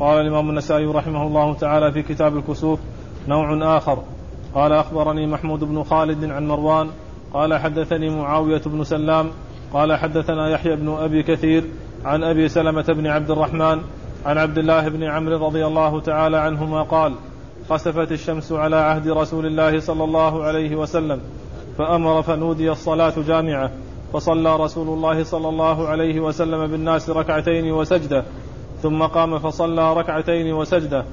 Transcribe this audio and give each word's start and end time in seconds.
قال 0.00 0.20
الإمام 0.20 0.50
النسائي 0.50 0.86
رحمه 0.86 1.26
الله 1.26 1.54
تعالى 1.54 1.92
في 1.92 2.02
كتاب 2.02 2.36
الكسوف 2.36 2.80
نوع 3.28 3.76
آخر. 3.76 4.02
قال 4.54 4.72
أخبرني 4.72 5.26
محمود 5.26 5.64
بن 5.64 5.82
خالد 5.82 6.24
عن 6.24 6.48
مروان. 6.48 6.88
قال 7.34 7.54
حدثني 7.54 8.10
معاوية 8.10 8.62
بن 8.66 8.84
سلام. 8.84 9.30
قال 9.72 9.96
حدثنا 9.96 10.48
يحيى 10.48 10.76
بن 10.76 10.88
أبي 10.88 11.22
كثير 11.22 11.64
عن 12.04 12.24
أبي 12.24 12.48
سلمة 12.48 12.82
بن 12.88 13.06
عبد 13.06 13.30
الرحمن 13.30 13.80
عن 14.26 14.38
عبد 14.38 14.58
الله 14.58 14.88
بن 14.88 15.02
عمرو 15.02 15.46
رضي 15.46 15.66
الله 15.66 16.00
تعالى 16.00 16.36
عنهما 16.36 16.82
قال 16.82 17.14
خسفت 17.70 18.12
الشمس 18.12 18.52
على 18.52 18.76
عهد 18.76 19.08
رسول 19.08 19.46
الله 19.46 19.80
صلى 19.80 20.04
الله 20.04 20.44
عليه 20.44 20.76
وسلم 20.76 21.20
فأمر 21.78 22.22
فنودي 22.22 22.70
الصلاة 22.70 23.14
جامعة 23.26 23.70
فصلى 24.12 24.56
رسول 24.56 24.88
الله 24.88 25.24
صلى 25.24 25.48
الله 25.48 25.88
عليه 25.88 26.20
وسلم 26.20 26.66
بالناس 26.66 27.10
ركعتين 27.10 27.72
وسجدة. 27.72 28.24
ثم 28.82 29.02
قام 29.02 29.38
فصلى 29.38 29.92
ركعتين 29.92 30.52
وسجدة. 30.52 31.04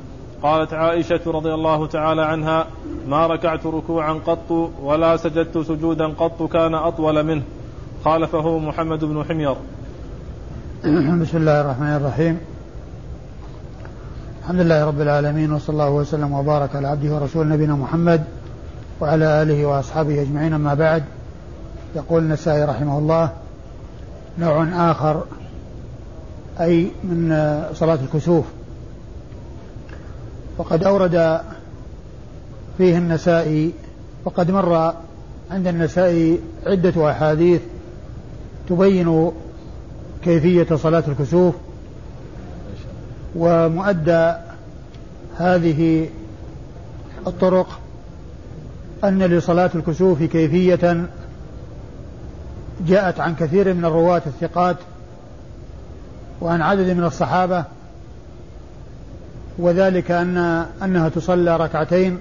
قالت 0.43 0.73
عائشة 0.73 1.19
رضي 1.28 1.54
الله 1.54 1.87
تعالى 1.87 2.21
عنها 2.21 2.68
ما 3.07 3.28
ركعت 3.28 3.65
ركوعا 3.65 4.14
قط 4.14 4.71
ولا 4.83 5.18
سجدت 5.18 5.57
سجودا 5.57 6.07
قط 6.07 6.43
كان 6.43 6.75
أطول 6.75 7.23
منه. 7.23 7.42
خالفه 8.06 8.57
محمد 8.57 9.06
بن 9.06 9.23
حمير. 9.23 9.56
بسم 11.21 11.37
الله 11.37 11.61
الرحمن 11.61 11.96
الرحيم. 11.96 12.39
الحمد 14.42 14.59
لله 14.59 14.86
رب 14.86 15.01
العالمين 15.01 15.51
وصلى 15.51 15.73
الله 15.73 15.89
وسلم 15.89 16.34
وبارك 16.34 16.75
على 16.75 16.87
عبده 16.87 17.15
ورسوله 17.15 17.50
نبينا 17.50 17.75
محمد 17.75 18.23
وعلى 19.01 19.42
آله 19.42 19.65
وأصحابه 19.65 20.21
أجمعين. 20.21 20.54
أما 20.54 20.73
بعد 20.73 21.04
يقول 21.95 22.23
النسائي 22.23 22.64
رحمه 22.64 22.97
الله 22.97 23.29
نوع 24.39 24.92
آخر 24.92 25.23
أي 26.61 26.91
من 27.04 27.29
صلاة 27.73 28.00
الكسوف. 28.04 28.45
وقد 30.57 30.83
أورد 30.83 31.41
فيه 32.78 32.97
النسائي 32.97 33.73
وقد 34.25 34.52
مر 34.52 34.94
عند 35.52 35.67
النسائي 35.67 36.39
عدة 36.66 37.12
أحاديث 37.12 37.62
تبين 38.70 39.31
كيفية 40.23 40.75
صلاة 40.75 41.03
الكسوف 41.08 41.56
ومؤدى 43.36 44.34
هذه 45.38 46.09
الطرق 47.28 47.80
أن 49.03 49.23
لصلاة 49.23 49.72
الكسوف 49.75 50.23
كيفية 50.23 51.06
جاءت 52.88 53.19
عن 53.19 53.36
كثير 53.36 53.73
من 53.73 53.86
الرواة 53.86 54.22
الثقات 54.28 54.78
وعن 56.46 56.62
عدد 56.62 56.90
من 56.90 57.04
الصحابة 57.04 57.64
وذلك 59.58 60.12
أن 60.12 60.38
أنها 60.84 61.10
تصلى 61.10 61.58
ركعتين 61.58 62.20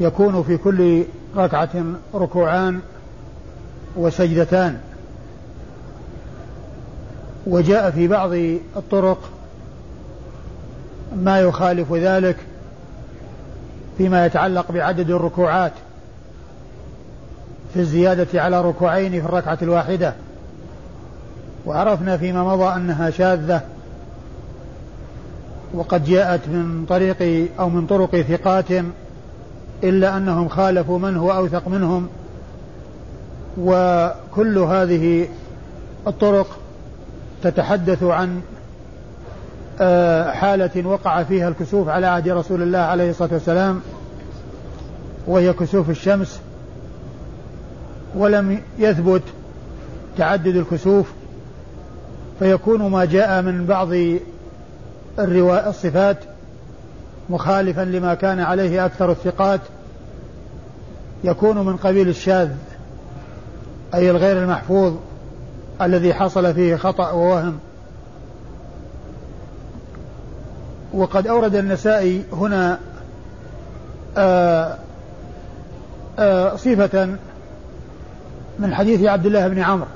يكون 0.00 0.42
في 0.42 0.56
كل 0.56 1.04
ركعة 1.36 1.68
ركوعان 2.14 2.80
وسجدتان. 3.96 4.78
وجاء 7.46 7.90
في 7.90 8.08
بعض 8.08 8.32
الطرق 8.76 9.30
ما 11.16 11.40
يخالف 11.40 11.92
ذلك 11.92 12.36
فيما 13.98 14.26
يتعلق 14.26 14.72
بعدد 14.72 15.10
الركوعات 15.10 15.72
في 17.74 17.80
الزيادة 17.80 18.42
على 18.42 18.60
ركوعين 18.60 19.10
في 19.10 19.26
الركعة 19.26 19.58
الواحدة. 19.62 20.14
وعرفنا 21.68 22.16
فيما 22.16 22.44
مضى 22.44 22.76
أنها 22.76 23.10
شاذة 23.10 23.60
وقد 25.74 26.04
جاءت 26.04 26.48
من 26.48 26.84
طريق 26.88 27.48
أو 27.60 27.68
من 27.68 27.86
طرق 27.86 28.16
ثقات 28.20 28.84
إلا 29.84 30.16
أنهم 30.16 30.48
خالفوا 30.48 30.98
من 30.98 31.16
هو 31.16 31.32
أوثق 31.32 31.68
منهم 31.68 32.08
وكل 33.58 34.58
هذه 34.58 35.28
الطرق 36.06 36.58
تتحدث 37.42 38.02
عن 38.02 38.40
آه، 39.80 40.30
حالة 40.30 40.86
وقع 40.86 41.22
فيها 41.22 41.48
الكسوف 41.48 41.88
على 41.88 42.06
عهد 42.06 42.28
رسول 42.28 42.62
الله 42.62 42.78
عليه 42.78 43.10
الصلاة 43.10 43.32
والسلام 43.32 43.80
وهي 45.26 45.52
كسوف 45.52 45.90
الشمس 45.90 46.40
ولم 48.14 48.60
يثبت 48.78 49.22
تعدد 50.16 50.56
الكسوف 50.56 51.12
فيكون 52.38 52.90
ما 52.90 53.04
جاء 53.04 53.42
من 53.42 53.66
بعض 53.66 53.88
الصفات 55.68 56.18
مخالفا 57.30 57.80
لما 57.80 58.14
كان 58.14 58.40
عليه 58.40 58.86
أكثر 58.86 59.10
الثقات 59.10 59.60
يكون 61.24 61.66
من 61.66 61.76
قبيل 61.76 62.08
الشاذ 62.08 62.48
أي 63.94 64.10
الغير 64.10 64.42
المحفوظ 64.42 64.94
الذي 65.82 66.14
حصل 66.14 66.54
فيه 66.54 66.76
خطأ 66.76 67.10
ووهم. 67.10 67.58
وقد 70.94 71.26
أورد 71.26 71.54
النسائي 71.54 72.22
هنا 72.32 72.78
آآ 74.16 74.64
آه، 74.64 74.76
آآ 76.18 76.52
آه، 76.52 76.56
صفة 76.56 77.08
من 78.58 78.74
حديث 78.74 79.02
عبد 79.02 79.26
الله 79.26 79.48
بن 79.48 79.58
عمرو 79.58 79.88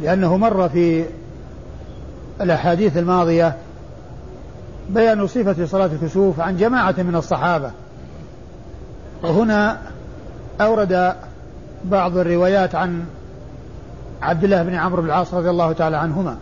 لأنه 0.00 0.36
مر 0.36 0.68
في 0.68 1.04
الأحاديث 2.40 2.96
الماضية 2.96 3.56
بيان 4.90 5.26
صفة 5.26 5.66
صلاة 5.66 5.86
الكسوف 5.86 6.40
عن 6.40 6.56
جماعة 6.56 6.94
من 6.98 7.16
الصحابة 7.16 7.70
وهنا 9.22 9.78
أورد 10.60 11.14
بعض 11.84 12.16
الروايات 12.16 12.74
عن 12.74 13.04
عبد 14.22 14.44
الله 14.44 14.62
بن 14.62 14.74
عمرو 14.74 15.02
بن 15.02 15.08
العاص 15.08 15.34
رضي 15.34 15.50
الله 15.50 15.72
تعالى 15.72 15.96
عنهما 15.96 16.36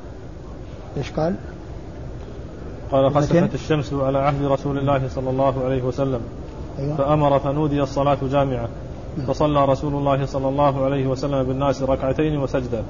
إيش 0.97 1.11
قال؟ 1.11 1.35
قال 2.93 3.15
خسفت 3.15 3.55
الشمس 3.55 3.93
على 3.93 4.19
عهد 4.19 4.45
رسول 4.45 4.79
الله 4.79 5.09
صلى 5.09 5.31
الله 5.31 5.65
عليه 5.65 5.83
وسلم 5.83 6.21
أيوة. 6.79 6.97
فأمر 6.97 7.39
فنودي 7.39 7.83
الصلاة 7.83 8.19
جامعة 8.31 8.69
فصلى 9.27 9.65
رسول 9.65 9.95
الله 9.95 10.27
صلى 10.27 10.49
الله 10.49 10.85
عليه 10.85 11.07
وسلم 11.07 11.43
بالناس 11.43 11.83
ركعتين 11.83 12.39
وسجدة 12.39 12.83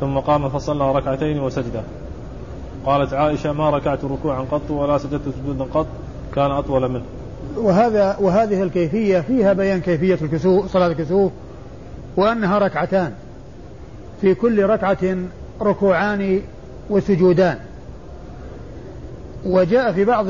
ثم 0.00 0.18
قام 0.18 0.48
فصلى 0.48 0.92
ركعتين 0.92 1.40
وسجدة 1.40 1.82
قالت 2.86 3.12
عائشة 3.12 3.52
ما 3.52 3.70
ركعت 3.70 4.04
ركوعا 4.04 4.40
قط 4.40 4.70
ولا 4.70 4.98
سجدت 4.98 5.22
سجودا 5.42 5.64
قط 5.64 5.86
كان 6.34 6.50
أطول 6.50 6.88
منه. 6.88 7.04
وهذا 7.56 8.16
وهذه 8.20 8.62
الكيفية 8.62 9.20
فيها 9.20 9.52
بيان 9.52 9.80
كيفية 9.80 10.18
الكسوف 10.22 10.72
صلاة 10.72 10.86
الكسوف 10.86 11.32
وأنها 12.16 12.58
ركعتان. 12.58 13.12
في 14.20 14.34
كل 14.34 14.62
ركعة 14.62 15.16
ركوعان 15.62 16.40
وسجودان. 16.90 17.58
وجاء 19.46 19.92
في 19.92 20.04
بعض 20.04 20.26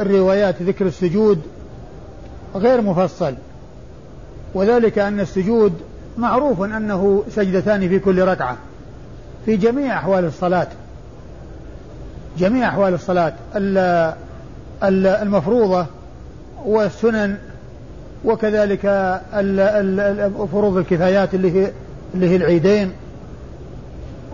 الروايات 0.00 0.62
ذكر 0.62 0.86
السجود 0.86 1.40
غير 2.54 2.80
مفصل. 2.80 3.34
وذلك 4.54 4.98
أن 4.98 5.20
السجود 5.20 5.72
معروف 6.18 6.62
أنه 6.62 7.24
سجدتان 7.28 7.88
في 7.88 7.98
كل 7.98 8.22
ركعة. 8.22 8.56
في 9.46 9.56
جميع 9.56 9.98
أحوال 9.98 10.24
الصلاة. 10.24 10.68
جميع 12.38 12.68
أحوال 12.68 12.94
الصلاة 12.94 13.32
المفروضة 15.22 15.86
والسنن 16.64 17.36
وكذلك 18.24 18.80
فروض 20.52 20.76
الكفايات 20.76 21.34
اللي 21.34 21.50
هي 21.52 21.72
اللي 22.14 22.28
هي 22.28 22.36
العيدين. 22.36 22.92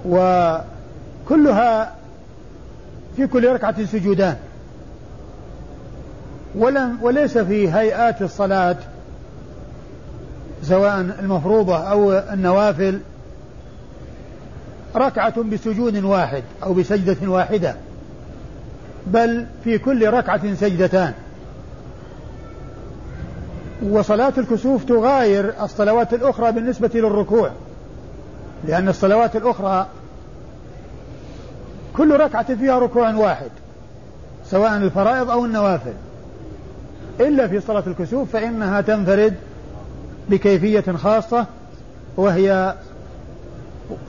وكلها 0.07 1.95
في 3.17 3.27
كل 3.27 3.53
ركعة 3.53 3.85
سجودان. 3.85 4.37
ولم 6.55 6.99
وليس 7.03 7.39
في 7.39 7.73
هيئات 7.73 8.23
الصلاة 8.23 8.77
سواء 10.63 11.01
المفروضة 11.21 11.77
أو 11.77 12.13
النوافل 12.13 13.01
ركعة 14.97 15.43
بسجود 15.43 16.05
واحد 16.05 16.43
أو 16.63 16.75
بسجدة 16.75 17.31
واحدة. 17.31 17.75
بل 19.13 19.47
في 19.65 19.79
كل 19.79 20.11
ركعة 20.11 20.55
سجدتان. 20.55 21.13
وصلاة 23.83 24.33
الكسوف 24.39 24.85
تغاير 24.85 25.53
الصلوات 25.63 26.15
الأخرى 26.15 26.53
بالنسبة 26.53 26.91
للركوع 26.95 27.51
لأن 28.65 28.89
الصلوات 28.89 29.37
الأخرى 29.37 29.87
كل 31.97 32.17
ركعة 32.21 32.55
فيها 32.55 32.79
ركوع 32.79 33.15
واحد 33.15 33.51
سواء 34.45 34.77
الفرائض 34.77 35.31
أو 35.31 35.45
النوافل. 35.45 35.93
إلا 37.21 37.49
في 37.49 37.61
صلاة 37.61 37.83
الكسوف 37.87 38.33
فإنها 38.33 38.81
تنفرد 38.81 39.35
بكيفية 40.29 40.93
خاصة 40.93 41.47
وهي 42.17 42.75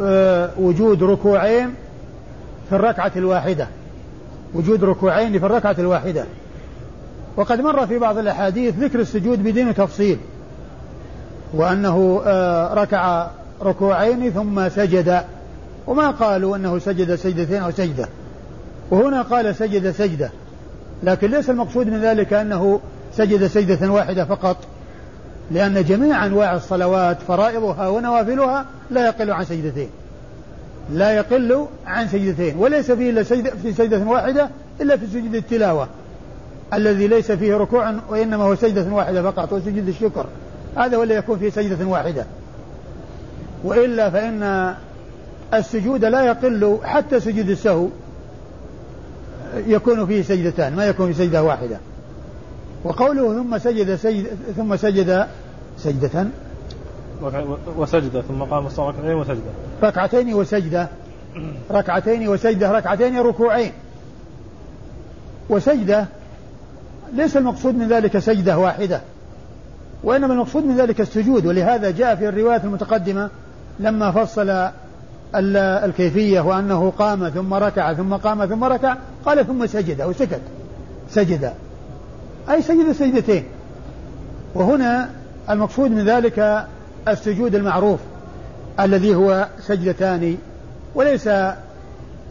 آه، 0.01 0.49
وجود 0.57 1.03
ركوعين 1.03 1.73
في 2.69 2.75
الركعة 2.75 3.11
الواحدة. 3.15 3.67
وجود 4.53 4.83
ركوعين 4.83 5.39
في 5.39 5.45
الركعة 5.45 5.75
الواحدة. 5.79 6.25
وقد 7.37 7.61
مر 7.61 7.87
في 7.87 7.97
بعض 7.97 8.17
الأحاديث 8.17 8.75
ذكر 8.75 8.99
السجود 8.99 9.43
بدون 9.43 9.75
تفصيل 9.75 10.17
وأنه 11.53 12.21
آه، 12.25 12.73
ركع 12.73 13.27
ركوعين 13.61 14.31
ثم 14.31 14.69
سجد 14.69 15.23
وما 15.87 16.11
قالوا 16.11 16.55
أنه 16.55 16.79
سجد 16.79 17.15
سجدتين 17.15 17.61
أو 17.61 17.71
سجدة. 17.71 18.07
وهنا 18.91 19.21
قال 19.21 19.55
سجد 19.55 19.91
سجدة 19.91 20.31
لكن 21.03 21.31
ليس 21.31 21.49
المقصود 21.49 21.87
من 21.87 22.01
ذلك 22.01 22.33
أنه 22.33 22.79
سجد 23.13 23.47
سجدة 23.47 23.91
واحدة 23.91 24.25
فقط 24.25 24.57
لأن 25.51 25.83
جميع 25.83 26.25
أنواع 26.25 26.55
الصلوات 26.55 27.17
فرائضها 27.27 27.87
ونوافلها 27.87 28.65
لا 28.91 29.05
يقل 29.05 29.31
عن 29.31 29.45
سجدتين. 29.45 29.89
لا 30.94 31.12
يقل 31.12 31.65
عن 31.86 32.07
سجدتين 32.07 32.57
وليس 32.57 32.91
فيه 32.91 33.09
إلا 33.09 33.24
سجدة 33.24 33.51
في 33.63 33.74
سجدة 33.74 34.00
واحدة 34.00 34.50
إلا 34.81 34.97
في 34.97 35.07
سجود 35.07 35.36
التلاوة 35.36 35.88
الذي 36.74 37.07
ليس 37.07 37.31
فيه 37.31 37.57
ركوع 37.57 37.95
وإنما 38.09 38.44
هو 38.44 38.56
سجدة 38.56 38.94
واحدة 38.94 39.31
فقط 39.31 39.53
وسجود 39.53 39.88
الشكر. 39.88 40.25
هذا 40.77 41.03
اللي 41.03 41.15
يكون 41.15 41.39
في 41.39 41.51
سجدة 41.51 41.86
واحدة. 41.86 42.25
وإلا 43.63 44.09
فإن 44.09 44.74
السجود 45.53 46.06
لا 46.06 46.25
يقل 46.25 46.77
حتى 46.83 47.19
سجود 47.19 47.50
السهو 47.50 47.88
يكون 49.68 50.06
فيه 50.06 50.21
سجدتان 50.21 50.75
ما 50.75 50.85
يكون 50.85 51.13
في 51.13 51.13
سجدة 51.13 51.44
واحدة. 51.44 51.77
وقوله 52.83 53.33
ثم 53.33 53.57
سجد 53.57 53.95
سجد 53.95 54.27
ثم 54.57 54.75
سجد 54.75 55.27
سجدة 55.77 56.27
وسجدة 57.77 58.21
ثم 58.21 58.44
قام 58.44 58.68
ركعتين 58.68 59.13
وسجدة. 59.13 59.51
ركعتين 59.83 60.33
وسجدة. 60.33 60.88
ركعتين 61.71 62.27
وسجدة 62.27 62.71
ركعتين 62.71 63.19
ركوعين. 63.19 63.71
وسجدة 65.50 66.06
ليس 67.13 67.38
المقصود 67.38 67.75
من 67.75 67.88
ذلك 67.88 68.19
سجدة 68.19 68.57
واحدة 68.57 69.01
وإنما 70.04 70.33
المقصود 70.33 70.66
من 70.66 70.77
ذلك 70.77 71.01
السجود 71.01 71.45
ولهذا 71.45 71.92
جاء 71.92 72.16
في 72.16 72.30
الروايات 72.30 72.63
المتقدمة 72.63 73.30
لما 73.80 74.12
فصل 74.12 74.69
الكيفية 75.36 76.42
وأنه 76.42 76.94
قام 76.98 77.30
ثم 77.30 77.54
ركع 77.54 77.94
ثم 77.94 78.13
قام 78.13 78.45
ثم 78.45 78.63
ركع 78.63 78.95
قال 79.25 79.48
ثم 79.48 79.66
سجد 79.66 80.01
أو 80.01 80.13
سكت. 80.13 80.42
سجد. 81.10 81.54
أي 82.50 82.62
سجد 82.62 82.92
سجدتين. 82.92 83.44
وهنا 84.56 85.10
المقصود 85.50 85.92
من 85.92 86.06
ذلك 86.06 86.68
السجود 87.11 87.56
المعروف 87.56 88.00
الذي 88.79 89.15
هو 89.15 89.47
سجدتان 89.61 90.38
وليس 90.95 91.29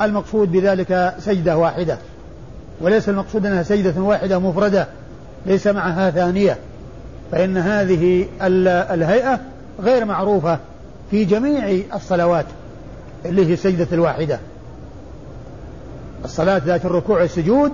المقصود 0.00 0.52
بذلك 0.52 1.14
سجدة 1.18 1.56
واحدة. 1.56 1.98
وليس 2.80 3.08
المقصود 3.08 3.46
أنها 3.46 3.62
سجدة 3.62 4.02
واحدة 4.02 4.38
مفردة 4.38 4.86
ليس 5.46 5.66
معها 5.66 6.10
ثانية. 6.10 6.58
فإن 7.32 7.56
هذه 7.56 8.26
الهيئة 8.94 9.40
غير 9.80 10.04
معروفة 10.04 10.58
في 11.10 11.24
جميع 11.24 11.80
الصلوات 11.94 12.46
اللي 13.24 13.46
هي 13.46 13.52
السجدة 13.52 13.86
الواحدة. 13.92 14.38
الصلاة 16.24 16.62
ذات 16.66 16.84
الركوع 16.84 17.20
والسجود 17.20 17.72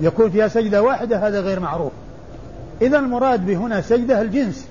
يكون 0.00 0.30
فيها 0.30 0.48
سجدة 0.48 0.82
واحدة 0.82 1.28
هذا 1.28 1.40
غير 1.40 1.60
معروف. 1.60 1.92
إذا 2.82 2.98
المراد 2.98 3.46
بهنا 3.46 3.80
سجدة 3.80 4.22
الجنس. 4.22 4.66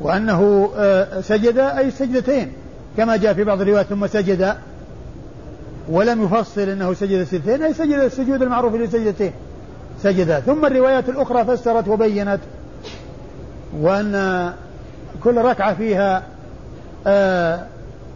وأنه 0.00 0.70
آه، 0.76 1.20
سجد 1.20 1.58
أي 1.58 1.90
سجدتين 1.90 2.52
كما 2.96 3.16
جاء 3.16 3.34
في 3.34 3.44
بعض 3.44 3.60
الروايات 3.60 3.86
ثم 3.86 4.06
سجد 4.06 4.54
ولم 5.88 6.24
يفصل 6.24 6.60
أنه 6.60 6.94
سجد 6.94 7.24
سجدتين 7.24 7.62
أي 7.62 7.74
سجد 7.74 7.98
السجود 7.98 8.42
المعروف 8.42 8.74
لسجدتين 8.74 9.32
سجد 10.02 10.38
ثم 10.38 10.66
الروايات 10.66 11.08
الأخرى 11.08 11.44
فسرت 11.44 11.88
وبينت 11.88 12.40
وأن 13.80 14.52
كل 15.24 15.36
ركعة 15.36 15.74
فيها 15.74 16.22
آه، 17.06 17.66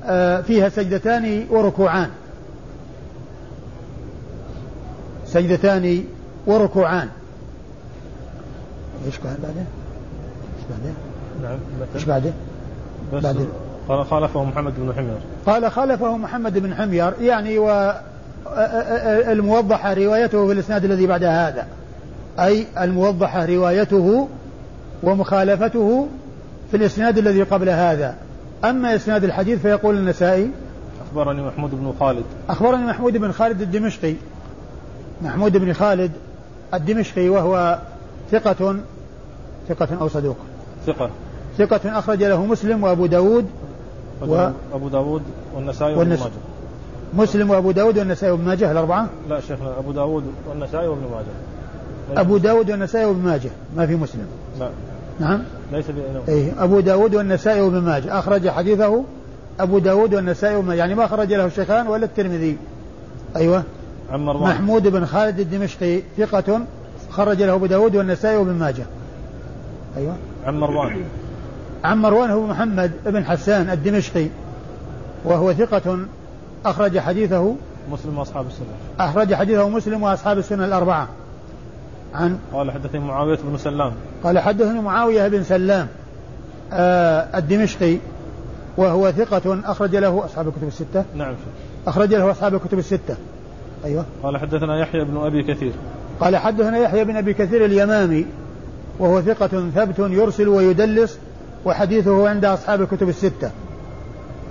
آه، 0.04 0.40
فيها 0.40 0.68
سجدتان 0.68 1.46
وركوعان 1.50 2.10
سجدتان 5.26 6.04
وركوعان 6.46 7.08
إيش 9.06 9.18
قال 9.18 9.36
بعدين؟ 9.42 9.66
إيش 10.58 10.66
بعدين؟ 10.70 10.94
نعم 11.42 11.58
إيش 11.94 12.04
بعدين؟ 12.04 12.32
بعدين 13.12 13.48
قال 13.88 14.06
خالفه 14.06 14.44
محمد 14.44 14.72
بن 14.78 14.92
حمير. 14.96 15.18
قال 15.46 15.70
خالفه 15.70 16.16
محمد 16.16 16.58
بن 16.58 16.74
حمير 16.74 17.12
يعني 17.20 17.58
و 17.58 17.92
الموضحة 19.32 19.94
روايته 19.94 20.46
في 20.46 20.52
الإسناد 20.52 20.84
الذي 20.84 21.06
بعد 21.06 21.24
هذا. 21.24 21.66
أي 22.38 22.66
الموضحة 22.78 23.44
روايته 23.44 24.28
ومخالفته 25.02 26.08
في 26.70 26.76
الإسناد 26.76 27.18
الذي 27.18 27.42
قبل 27.42 27.68
هذا. 27.68 28.14
أما 28.64 28.94
إسناد 28.94 29.24
الحديث 29.24 29.60
فيقول 29.60 29.96
النسائي 29.96 30.50
أخبرني 31.08 31.42
محمود 31.42 31.70
بن 31.70 31.94
خالد. 32.00 32.24
أخبرني 32.48 32.86
محمود 32.86 33.16
بن 33.16 33.32
خالد 33.32 33.62
الدمشقي. 33.62 34.14
محمود 35.22 35.56
بن 35.56 35.72
خالد 35.72 36.10
الدمشقي 36.74 37.28
وهو 37.28 37.78
ثقة 38.30 38.76
ثقة 39.68 39.88
أو 40.00 40.08
صدوق؟ 40.08 40.36
ثقة. 40.86 41.10
ثقة 41.58 41.98
أخرج 41.98 42.24
له 42.24 42.46
مسلم 42.46 42.84
وأبو 42.84 43.06
داود 43.06 43.46
و... 44.22 44.48
أبو 44.74 44.88
داود 44.88 45.22
والنسائي 45.54 45.94
وابن 45.94 46.10
ماجه. 46.10 46.30
مسلم 47.14 47.50
وأبو 47.50 47.70
داود 47.70 47.98
والنسائي 47.98 48.32
وابن 48.32 48.44
ماجه 48.44 48.72
الأربعة؟ 48.72 49.06
لا 49.28 49.40
شيخنا 49.40 49.78
أبو 49.78 49.92
داود 49.92 50.24
والنسائي 50.48 50.88
وابن 50.88 51.02
ماجه. 51.02 52.20
أبو 52.20 52.36
داود 52.36 52.70
والنسائي 52.70 53.04
وابن 53.04 53.20
ماجه 53.20 53.50
ما 53.76 53.86
في 53.86 53.96
مسلم. 53.96 54.26
لا. 54.60 54.70
نعم. 55.20 55.42
ليس 55.72 55.84
أي 56.28 56.52
أبو 56.58 56.80
داود 56.80 57.14
والنسائي 57.14 57.60
وابن 57.60 57.78
ماجه. 57.78 58.18
أخرج 58.18 58.48
حديثه 58.48 59.04
أبو 59.60 59.78
داود 59.78 60.14
والنسائي 60.14 60.56
وابن 60.56 60.72
يعني 60.72 60.94
ما 60.94 61.04
أخرج 61.04 61.32
له 61.32 61.46
الشيخان 61.46 61.86
ولا 61.86 62.04
الترمذي. 62.04 62.56
أيوة. 63.36 63.62
عن 64.12 64.24
مروان. 64.24 64.50
محمود 64.50 64.88
بن 64.88 65.06
خالد 65.06 65.40
الدمشقي 65.40 66.02
ثقة 66.18 66.60
خرج 67.10 67.42
له 67.42 67.54
أبو 67.54 67.66
داود 67.66 67.96
والنسائي 67.96 68.36
وابن 68.36 68.52
ماجه. 68.52 68.86
أيوة. 69.96 70.16
عن 70.46 70.60
مروان. 70.60 71.04
عن 71.84 71.98
مروان 71.98 72.30
هو 72.30 72.46
محمد 72.46 72.92
بن 73.06 73.24
حسان 73.24 73.70
الدمشقي 73.70 74.26
وهو 75.24 75.52
ثقة 75.52 75.98
أخرج 76.66 76.98
حديثه 76.98 77.54
مسلم 77.92 78.18
وأصحاب 78.18 78.46
السنة. 78.46 78.66
أخرج 79.00 79.34
حديثه 79.34 79.68
مسلم 79.68 80.02
وأصحاب 80.02 80.38
السنة 80.38 80.64
الأربعة. 80.64 81.08
عن 82.14 82.38
قال 82.52 82.70
حدثني 82.70 83.00
معاوية 83.00 83.38
بن 83.44 83.58
سلام. 83.58 83.92
قال 84.24 84.38
حدثني 84.38 84.80
معاوية 84.80 85.28
بن 85.28 85.42
سلام 85.42 85.88
آه 86.72 87.38
الدمشقي 87.38 87.96
وهو 88.76 89.12
ثقة 89.12 89.60
أخرج 89.64 89.96
له 89.96 90.24
أصحاب 90.24 90.48
الكتب 90.48 90.66
الستة. 90.66 91.04
نعم. 91.16 91.34
أخرج 91.86 92.14
له 92.14 92.30
أصحاب 92.30 92.54
الكتب 92.54 92.78
الستة. 92.78 93.16
أيوة. 93.84 94.04
قال 94.22 94.36
حدثنا 94.36 94.80
يحيى 94.80 95.04
بن 95.04 95.16
أبي 95.16 95.42
كثير. 95.42 95.72
قال 96.20 96.36
حدثنا 96.36 96.78
يحيى 96.78 97.04
بن 97.04 97.16
أبي 97.16 97.34
كثير 97.34 97.64
اليمامي 97.64 98.26
وهو 98.98 99.20
ثقة 99.22 99.70
ثبت 99.74 99.98
يرسل 99.98 100.48
ويدلس 100.48 101.18
وحديثه 101.64 102.28
عند 102.28 102.44
أصحاب 102.44 102.82
الكتب 102.82 103.08
الستة. 103.08 103.50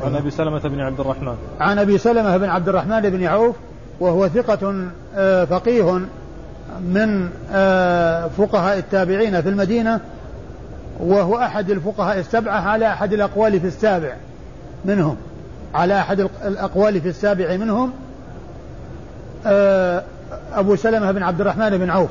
عن 0.04 0.16
أبي 0.16 0.32
سلمة 0.32 0.60
بن 0.60 0.80
عبد 0.80 1.00
الرحمن. 1.00 1.36
عن 1.60 1.80
أبي 1.80 1.98
سلمة 1.98 2.38
بن 2.38 2.50
عبد 2.50 2.70
الرحمن 2.70 3.02
بن 3.02 3.24
عوف 3.24 3.56
وهو 4.00 4.28
ثقة 4.28 4.86
آه، 5.16 5.46
فقيه 5.46 6.00
من 6.82 7.30
آه، 7.52 8.28
فقهاء 8.28 8.78
التابعين 8.78 9.42
في 9.42 9.50
المدينة 9.50 10.00
وهو 11.00 11.38
أحد 11.38 11.70
الفقهاء 11.70 12.20
السبعة 12.20 12.60
على 12.70 12.88
أحد 12.88 13.14
الأقوال 13.14 13.60
في 13.60 13.68
السابع 13.68 14.14
منهم. 14.86 15.18
على 15.74 16.00
أحد 16.00 16.30
الأقوال 16.46 17.02
في 17.02 17.10
السابع 17.10 17.58
منهم 17.58 17.92
آه، 19.46 20.04
أبو 20.54 20.76
سلمة 20.76 21.12
بن 21.12 21.24
عبد 21.24 21.42
الرحمن 21.42 21.78
بن 21.78 21.90
عوف. 21.90 22.10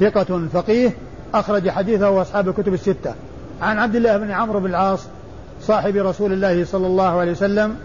ثقة 0.00 0.48
فقيه 0.52 0.90
أخرج 1.34 1.70
حديثه 1.70 2.22
أصحاب 2.22 2.48
الكتب 2.48 2.74
الستة. 2.74 3.14
عن 3.62 3.78
عبد 3.78 3.96
الله 3.96 4.16
بن 4.16 4.30
عمرو 4.30 4.60
بن 4.60 4.66
العاص 4.66 5.06
صاحب 5.60 5.96
رسول 5.96 6.32
الله 6.32 6.64
صلى 6.64 6.86
الله 6.86 7.20
عليه 7.20 7.30
وسلم 7.30 7.76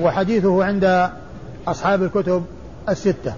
وحديثه 0.00 0.64
عند 0.64 1.10
أصحاب 1.68 2.02
الكتب 2.02 2.44
الستة. 2.88 3.34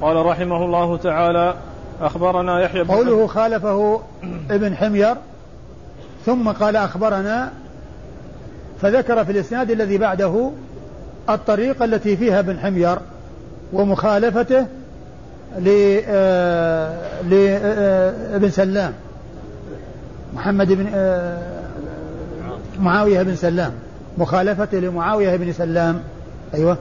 قال 0.00 0.26
رحمه 0.26 0.64
الله 0.64 0.96
تعالى 0.96 1.54
أخبرنا 2.00 2.60
يحيى 2.60 2.84
بن 2.84 2.90
قوله 2.90 3.26
خالفه 3.26 4.00
ابن 4.50 4.76
حمير 4.76 5.14
ثم 6.26 6.48
قال 6.48 6.76
أخبرنا 6.76 7.52
فذكر 8.82 9.24
في 9.24 9.32
الإسناد 9.32 9.70
الذي 9.70 9.98
بعده 9.98 10.50
الطريقة 11.28 11.84
التي 11.84 12.16
فيها 12.16 12.38
ابن 12.38 12.58
حمير 12.58 12.98
ومخالفته 13.72 14.66
لابن 15.58 16.04
آه، 16.08 18.44
آه، 18.44 18.48
سلام. 18.48 18.92
محمد 20.34 20.72
بن 20.72 20.86
آه، 20.94 21.62
معاوية 22.80 23.22
بن 23.22 23.34
سلام. 23.34 23.72
مخالفته 24.18 24.78
لمعاوية 24.78 25.36
بن 25.36 25.52
سلام. 25.52 26.00
أيوة. 26.54 26.76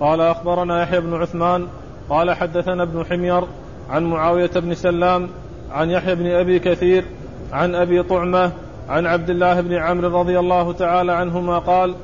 قال 0.00 0.20
أخبرنا 0.20 0.82
يحيى 0.82 1.00
بن 1.00 1.14
عثمان 1.14 1.66
قال 2.10 2.30
حدثنا 2.30 2.82
ابن 2.82 3.04
حمير 3.04 3.44
عن 3.90 4.04
معاوية 4.04 4.50
بن 4.56 4.74
سلام 4.74 5.28
عن 5.70 5.90
يحيى 5.90 6.14
بن 6.14 6.26
أبي 6.26 6.58
كثير 6.58 7.04
عن 7.52 7.74
أبي 7.74 8.02
طعمة 8.02 8.52
عن 8.88 9.06
عبد 9.06 9.30
الله 9.30 9.60
بن 9.60 9.74
عمرو 9.74 10.20
رضي 10.20 10.38
الله 10.38 10.72
تعالى 10.72 11.12
عنهما 11.12 11.58
قال 11.58 11.94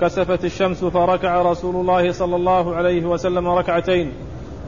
كسفت 0.00 0.44
الشمس 0.44 0.84
فركع 0.84 1.42
رسول 1.42 1.76
الله 1.76 2.12
صلى 2.12 2.36
الله 2.36 2.74
عليه 2.74 3.04
وسلم 3.04 3.48
ركعتين 3.48 4.12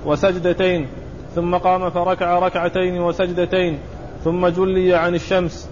وسجدتين 0.06 0.86
ثم 1.34 1.54
قام 1.54 1.90
فركع 1.90 2.38
ركعتين 2.38 3.00
وسجدتين. 3.00 3.78
ثم 4.24 4.46
جلي 4.46 4.94
عن 4.94 5.14
الشمس. 5.14 5.68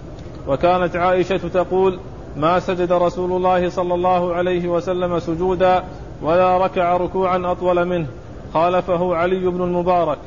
وكانت 0.47 0.95
عائشة 0.95 1.37
تقول 1.53 1.99
ما 2.37 2.59
سجد 2.59 2.91
رسول 2.91 3.31
الله 3.31 3.69
صلى 3.69 3.93
الله 3.93 4.33
عليه 4.33 4.67
وسلم 4.67 5.19
سجودا 5.19 5.83
ولا 6.21 6.57
ركع 6.65 6.97
ركوعا 6.97 7.51
أطول 7.51 7.85
منه. 7.85 8.07
خالفه 8.53 9.15
علي 9.15 9.47
بن 9.47 9.63
المبارك. 9.63 10.17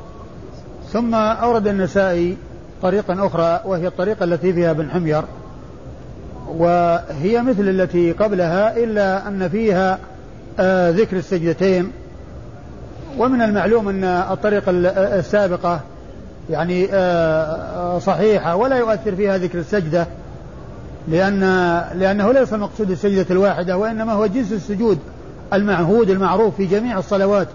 ثم 0.88 1.14
أورد 1.14 1.66
النسائي 1.66 2.36
طريقا 2.82 3.26
أخرى 3.26 3.60
وهي 3.64 3.86
الطريقة 3.86 4.24
التي 4.24 4.52
فيها 4.52 4.70
ابن 4.70 4.90
حمير 4.90 5.22
وهي 6.48 7.42
مثل 7.42 7.68
التي 7.68 8.12
قبلها 8.12 8.76
إلا 8.76 9.28
أن 9.28 9.48
فيها 9.48 9.98
آه 10.60 10.90
ذكر 10.90 11.16
السجدتين. 11.16 11.92
ومن 13.18 13.42
المعلوم 13.42 13.88
أن 13.88 14.04
الطريقة 14.04 14.70
السابقة 15.18 15.80
يعني 16.50 16.88
آه 16.92 17.98
صحيحة 17.98 18.56
ولا 18.56 18.76
يؤثر 18.76 19.16
فيها 19.16 19.38
ذكر 19.38 19.58
السجدة 19.58 20.06
لأن 21.08 21.40
لأنه 21.94 22.32
ليس 22.32 22.52
مقصود 22.52 22.90
السجدة 22.90 23.26
الواحدة 23.30 23.76
وإنما 23.76 24.12
هو 24.12 24.26
جنس 24.26 24.52
السجود 24.52 24.98
المعهود 25.52 26.10
المعروف 26.10 26.56
في 26.56 26.66
جميع 26.66 26.98
الصلوات 26.98 27.48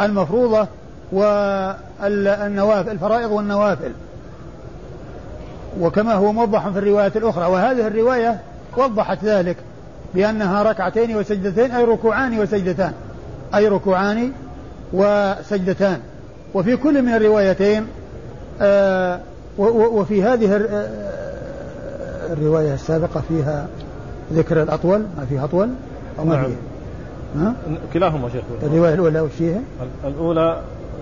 المفروضة 0.00 0.66
والنوافل 1.12 2.90
الفرائض 2.90 3.30
والنوافل. 3.30 3.92
وكما 5.80 6.14
هو 6.14 6.32
موضح 6.32 6.68
في 6.68 6.78
الرواية 6.78 7.12
الأخرى 7.16 7.46
وهذه 7.46 7.86
الرواية 7.86 8.40
وضحت 8.76 9.24
ذلك 9.24 9.56
بأنها 10.14 10.62
ركعتين 10.62 11.16
وسجدتين 11.16 11.70
أي 11.70 11.84
ركوعان 11.84 12.40
وسجدتان 12.40 12.92
أي 13.54 13.68
ركوعان 13.68 14.32
وسجدتان. 14.92 16.00
وفي 16.54 16.76
كل 16.76 17.02
من 17.02 17.14
الروايتين 17.14 17.82
آه 17.82 17.99
وفي 19.58 20.22
هذه 20.22 20.56
آه، 20.56 20.88
الرواية 22.32 22.74
السابقة 22.74 23.22
فيها 23.28 23.66
ذكر 24.32 24.62
الأطول 24.62 24.98
ما 24.98 25.24
فيها 25.28 25.44
أطول 25.44 25.68
أو 26.18 26.24
ما 26.24 26.36
نعم. 26.36 26.44
فيها. 26.44 26.56
ها؟ 27.36 27.54
كلاهما 27.94 28.28
شيخ. 28.28 28.42
الرواية 28.62 28.94
الأولى 28.94 29.20
وش 29.20 29.30
فيها؟ 29.38 29.60
الأولى 30.04 30.60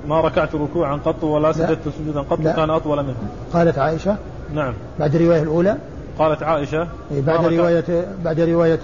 ما 0.09 0.21
ركعت 0.21 0.55
ركوعا 0.55 0.97
قط 0.97 1.25
ولا 1.25 1.53
سجدت 1.53 1.89
سجودا 1.99 2.21
قط 2.21 2.41
لا. 2.41 2.53
كان 2.53 2.71
أطول 2.71 3.03
منه. 3.03 3.15
قالت 3.53 3.79
عائشة. 3.79 4.17
نعم. 4.55 4.75
بعد 4.99 5.15
الرواية 5.15 5.43
الأولى؟ 5.43 5.77
قالت 6.19 6.43
عائشة 6.43 6.89
إيه 7.11 7.23
بعد 7.23 7.45
رواية 7.45 8.07
بعد 8.25 8.41
رواية 8.41 8.81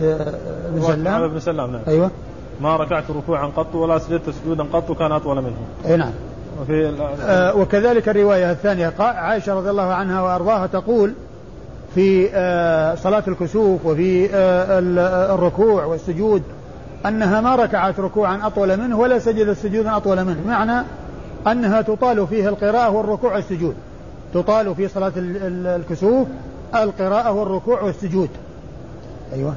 ابن 0.68 0.82
سلام. 0.82 1.22
ابن 1.22 1.40
سلام 1.40 1.70
نعم. 1.70 1.80
أيوه. 1.88 2.10
ما 2.60 2.76
ركعت 2.76 3.04
ركوعا 3.10 3.46
قط 3.46 3.74
ولا 3.74 3.98
سجدت 3.98 4.30
سجودا 4.30 4.64
قط 4.72 4.98
كان 4.98 5.12
أطول 5.12 5.36
منه. 5.36 5.56
أي 5.86 5.96
نعم. 5.96 6.12
وفي 6.62 6.94
آه 7.22 7.56
وكذلك 7.56 8.08
الرواية 8.08 8.50
الثانية. 8.50 8.92
عائشة 8.98 9.54
رضي 9.54 9.70
الله 9.70 9.92
عنها 9.92 10.22
وأرضاها 10.22 10.66
تقول 10.66 11.12
في 11.94 12.28
آه 12.34 12.94
صلاة 12.94 13.22
الكسوف 13.28 13.86
وفي 13.86 14.34
آه 14.34 14.78
الركوع 15.34 15.84
والسجود 15.84 16.42
أنها 17.06 17.40
ما 17.40 17.56
ركعت 17.56 18.00
ركوعا 18.00 18.46
أطول 18.46 18.76
منه 18.76 18.98
ولا 18.98 19.18
سجدت 19.18 19.58
سجودا 19.58 19.96
أطول 19.96 20.24
منه. 20.24 20.40
معنى 20.46 20.86
أنها 21.46 21.82
تطال 21.82 22.26
فيه 22.26 22.48
القراءة 22.48 22.90
والركوع 22.90 23.34
والسجود. 23.34 23.74
تطال 24.34 24.74
في 24.74 24.88
صلاة 24.88 25.12
الكسوف 25.16 26.28
القراءة 26.74 27.32
والركوع 27.32 27.82
والسجود. 27.82 28.28
أيوة. 29.32 29.54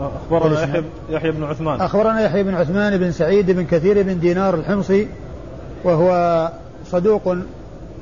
أخبرنا 0.00 0.62
يحيى 0.62 0.82
يحيى 1.10 1.30
بن 1.30 1.44
عثمان. 1.44 1.80
أخبرنا 1.80 2.20
يحيى 2.20 2.42
بن 2.42 2.54
عثمان 2.54 2.98
بن 2.98 3.12
سعيد 3.12 3.50
بن 3.50 3.64
كثير 3.64 4.02
بن 4.02 4.20
دينار 4.20 4.54
الحمصي 4.54 5.08
وهو 5.84 6.50
صدوق 6.86 7.36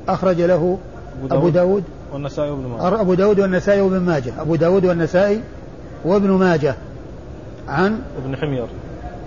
أخرج 0.09 0.41
له 0.41 0.79
أبو 1.31 1.49
داود 1.49 1.85
والنسائي 2.13 2.51
وابن 2.51 2.67
ماجه. 2.67 3.01
أبو 3.01 3.15
داود 3.15 3.41
والنسائي 3.41 3.81
وابن 3.81 3.99
ماجه. 3.99 4.33
أبو 4.41 4.57
داود 4.57 4.85
والنسائي 4.85 5.41
وابن 6.05 6.31
ماجه. 6.31 6.75
عن 7.69 8.01
ابن 8.25 8.37
حمير. 8.37 8.67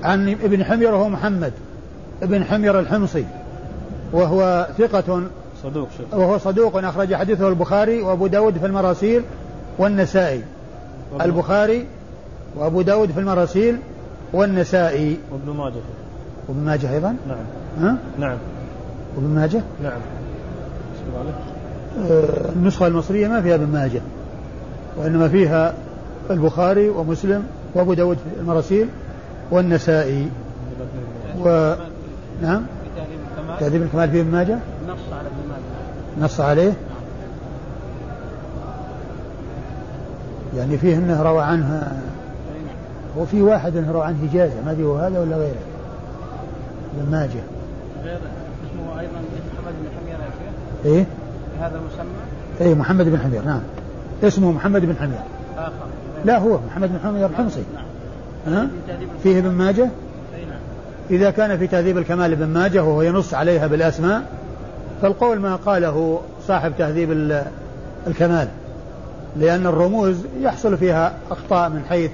عن 0.04 0.30
ابن 0.30 0.64
حمير 0.64 0.94
وهو 0.94 1.10
محمد 1.10 1.54
ابن 2.24 2.44
حمير 2.44 2.80
الحمصي 2.80 3.26
وهو 4.14 4.68
ثقة 4.78 5.24
صدوق 5.64 5.88
شيخ. 5.98 6.14
وهو 6.14 6.38
صدوق 6.38 6.86
أخرج 6.86 7.16
حديثه 7.16 7.48
البخاري 7.48 8.02
وأبو 8.02 8.28
داود 8.28 8.58
في 8.58 8.66
المراسيل 8.66 9.24
والنسائي. 9.78 10.42
البخاري 11.22 11.86
وأبو 12.56 12.82
داود 12.82 13.12
في 13.12 13.20
المراسيل 13.20 13.78
والنسائي. 14.34 15.18
وابن 15.32 15.58
ماجه. 15.58 15.82
وابن 16.48 16.60
ماجه 16.60 16.94
أيضا؟ 16.94 17.16
نعم. 17.28 17.46
ها؟ 17.82 17.98
نعم. 18.20 18.38
وابن 19.16 19.28
ماجه؟ 19.28 19.62
نعم. 19.84 20.00
آه 22.10 22.52
النسخة 22.56 22.88
المصرية 22.88 23.28
ما 23.28 23.42
فيها 23.42 23.56
ابن 23.56 23.68
ماجه 23.68 24.02
وإنما 24.98 25.28
فيها 25.28 25.74
البخاري 26.32 26.90
ومسلم 26.90 27.44
وأبو 27.74 27.94
داود 27.94 28.18
في 28.18 28.42
المراسيل 28.42 28.88
والنسائي. 29.52 30.28
و 31.40 31.74
نعم. 32.42 32.62
تهذيب 33.60 33.82
الكمال 33.82 34.10
فيه 34.10 34.22
ابن 34.22 34.32
ماجه؟ 34.32 34.60
نص 34.88 35.00
على 35.12 35.28
ابن 35.28 35.50
ماجه. 35.50 36.26
نص 36.26 36.40
عليه؟ 36.40 36.74
يعني 40.58 40.78
فيه 40.78 40.96
إنه 40.96 41.22
روى 41.22 41.44
عنه 41.44 41.92
هو 43.18 43.26
في 43.26 43.42
واحد 43.42 43.78
انه 43.78 43.92
روى 43.92 44.04
عنه 44.04 44.18
اجازه 44.32 44.54
ما 44.66 44.72
أدري 44.72 44.84
هو 44.84 44.98
هذا 44.98 45.20
ولا 45.20 45.36
غيره. 45.36 45.56
ابن 46.98 47.12
ماجه. 47.12 47.42
غير 48.04 48.18
اسمه 48.18 49.00
أيضا 49.00 49.12
محمد 49.12 49.74
بن 49.82 49.90
حمير 50.00 50.20
يا 50.20 50.26
شيخ. 50.26 50.86
إيه؟ 50.86 51.06
هذا 51.60 51.76
المسمى 51.76 52.16
إيه 52.62 52.74
محمد 52.74 53.06
بن 53.06 53.20
حمير 53.20 53.42
نعم. 53.42 53.62
اسمه 54.24 54.52
محمد 54.52 54.86
بن 54.86 54.96
حمير. 55.00 55.20
لا 56.26 56.38
هو 56.38 56.60
محمد 56.68 56.90
بن 56.90 57.00
حمير 57.04 57.26
الحمصي. 57.26 57.64
نعم. 57.76 58.58
ها؟ 58.58 58.68
فيه 59.24 59.40
ابن 59.40 59.50
ماجه؟ 59.50 59.90
إذا 61.12 61.32
كان 61.32 61.58
في 61.58 61.68
تهذيب 61.68 61.98
الكمال 61.98 62.32
ابن 62.32 62.48
ماجه 62.48 62.84
وهو 62.84 63.02
ينص 63.02 63.34
عليها 63.34 63.68
بالأسماء 63.68 64.24
فالقول 65.02 65.40
ما 65.40 65.56
قاله 65.56 66.22
صاحب 66.48 66.74
تهذيب 66.78 67.12
الكمال 68.08 68.48
لأن 69.38 69.68
الرموز 69.68 70.18
يحصل 70.42 70.78
فيها 70.78 71.14
أخطاء 71.32 71.70
من 71.70 71.82
حيث 71.90 72.12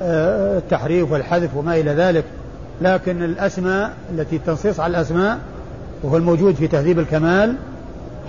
التحريف 0.00 1.12
والحذف 1.12 1.56
وما 1.56 1.76
إلى 1.76 1.90
ذلك 1.90 2.24
لكن 2.80 3.22
الأسماء 3.22 3.90
التي 4.10 4.36
التنصيص 4.36 4.80
على 4.80 4.90
الأسماء 4.90 5.38
وهو 6.02 6.16
الموجود 6.16 6.54
في 6.54 6.68
تهذيب 6.68 6.98
الكمال 6.98 7.54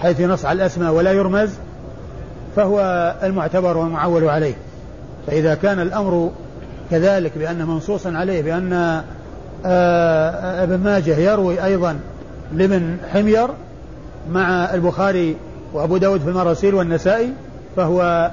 حيث 0.01 0.19
ينص 0.19 0.45
على 0.45 0.57
الأسماء 0.57 0.93
ولا 0.93 1.11
يرمز 1.11 1.49
فهو 2.55 2.79
المعتبر 3.23 3.77
والمعول 3.77 4.23
عليه. 4.23 4.53
فإذا 5.27 5.55
كان 5.55 5.79
الأمر 5.79 6.31
كذلك 6.91 7.37
بأنه 7.37 7.65
منصوص 7.65 8.07
عليه 8.07 8.41
بأن 8.41 9.01
آه، 9.65 10.63
ابن 10.63 10.77
ماجه 10.77 11.17
يروي 11.17 11.63
أيضا 11.63 11.99
لمن 12.53 12.97
حمير 13.13 13.47
مع 14.31 14.73
البخاري 14.73 15.35
وأبو 15.73 15.97
داود 15.97 16.21
في 16.21 16.29
المراسيل 16.29 16.75
والنسائي 16.75 17.33
فهو 17.75 18.31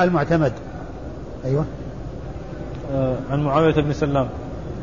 المعتمد. 0.00 0.52
أيوة. 1.44 1.60
آه، 1.60 1.79
عن 3.30 3.42
معاوية 3.42 3.74
بن 3.74 3.92
سلام. 3.92 4.28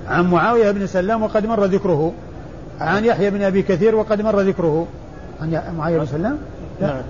عن 0.08 0.32
معاوية 0.32 0.72
بن 0.72 0.88
سلام 0.88 1.24
وقد 1.24 1.46
مر 1.46 1.66
ذكره. 1.66 2.14
عن 2.82 3.06
يحيى 3.06 3.30
بن 3.30 3.42
أبي 3.42 3.62
كثير 3.62 3.96
وقد 3.96 4.22
مر 4.22 4.40
ذكره. 4.40 4.88
عن 5.42 5.76
معاوية 5.78 5.98
بن 5.98 6.06
سلام؟ 6.06 6.38
لا. 6.82 6.88
نعم. 6.88 7.02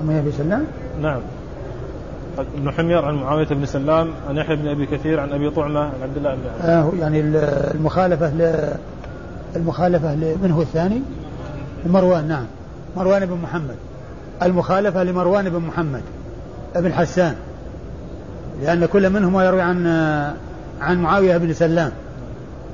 عن 0.00 0.06
معاوية 0.06 0.22
بن 0.22 0.32
سلام؟ 0.32 0.64
نعم. 1.02 1.20
ابن 2.38 2.70
حمير 2.70 3.04
عن 3.04 3.14
معاوية 3.14 3.46
بن 3.46 3.66
سلام 3.66 4.10
عن 4.28 4.36
يحيى 4.36 4.56
بن 4.56 4.68
أبي 4.68 4.86
كثير 4.86 5.20
عن 5.20 5.32
أبي 5.32 5.50
طعمة 5.50 5.80
عن 5.80 5.92
عبد 6.02 6.16
الله 6.16 6.34
بن 6.34 6.68
آه 6.68 6.92
يعني 7.00 7.20
المخالفة 7.74 8.30
ل 8.30 8.68
المخالفة 9.56 10.14
من 10.14 10.50
هو 10.50 10.62
الثاني؟ 10.62 11.02
مروان 11.86 12.28
نعم. 12.28 12.44
مروان 12.96 13.26
بن 13.26 13.38
محمد. 13.42 13.76
المخالفة 14.42 15.02
لمروان 15.02 15.50
بن 15.50 15.58
محمد. 15.58 16.02
بن 16.76 16.92
حسان. 16.92 17.34
لأن 18.62 18.86
كل 18.86 19.10
منهما 19.10 19.44
يروي 19.44 19.60
عن 19.60 19.86
عن 20.80 21.02
معاوية 21.02 21.36
بن 21.36 21.52
سلام. 21.52 21.92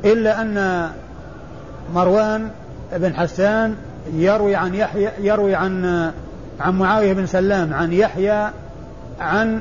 إلا 0.04 0.42
أن 0.42 0.88
مروان 1.94 2.48
بن 2.92 3.14
حسان 3.14 3.74
يروي 4.14 4.56
عن 4.56 4.74
يحيى 4.74 5.10
يروي 5.18 5.54
عن 5.54 5.84
عن 6.60 6.78
معاوية 6.78 7.12
بن 7.12 7.26
سلام 7.26 7.74
عن 7.74 7.92
يحيى 7.92 8.50
عن 9.20 9.60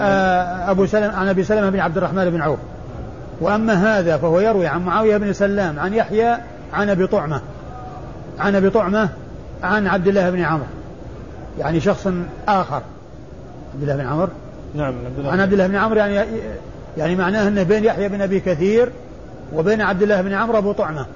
آه، 0.00 0.70
أبو 0.70 0.86
سلمة 0.86 1.16
عن 1.16 1.28
أبي 1.28 1.44
سلمة 1.44 1.70
بن 1.70 1.80
عبد 1.80 1.96
الرحمن 1.96 2.30
بن 2.30 2.42
عوف. 2.42 2.58
وأما 3.40 3.98
هذا 3.98 4.16
فهو 4.16 4.40
يروي 4.40 4.66
عن 4.66 4.84
معاوية 4.84 5.16
بن 5.16 5.32
سلام 5.32 5.78
عن 5.78 5.94
يحيى 5.94 6.36
عن 6.72 6.88
أبي 6.88 7.06
طعمة 7.06 7.40
عن 8.38 8.54
أبي 8.54 8.70
طعمة 8.70 9.08
عن 9.62 9.86
عبد 9.86 10.08
الله 10.08 10.30
بن 10.30 10.40
عمرو. 10.40 10.66
يعني 11.58 11.80
شخص 11.80 12.08
آخر 12.48 12.82
عبد 13.74 13.82
الله 13.82 13.96
بن 13.96 14.06
عمرو. 14.06 14.30
نعم 14.74 14.94
عن 15.24 15.40
عبد 15.40 15.52
الله 15.52 15.66
بن 15.66 15.76
عمرو 15.76 15.98
يعني 15.98 16.30
يعني 16.98 17.16
معناه 17.16 17.48
أنه 17.48 17.62
بين 17.62 17.84
يحيى 17.84 18.08
بن 18.08 18.22
أبي 18.22 18.40
كثير 18.40 18.92
وبين 19.54 19.80
عبد 19.80 20.02
الله 20.02 20.20
بن 20.20 20.32
عمرو 20.32 20.58
أبو 20.58 20.72
طعمة. 20.72 21.06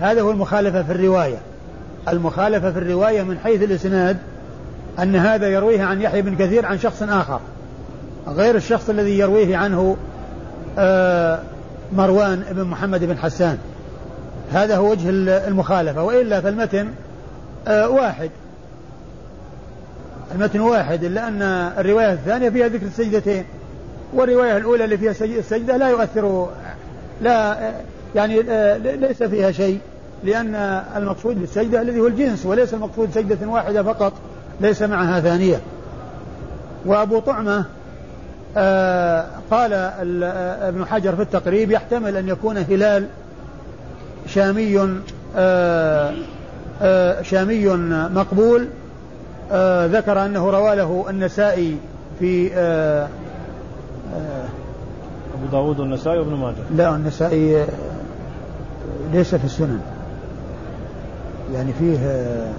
هذا 0.00 0.22
هو 0.22 0.30
المخالفة 0.30 0.82
في 0.82 0.92
الرواية. 0.92 1.38
المخالفة 2.08 2.72
في 2.72 2.78
الرواية 2.78 3.22
من 3.22 3.38
حيث 3.38 3.62
الإسناد 3.62 4.16
أن 4.98 5.16
هذا 5.16 5.48
يرويه 5.48 5.82
عن 5.82 6.00
يحيى 6.00 6.22
بن 6.22 6.36
كثير 6.36 6.66
عن 6.66 6.78
شخص 6.78 7.02
آخر 7.02 7.40
غير 8.28 8.56
الشخص 8.56 8.90
الذي 8.90 9.18
يرويه 9.18 9.56
عنه 9.56 9.96
آه، 10.78 11.42
مروان 11.92 12.44
بن 12.50 12.64
محمد 12.64 13.04
بن 13.04 13.18
حسان. 13.18 13.58
هذا 14.52 14.76
هو 14.76 14.90
وجه 14.90 15.08
المخالفة 15.48 16.02
وإلا 16.02 16.40
فالمتن 16.40 16.88
آه، 17.68 17.88
واحد. 17.88 18.30
المتن 20.34 20.60
واحد 20.60 21.04
إلا 21.04 21.28
أن 21.28 21.42
الرواية 21.78 22.12
الثانية 22.12 22.50
فيها 22.50 22.68
ذكر 22.68 22.86
السجدتين 22.86 23.44
والرواية 24.12 24.56
الأولى 24.56 24.84
اللي 24.84 24.98
فيها 24.98 25.10
السجدة 25.38 25.76
لا 25.76 25.88
يؤثر 25.88 26.48
لا 27.22 27.58
يعني 28.14 28.40
آه، 28.50 28.76
ليس 28.76 29.22
فيها 29.22 29.52
شيء 29.52 29.78
لأن 30.24 30.54
المقصود 30.96 31.40
بالسجدة 31.40 31.80
الذي 31.80 32.00
هو 32.00 32.06
الجنس 32.06 32.46
وليس 32.46 32.74
المقصود 32.74 33.10
سجدة 33.14 33.48
واحدة 33.48 33.82
فقط 33.82 34.12
ليس 34.60 34.82
معها 34.82 35.20
ثانية. 35.20 35.60
وأبو 36.86 37.18
طعمة 37.18 37.64
آه 38.56 39.26
قال 39.50 39.72
آه، 39.72 40.68
ابن 40.68 40.84
حجر 40.84 41.16
في 41.16 41.22
التقريب 41.22 41.70
يحتمل 41.70 42.16
أن 42.16 42.28
يكون 42.28 42.58
هلال 42.58 43.06
شامي 44.26 44.98
شامي 47.22 47.66
مقبول 48.14 48.68
آه 49.50 49.86
ذكر 49.86 50.24
أنه 50.26 50.50
روى 50.50 50.76
له 50.76 51.04
النسائي 51.10 51.76
في 52.18 52.50
آه 52.54 53.08
آه 54.14 54.44
أبو 55.34 55.46
داود 55.52 55.80
والنسائي 55.80 56.18
وابن 56.18 56.34
ماجه. 56.34 56.54
لا 56.76 56.96
النسائي 56.96 57.64
ليس 59.12 59.34
في 59.34 59.44
السنن. 59.44 59.80
يعني 61.54 61.72
فيه 61.72 61.98
آه 61.98 62.52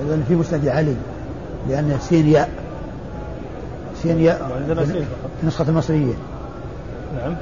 أيضا 0.00 0.22
في 0.28 0.34
مسند 0.34 0.68
علي 0.68 0.94
لأن 1.68 1.96
سين 2.00 2.28
ياء 2.28 2.50
سين 4.02 4.20
ياء 4.20 4.62
النسخة 5.42 5.68
المصرية. 5.68 6.14
نعم. 7.16 7.36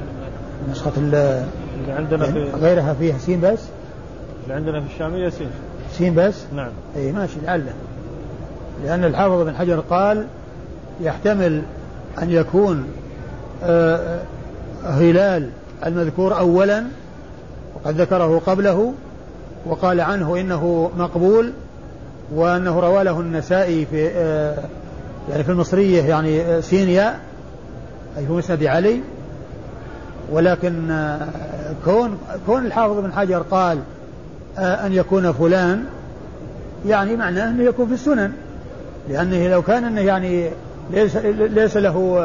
نسخة 0.71 0.91
اللي 0.97 1.45
عندنا 1.87 2.25
في 2.25 2.51
غيرها 2.61 2.93
فيها 2.93 3.17
سين 3.17 3.41
بس؟ 3.41 3.59
اللي 4.43 4.53
عندنا 4.53 4.81
في 4.81 4.87
الشامية 4.93 5.29
سين. 5.29 5.49
سين 5.93 6.15
بس؟ 6.15 6.35
نعم. 6.55 6.71
اي 6.95 7.11
ماشي 7.11 7.35
لعله. 7.43 7.73
لأن 8.85 9.03
الحافظ 9.03 9.41
بن 9.41 9.55
حجر 9.55 9.79
قال 9.79 10.27
يحتمل 11.01 11.61
أن 12.21 12.31
يكون 12.31 12.85
آه 13.63 14.19
هلال 14.85 15.49
المذكور 15.85 16.39
أولا 16.39 16.83
وقد 17.75 18.01
ذكره 18.01 18.41
قبله 18.45 18.93
وقال 19.65 20.01
عنه 20.01 20.39
إنه 20.39 20.91
مقبول 20.97 21.53
وأنه 22.35 22.79
روى 22.79 23.03
له 23.03 23.19
النسائي 23.19 23.85
في 23.85 24.09
آه، 24.15 24.57
يعني 25.31 25.43
في 25.43 25.51
المصرية 25.51 26.03
يعني 26.03 26.41
آه، 26.41 26.59
سينيا 26.59 27.19
أي 28.17 28.25
في 28.25 28.31
مسند 28.31 28.63
علي. 28.63 29.01
ولكن 30.31 30.91
آه، 30.91 31.27
كون 31.85 32.17
كون 32.45 32.65
الحافظ 32.65 32.99
بن 32.99 33.13
حجر 33.13 33.39
قال 33.51 33.79
أن 34.57 34.93
يكون 34.93 35.31
فلان 35.31 35.83
يعني 36.87 37.15
معناه 37.15 37.49
أنه 37.49 37.63
يكون 37.63 37.87
في 37.87 37.93
السنن. 37.93 38.31
لأنه 39.09 39.47
لو 39.47 39.61
كان 39.61 39.83
أنه 39.83 40.01
يعني 40.01 40.49
ليس 40.91 41.15
ليس 41.35 41.77
له 41.77 42.19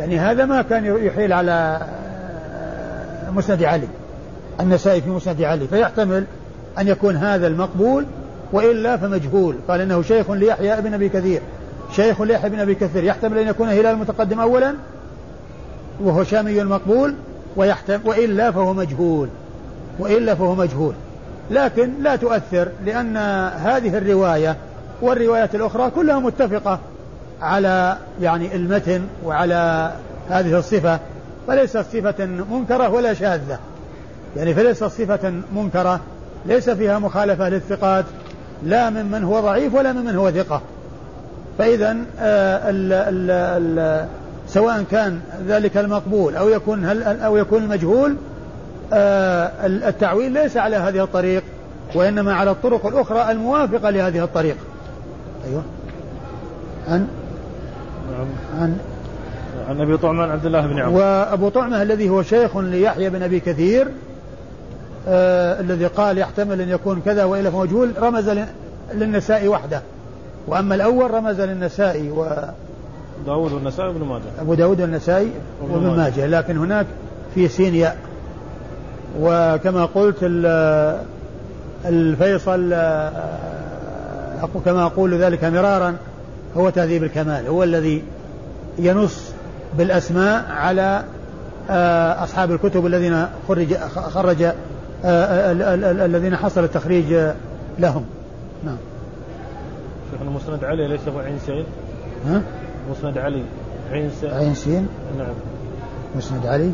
يعني 0.00 0.18
هذا 0.18 0.44
ما 0.44 0.62
كان 0.62 0.84
يحيل 0.84 1.32
على 1.32 1.80
مسند 3.32 3.62
علي. 3.62 3.88
النسائي 4.60 5.00
في 5.00 5.10
مسند 5.10 5.42
علي. 5.42 5.66
فيحتمل 5.66 6.24
أن 6.78 6.88
يكون 6.88 7.16
هذا 7.16 7.46
المقبول 7.46 8.04
وإلا 8.52 8.96
فمجهول. 8.96 9.56
قال 9.68 9.80
إنه 9.80 10.02
شيخ 10.02 10.30
ليحيى 10.30 10.80
بن 10.80 10.94
أبي 10.94 11.08
كثير. 11.08 11.40
شيخ 11.92 12.22
ليحيى 12.22 12.50
بن 12.50 12.60
أبي 12.60 12.74
كثير. 12.74 13.04
يحتمل 13.04 13.38
أن 13.38 13.48
يكون 13.48 13.68
هلال 13.68 13.86
المتقدم 13.86 14.40
أولا 14.40 14.74
وهو 16.00 16.24
شامي 16.24 16.64
مقبول 16.64 17.14
ويحتمل 17.56 18.00
وإلا 18.04 18.50
فهو 18.50 18.74
مجهول. 18.74 19.28
وإلا 19.98 20.34
فهو 20.34 20.54
مجهول. 20.54 20.94
لكن 21.50 21.90
لا 22.02 22.16
تؤثر 22.16 22.68
لأن 22.84 23.16
هذه 23.56 23.98
الرواية 23.98 24.56
والروايات 25.02 25.54
الأخرى 25.54 25.90
كلها 25.90 26.18
متفقة 26.18 26.78
على 27.42 27.96
يعني 28.20 28.56
المتن 28.56 29.02
وعلى 29.24 29.92
هذه 30.30 30.58
الصفة 30.58 30.98
فليست 31.46 31.78
صفة 31.78 32.26
منكرة 32.26 32.88
ولا 32.88 33.14
شاذة. 33.14 33.58
يعني 34.36 34.54
فليست 34.54 34.84
صفة 34.84 35.32
منكرة 35.56 36.00
ليس 36.46 36.70
فيها 36.70 36.98
مخالفة 36.98 37.48
للثقات 37.48 38.04
لا 38.62 38.90
ممن 38.90 39.24
هو 39.24 39.40
ضعيف 39.40 39.74
ولا 39.74 39.92
ممن 39.92 40.16
هو 40.16 40.30
ثقة. 40.30 40.62
فإذا 41.58 41.96
آه، 42.20 44.06
سواء 44.48 44.84
كان 44.90 45.20
ذلك 45.48 45.76
المقبول 45.76 46.36
أو 46.36 46.48
يكون 46.48 46.84
هل 46.84 47.02
أو 47.02 47.36
يكون 47.36 47.62
المجهول 47.62 48.16
التعويل 48.92 50.32
ليس 50.32 50.56
على 50.56 50.76
هذه 50.76 51.04
الطريق 51.04 51.42
وإنما 51.94 52.34
على 52.34 52.50
الطرق 52.50 52.86
الأخرى 52.86 53.30
الموافقة 53.30 53.90
لهذه 53.90 54.24
الطريق. 54.24 54.56
أيوه. 55.48 55.62
عن 56.88 57.06
نعم. 58.12 58.26
عن 58.60 58.78
عن 59.68 59.80
أبي 59.80 59.96
طعمان 59.96 60.30
عبد 60.30 60.46
الله 60.46 60.66
بن 60.66 60.78
عمرو. 60.78 60.98
وأبو 60.98 61.48
طعمة 61.48 61.82
الذي 61.82 62.08
هو 62.08 62.22
شيخ 62.22 62.56
ليحيى 62.56 63.10
بن 63.10 63.22
أبي 63.22 63.40
كثير 63.40 63.88
آه 65.08 65.60
الذي 65.60 65.86
قال 65.86 66.18
يحتمل 66.18 66.60
أن 66.60 66.68
يكون 66.68 67.00
كذا 67.04 67.24
وإلا 67.24 67.50
فمجهول 67.50 67.92
رمز 68.02 68.30
للنساء 68.94 69.48
وحده. 69.48 69.82
وأما 70.46 70.74
الأول 70.74 71.10
رمز 71.10 71.40
للنسائي 71.40 72.10
و 72.10 72.26
داود 73.26 73.52
والنسائي 73.52 73.88
وابن 73.88 74.04
ماجه. 74.04 74.22
أبو 74.40 74.54
داود 74.54 74.80
والنسائي 74.80 75.30
وابن 75.62 75.96
ماجه 75.96 76.26
لكن 76.26 76.56
هناك 76.56 76.86
في 77.34 77.48
سين 77.48 77.74
ياء. 77.74 77.96
وكما 79.20 79.84
قلت 79.84 80.16
الفيصل 81.84 82.70
كما 84.64 84.86
أقول 84.86 85.14
ذلك 85.14 85.44
مرارا 85.44 85.96
هو 86.56 86.70
تهذيب 86.70 87.04
الكمال 87.04 87.46
هو 87.46 87.62
الذي 87.62 88.02
ينص 88.78 89.30
بالأسماء 89.78 90.44
على 90.50 91.04
آه، 91.70 92.24
أصحاب 92.24 92.52
الكتب 92.52 92.86
الذين 92.86 93.26
خرج 93.48 93.74
خرج 93.88 94.42
آه، 95.04 95.52
الذين 96.04 96.36
حصل 96.36 96.64
التخريج 96.64 97.32
لهم. 97.78 98.04
نعم. 98.64 98.76
شيخنا 100.12 100.30
مسند 100.30 100.64
علي 100.64 100.88
ليس 100.88 101.00
هو 101.08 101.18
عين 101.18 101.38
سين؟ 101.46 101.64
ها؟ 102.26 102.42
مسند 102.90 103.18
علي. 103.18 103.42
عين 103.92 104.10
سين 104.20 104.30
عين 104.30 104.54
سين؟ 104.54 104.88
نعم. 105.18 105.34
مسند 106.16 106.46
علي؟ 106.46 106.70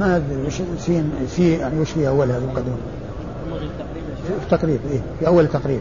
ما 0.00 0.16
أدري 0.16 0.46
وش 0.46 0.54
سين 0.78 1.12
سي 1.28 1.52
يعني 1.52 1.80
وش 1.80 1.90
في 1.90 2.08
أولها 2.08 2.38
المقدمة؟ 2.38 2.76
في 4.40 4.56
تقريب 4.56 4.80
إيه 4.90 5.00
في 5.20 5.26
أول 5.26 5.48
تقريب. 5.48 5.80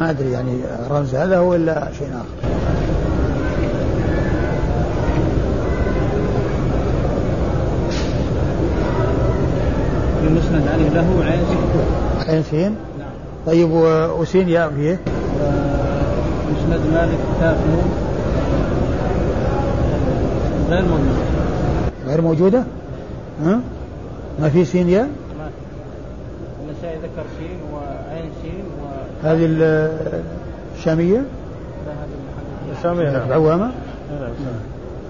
ما 0.00 0.10
أدري 0.10 0.30
يعني 0.32 0.60
رمز 0.90 1.14
هذا 1.14 1.38
هو 1.38 1.50
ولا 1.50 1.88
شيء 1.98 2.08
آخر. 2.08 2.48
المسند 10.26 10.68
عليه 10.68 10.88
له 10.88 11.24
عين 11.24 11.40
سين. 11.46 12.28
عين 12.28 12.42
سين؟ 12.42 12.74
نعم. 12.98 13.08
طيب 13.46 13.70
وسين 14.20 14.48
ياء 14.48 14.70
فيه 14.76 14.98
مسند 16.50 16.80
مالك 16.94 17.18
كاف 17.40 17.56
غير 20.74 20.84
موجودة 20.84 21.24
غير 22.06 22.20
موجودة؟ 22.20 22.64
ها؟ 23.44 23.60
ما 24.40 24.48
في 24.48 24.64
سين 24.64 24.88
ياء؟ 24.88 25.08
ما 25.38 25.48
في 25.48 26.70
النسائي 26.70 26.98
ذكر 26.98 27.24
سين 27.38 27.58
وعين 27.72 28.30
سين 28.42 28.64
و 28.82 29.26
هذه 29.26 29.46
الشامية؟ 30.76 31.18
لا 31.86 31.92
هذه 31.92 32.78
الشامية 32.78 33.10
نعم 33.10 33.28
العوامة؟ 33.28 33.72
نعم 34.10 34.30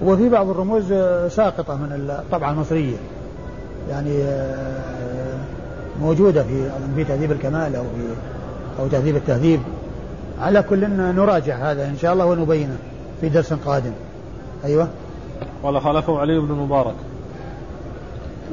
وفي 0.03 0.29
بعض 0.29 0.49
الرموز 0.49 0.93
ساقطة 1.33 1.75
من 1.75 2.09
الطبعة 2.09 2.51
المصرية 2.51 2.97
يعني 3.89 4.23
آه، 4.23 5.37
موجودة 6.01 6.43
في 6.43 6.69
في 6.95 7.03
تهذيب 7.03 7.31
الكمال 7.31 7.75
أو 7.75 7.83
في 7.83 8.13
أو 8.79 8.87
تهذيب 8.87 9.15
التهذيب 9.15 9.59
على 10.41 10.63
كل 10.63 10.89
نراجع 10.89 11.71
هذا 11.71 11.85
إن 11.85 11.97
شاء 11.97 12.13
الله 12.13 12.25
ونبينه 12.25 12.77
في 13.21 13.29
درس 13.29 13.53
قادم 13.53 13.91
أيوة 14.65 14.87
قال 15.63 15.81
خالفه 15.81 16.19
علي 16.19 16.39
بن 16.39 16.51
المبارك 16.51 16.95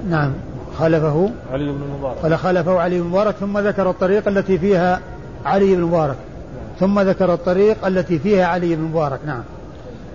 نعم. 0.09 0.33
خالفه؟ 0.79 1.31
علي 1.53 1.64
بن 1.64 1.83
المبارك 1.83 2.16
قال 2.16 2.38
خالفه 2.38 2.81
علي 2.81 2.99
بن 2.99 3.07
المبارك 3.07 3.35
ثم 3.35 3.59
ذكر 3.59 3.90
الطريق 3.90 4.29
التي 4.29 4.59
فيها 4.59 5.01
علي 5.45 5.75
بن 5.75 5.83
المبارك 5.83 6.16
ثم 6.81 7.01
ذكر 7.01 7.35
الطريق 7.35 7.87
التي 7.87 8.18
فيها 8.18 8.47
علي 8.47 8.77
بن 8.77 8.83
المبارك 8.83 9.21
نعم. 9.27 9.42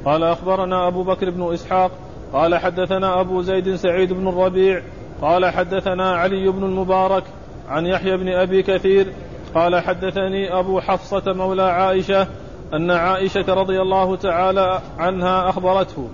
قال 0.06 0.23
أخبرنا 0.23 0.88
أبو 0.88 1.03
بكر 1.03 1.30
بن 1.30 1.53
إسحاق 1.53 1.91
قال 2.34 2.56
حدثنا 2.56 3.21
أبو 3.21 3.41
زيد 3.41 3.75
سعيد 3.75 4.13
بن 4.13 4.27
الربيع 4.27 4.82
قال 5.21 5.45
حدثنا 5.45 6.12
علي 6.12 6.51
بن 6.51 6.63
المبارك 6.63 7.23
عن 7.69 7.86
يحيى 7.86 8.17
بن 8.17 8.27
أبي 8.27 8.63
كثير 8.63 9.08
قال 9.56 9.80
حدثني 9.80 10.60
أبو 10.60 10.80
حفصة 10.80 11.34
مولى 11.34 11.63
عائشة 11.63 12.27
أن 12.73 12.91
عائشة 12.91 13.53
رضي 13.53 13.82
الله 13.82 14.15
تعالى 14.15 14.80
عنها 14.97 15.49
أخبرته. 15.49 16.10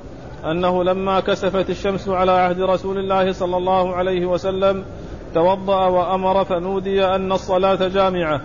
أنه 0.52 0.84
لما 0.84 1.20
كسفت 1.20 1.70
الشمس 1.70 2.10
على 2.10 2.32
عهد 2.32 2.62
رسول 2.62 2.98
الله 2.98 3.32
صلى 3.32 3.58
الله 3.58 3.96
عليه 3.96 4.26
وسلم 4.26 4.86
توضأ 5.34 5.88
وأمر 5.88 6.46
فنودي 6.46 7.06
أن 7.06 7.32
الصلاة 7.32 7.88
جامعة 7.88 8.42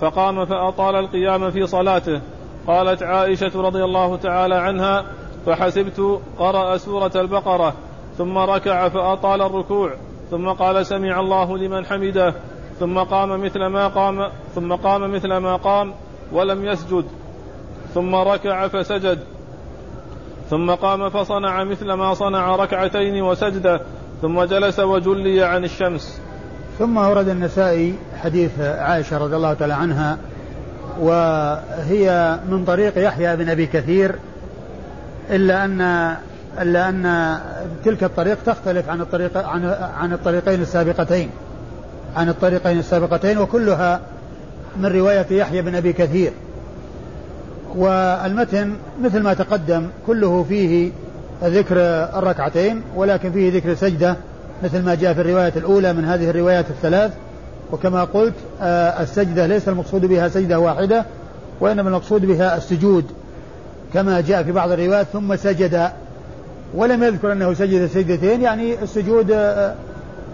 فقام 0.00 0.44
فأطال 0.44 0.96
القيام 0.96 1.50
في 1.50 1.66
صلاته. 1.66 2.20
قالت 2.66 3.02
عائشة 3.02 3.62
رضي 3.62 3.84
الله 3.84 4.16
تعالى 4.16 4.54
عنها 4.54 5.04
فحسبت 5.46 6.20
قرأ 6.38 6.76
سورة 6.76 7.12
البقرة 7.16 7.74
ثم 8.18 8.38
ركع 8.38 8.88
فأطال 8.88 9.42
الركوع 9.42 9.94
ثم 10.30 10.48
قال 10.48 10.86
سمع 10.86 11.20
الله 11.20 11.58
لمن 11.58 11.86
حمده 11.86 12.34
ثم 12.78 12.98
قام 12.98 13.44
مثل 13.44 13.66
ما 13.66 13.88
قام 13.88 14.28
ثم 14.54 14.72
قام 14.74 15.12
مثل 15.12 15.36
ما 15.36 15.56
قام 15.56 15.94
ولم 16.32 16.64
يسجد 16.64 17.04
ثم 17.94 18.14
ركع 18.14 18.68
فسجد. 18.68 19.18
ثم 20.50 20.70
قام 20.70 21.10
فصنع 21.10 21.64
مثل 21.64 21.92
ما 21.92 22.14
صنع 22.14 22.56
ركعتين 22.56 23.22
وسجدة 23.22 23.80
ثم 24.22 24.42
جلس 24.42 24.78
وجلي 24.80 25.42
عن 25.44 25.64
الشمس. 25.64 26.20
ثم 26.78 26.96
ورد 26.96 27.28
النسائي 27.28 27.94
حديث 28.22 28.60
عائشة 28.60 29.18
رضي 29.18 29.36
الله 29.36 29.54
تعالى 29.54 29.74
عنها 29.74 30.18
وهي 31.00 32.38
من 32.50 32.64
طريق 32.64 32.98
يحيى 32.98 33.36
بن 33.36 33.48
أبي 33.48 33.66
كثير 33.66 34.14
إلا 35.30 35.64
أن 35.64 35.80
إلا 36.60 36.88
أن 36.88 37.38
تلك 37.84 38.04
الطريق 38.04 38.38
تختلف 38.46 38.88
عن 38.88 39.00
الطريق 39.00 39.36
عن 39.36 39.64
عن 39.98 40.12
الطريقين 40.12 40.62
السابقتين. 40.62 41.30
عن 42.16 42.28
الطريقين 42.28 42.78
السابقتين 42.78 43.38
وكلها 43.38 44.00
من 44.76 44.86
رواية 44.86 45.26
يحيى 45.30 45.62
بن 45.62 45.74
أبي 45.74 45.92
كثير. 45.92 46.32
والمتن 47.76 48.72
مثل 49.02 49.22
ما 49.22 49.34
تقدم 49.34 49.86
كله 50.06 50.44
فيه 50.48 50.90
ذكر 51.44 51.76
الركعتين 52.18 52.82
ولكن 52.96 53.32
فيه 53.32 53.52
ذكر 53.52 53.74
سجدة 53.74 54.16
مثل 54.62 54.82
ما 54.84 54.94
جاء 54.94 55.14
في 55.14 55.20
الرواية 55.20 55.52
الأولى 55.56 55.92
من 55.92 56.04
هذه 56.04 56.30
الروايات 56.30 56.70
الثلاث. 56.70 57.12
وكما 57.72 58.04
قلت 58.04 58.34
آه، 58.62 59.02
السجدة 59.02 59.46
ليس 59.46 59.68
المقصود 59.68 60.04
بها 60.06 60.28
سجدة 60.28 60.58
واحدة 60.58 61.04
وإنما 61.60 61.88
المقصود 61.88 62.26
بها 62.26 62.56
السجود 62.56 63.04
كما 63.94 64.20
جاء 64.20 64.42
في 64.42 64.52
بعض 64.52 64.70
الروايات 64.70 65.06
ثم 65.12 65.36
سجد. 65.36 65.90
ولم 66.74 67.02
يذكر 67.02 67.32
أنه 67.32 67.54
سجد 67.54 67.86
سجدتين 67.86 68.42
يعني 68.42 68.82
السجود 68.82 69.30
آه، 69.30 69.74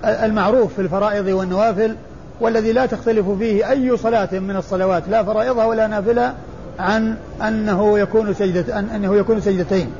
المعروف 0.05 0.75
في 0.75 0.83
الفرائض 0.83 1.27
والنوافل 1.27 1.97
والذي 2.41 2.73
لا 2.73 2.87
تختلف 2.87 3.29
فيه 3.29 3.71
أي 3.71 3.97
صلاة 3.97 4.29
من 4.33 4.57
الصلوات 4.57 5.03
لا 5.09 5.23
فرائضها 5.23 5.65
ولا 5.65 5.87
نافلة 5.87 6.35
عن 6.79 7.17
أنه 7.49 7.99
يكون 7.99 8.35
سجدة 8.35 8.81
أنه 8.81 9.17
يكون 9.17 9.41
سجدتين. 9.41 9.93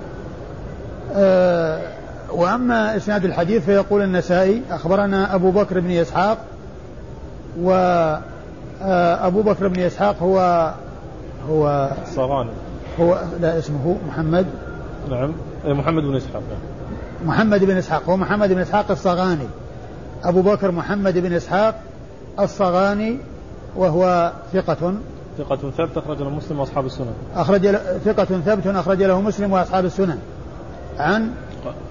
أه 1.15 1.81
وأما 2.33 2.97
إسناد 2.97 3.25
الحديث 3.25 3.65
فيقول 3.65 4.03
النسائي 4.03 4.63
أخبرنا 4.71 5.35
أبو 5.35 5.51
بكر 5.51 5.81
بن 5.81 5.91
إسحاق 5.91 6.39
وأبو 7.61 9.43
بكر 9.43 9.69
بن 9.69 9.81
إسحاق 9.81 10.17
هو 10.23 10.71
هو 11.51 11.91
الصغاني 12.03 12.51
هو 13.01 13.21
لا 13.41 13.59
اسمه 13.59 13.97
محمد. 14.09 14.47
نعم. 15.11 15.33
محمد 15.65 16.03
بن 16.03 16.17
إسحاق. 16.17 16.43
محمد 17.25 17.65
بن 17.65 17.77
إسحاق. 17.77 18.03
هو 18.09 18.17
محمد 18.17 18.53
بن 18.53 18.61
إسحاق 18.61 18.91
الصغاني. 18.91 19.49
أبو 20.25 20.43
بكر 20.43 20.71
محمد 20.71 21.19
بن 21.19 21.33
إسحاق 21.33 21.75
الصغاني 22.41 23.19
وهو 23.77 24.33
ثقة. 24.53 24.95
ثقة 25.39 25.57
ثبت 25.57 25.97
أخرج 25.97 26.23
له 26.23 26.31
مسلم 26.31 26.61
وأصحاب 26.61 26.87
السنن. 26.87 27.15
أخرج 27.35 27.77
ثقة 28.05 28.25
ثبت 28.25 28.67
أخرج 28.67 29.03
له 29.03 29.21
مسلم 29.21 29.53
وأصحاب 29.53 29.85
السنن. 29.85 30.19
عن؟ 30.99 31.31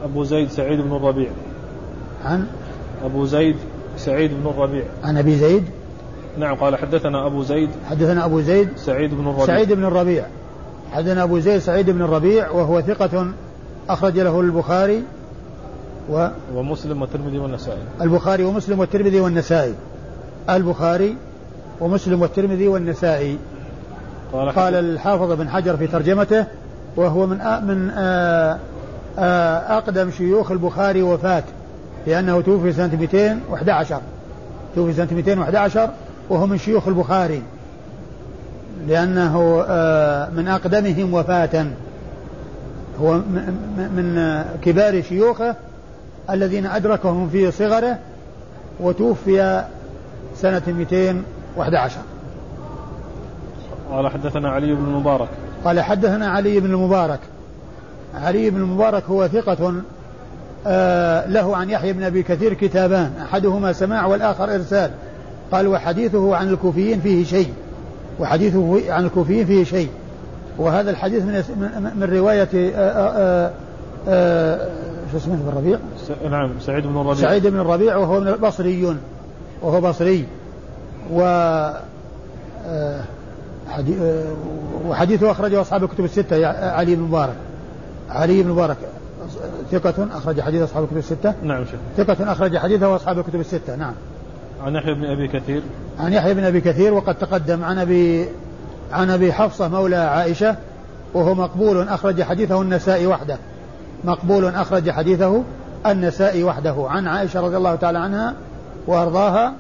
أبو 0.04 0.24
زيد 0.24 0.50
سعيد 0.50 0.82
بن 0.82 0.96
الربيع. 0.96 1.30
عن؟ 2.26 2.48
أبو 3.06 3.26
زيد 3.26 3.56
سعيد 3.98 4.32
بن 4.34 4.50
الربيع. 4.50 4.84
عن 5.04 5.18
أبي 5.18 5.36
زيد؟ 5.36 5.64
نعم 6.38 6.56
قال 6.56 6.76
حدثنا 6.76 7.28
أبو 7.28 7.44
زيد. 7.44 7.70
حدثنا 7.90 8.26
أبو 8.26 8.42
زيد 8.42 8.70
سعيد 8.78 9.14
بن 9.14 9.28
الربيع. 9.28 9.46
سعيد 9.46 9.74
بن 9.74 9.86
الربيع. 9.86 10.26
حدثنا 10.92 11.24
أبو 11.24 11.40
زيد 11.40 11.60
سعيد 11.60 11.90
بن 11.90 12.02
الربيع 12.02 12.50
وهو 12.50 12.82
ثقة 12.82 13.28
أخرج 13.90 14.20
له 14.20 14.40
البخاري 14.40 15.04
و 16.10 16.28
ومسلم 16.56 17.02
والترمذي 17.02 17.38
والنسائي. 17.38 17.82
البخاري 18.02 18.44
ومسلم 18.44 18.80
والترمذي 18.80 19.20
والنسائي. 19.20 19.74
البخاري 20.50 21.16
ومسلم 21.80 22.22
والترمذي 22.22 22.68
والنسائي. 22.68 23.38
قال, 24.34 24.50
قال 24.50 24.76
الحافظ 24.76 25.32
بن 25.32 25.50
حجر 25.50 25.78
في 25.78 25.88
ترجمته 25.88 26.46
وهو 26.96 27.28
من 27.28 27.38
من 27.38 27.92
أقدم 29.70 30.12
شيوخ 30.12 30.52
البخاري 30.52 31.02
وفاة 31.02 31.44
لأنه 32.08 32.42
توفي 32.42 32.74
سنة 32.74 32.96
211 32.96 34.02
توفي 34.76 34.94
سنة 34.94 35.08
211 35.12 35.90
وهو 36.30 36.48
من 36.48 36.58
شيوخ 36.58 36.88
البخاري. 36.88 37.42
لأنه 38.88 39.40
من 40.36 40.48
أقدمهم 40.48 41.14
وفاة. 41.14 41.66
هو 43.02 43.14
من 43.78 44.44
كبار 44.62 45.02
شيوخه 45.02 45.56
الذين 46.30 46.66
أدركهم 46.66 47.30
في 47.30 47.52
صغره 47.52 47.98
وتوفي 48.80 49.64
سنة 50.36 50.62
211 51.58 52.00
قال 53.92 54.08
حدثنا 54.08 54.50
علي 54.50 54.74
بن 54.74 54.84
المبارك. 54.84 55.28
قال 55.66 55.82
حدثنا 55.82 56.28
علي 56.28 56.60
بن 56.60 56.72
المبارك. 56.72 57.20
علي 58.16 58.50
بن 58.50 58.58
المبارك 58.58 59.04
هو 59.04 59.28
ثقة 59.28 59.74
آه 60.68 61.28
له 61.28 61.58
عن 61.58 61.70
يحيى 61.70 61.94
بن 61.94 62.04
أبي 62.04 62.24
كثير 62.24 62.54
كتابان 62.54 63.12
أحدهما 63.22 63.74
سماع 63.74 64.06
والآخر 64.06 64.56
إرسال. 64.56 64.92
قال 65.52 65.68
وحديثه 65.68 66.36
عن 66.36 66.50
الكوفيين 66.50 67.02
فيه 67.02 67.24
شيء. 67.24 67.54
وحديثه 68.20 68.94
عن 68.94 69.06
الكوفيين 69.06 69.46
فيه 69.46 69.64
شيء. 69.64 69.90
وهذا 70.58 70.92
الحديث 70.92 71.24
من 71.24 71.34
من 71.96 72.18
رواية 72.18 72.50
آآ 72.54 72.72
آه، 72.76 73.48
آآ 73.48 73.48
آه، 73.48 73.52
آآ 74.08 74.70
شو 75.12 75.18
اسمه 75.18 75.36
بن 75.36 75.50
الربيع؟ 75.50 75.80
نعم 76.30 76.52
سعيد 76.60 76.88
بن 76.88 77.02
الربيع. 77.02 77.22
سعيد 77.22 77.48
بن 77.48 77.60
الربيع 77.60 77.96
وهو 77.96 78.20
من 78.20 78.28
البصريون. 78.28 79.00
وهو 79.62 79.82
بصري. 79.82 80.26
و 81.12 81.20
وحديثه 84.88 85.32
أخرجه 85.32 85.62
أصحاب 85.62 85.84
الكتب 85.84 86.06
الستة 86.06 86.48
علي 86.48 86.96
بن 86.96 87.02
مبارك. 87.02 87.36
علي 88.10 88.44
بن 88.44 88.50
مبارك 88.50 88.78
ثقة 89.72 90.08
أخرج 90.18 90.42
حديث 90.42 90.62
أصحاب 90.62 90.84
الكتب 90.84 90.98
الستة؟ 90.98 91.34
نعم 91.44 91.66
شيخ. 91.66 91.80
ثقة 91.98 92.32
أخرج 92.32 92.58
حديثه 92.58 92.90
وأصحاب 92.90 93.20
الكتب 93.20 93.40
الستة 93.40 93.76
نعم. 93.76 93.94
عن 94.64 94.76
يحيى 94.76 94.94
بن 94.94 95.06
أبي 95.06 95.28
كثير. 95.28 95.62
عن 96.00 96.14
يحيى 96.14 96.34
بن 96.34 96.44
أبي 96.44 96.62
كثير 96.62 96.94
وقد 96.94 97.16
تقدم 97.16 97.64
عن 97.64 97.80
أبي 97.80 98.30
عن 98.92 99.10
أبي 99.10 99.34
حفصة 99.34 99.68
مولى 99.68 99.96
عائشة 99.96 100.56
وهو 101.14 101.34
مقبول 101.34 101.88
أخرج 101.88 102.24
حديثه 102.24 102.62
النسائي 102.62 103.08
وحده. 103.08 103.38
مقبول 104.04 104.46
أخرج 104.46 104.92
حديثه 104.92 105.44
النسائي 105.86 106.44
وحده. 106.44 106.76
عن 106.90 107.08
عائشة 107.08 107.42
رضي 107.42 107.58
الله 107.58 107.76
تعالى 107.76 108.00
عنها 108.00 108.34
وأرضاها 108.88 109.54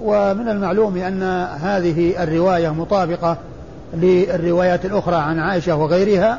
ومن 0.00 0.48
المعلوم 0.48 0.96
أن 0.96 1.22
هذه 1.62 2.22
الرواية 2.22 2.68
مطابقة 2.68 3.36
للروايات 3.94 4.84
الأخرى 4.84 5.16
عن 5.16 5.38
عائشة 5.38 5.76
وغيرها 5.76 6.38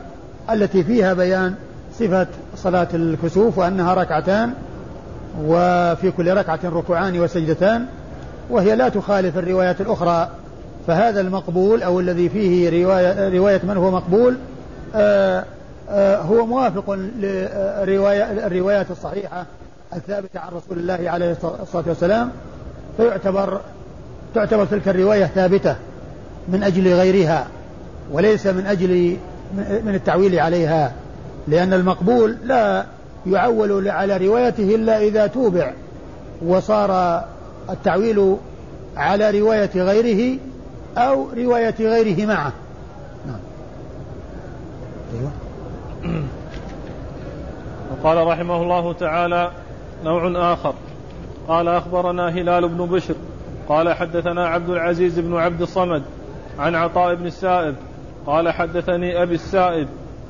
التي 0.52 0.84
فيها 0.84 1.14
بيان 1.14 1.54
صفة 2.00 2.28
صلاة 2.56 2.88
الكسوف 2.94 3.58
وأنها 3.58 3.94
ركعتان 3.94 4.54
وفي 5.46 6.12
كل 6.12 6.34
ركعة 6.34 6.60
ركوعان 6.66 7.20
وسجدتان 7.20 7.86
وهي 8.50 8.76
لا 8.76 8.90
تخالف 8.90 9.38
الروايات 9.38 9.82
الأخرى. 9.82 10.30
فهذا 10.88 11.22
المقبول 11.22 11.84
أو 11.84 12.00
الذي 12.00 12.30
فيه 12.30 12.84
رواية, 12.84 13.30
رواية 13.30 13.62
من 13.64 13.78
هو 13.78 13.92
مقبول 13.92 14.38
آآ 14.96 15.44
آآ 15.90 16.22
هو 16.22 16.46
موافق 16.46 16.94
للرواية 16.94 18.48
الروايات 18.48 18.92
الصحيحة 18.92 19.46
الثابتة 19.96 20.40
عن 20.40 20.48
رسول 20.48 20.80
الله 20.80 21.10
عليه 21.10 21.32
الصلاة 21.62 21.84
والسلام. 21.88 22.32
فيعتبر 23.00 23.62
تعتبر 24.36 24.66
تلك 24.66 24.88
الرواية 24.88 25.26
ثابتة 25.26 25.76
من 26.48 26.64
أجل 26.64 26.94
غيرها 26.94 27.48
وليس 28.12 28.48
من 28.48 28.66
أجل 28.66 29.18
من 29.86 29.96
التعويل 29.96 30.40
عليها 30.40 30.94
لأن 31.48 31.74
المقبول 31.74 32.38
لا 32.44 32.86
يعول 33.26 33.90
على 33.90 34.18
روايته 34.18 34.76
إلا 34.76 35.00
إذا 35.02 35.28
توبع 35.28 35.72
وصار 36.46 37.24
التعويل 37.70 38.38
على 38.98 39.40
رواية 39.40 39.72
غيره 39.76 40.40
أو 40.98 41.28
رواية 41.38 41.76
غيره 41.80 42.26
معه. 42.26 42.52
نعم. 43.28 43.40
أيوة. 45.14 45.32
وقال 47.92 48.28
رحمه 48.28 48.62
الله 48.62 48.94
تعالى 48.94 49.52
نوع 50.04 50.54
آخر. 50.54 50.74
قال 51.50 51.68
أخبرنا 51.68 52.30
هلال 52.30 52.68
بن 52.68 52.86
بشر 52.86 53.16
قال 53.70 53.94
حدثنا 53.94 54.48
عبد 54.48 54.70
العزيز 54.70 55.20
بن 55.20 55.38
عبد 55.38 55.62
الصمد 55.62 56.04
عن 56.60 56.76
عطاء 56.76 57.16
بن 57.16 57.26
السائب 57.26 57.76
قال 58.26 58.50
حدثني 58.50 59.24
أبي 59.24 59.36
السائب 59.36 59.88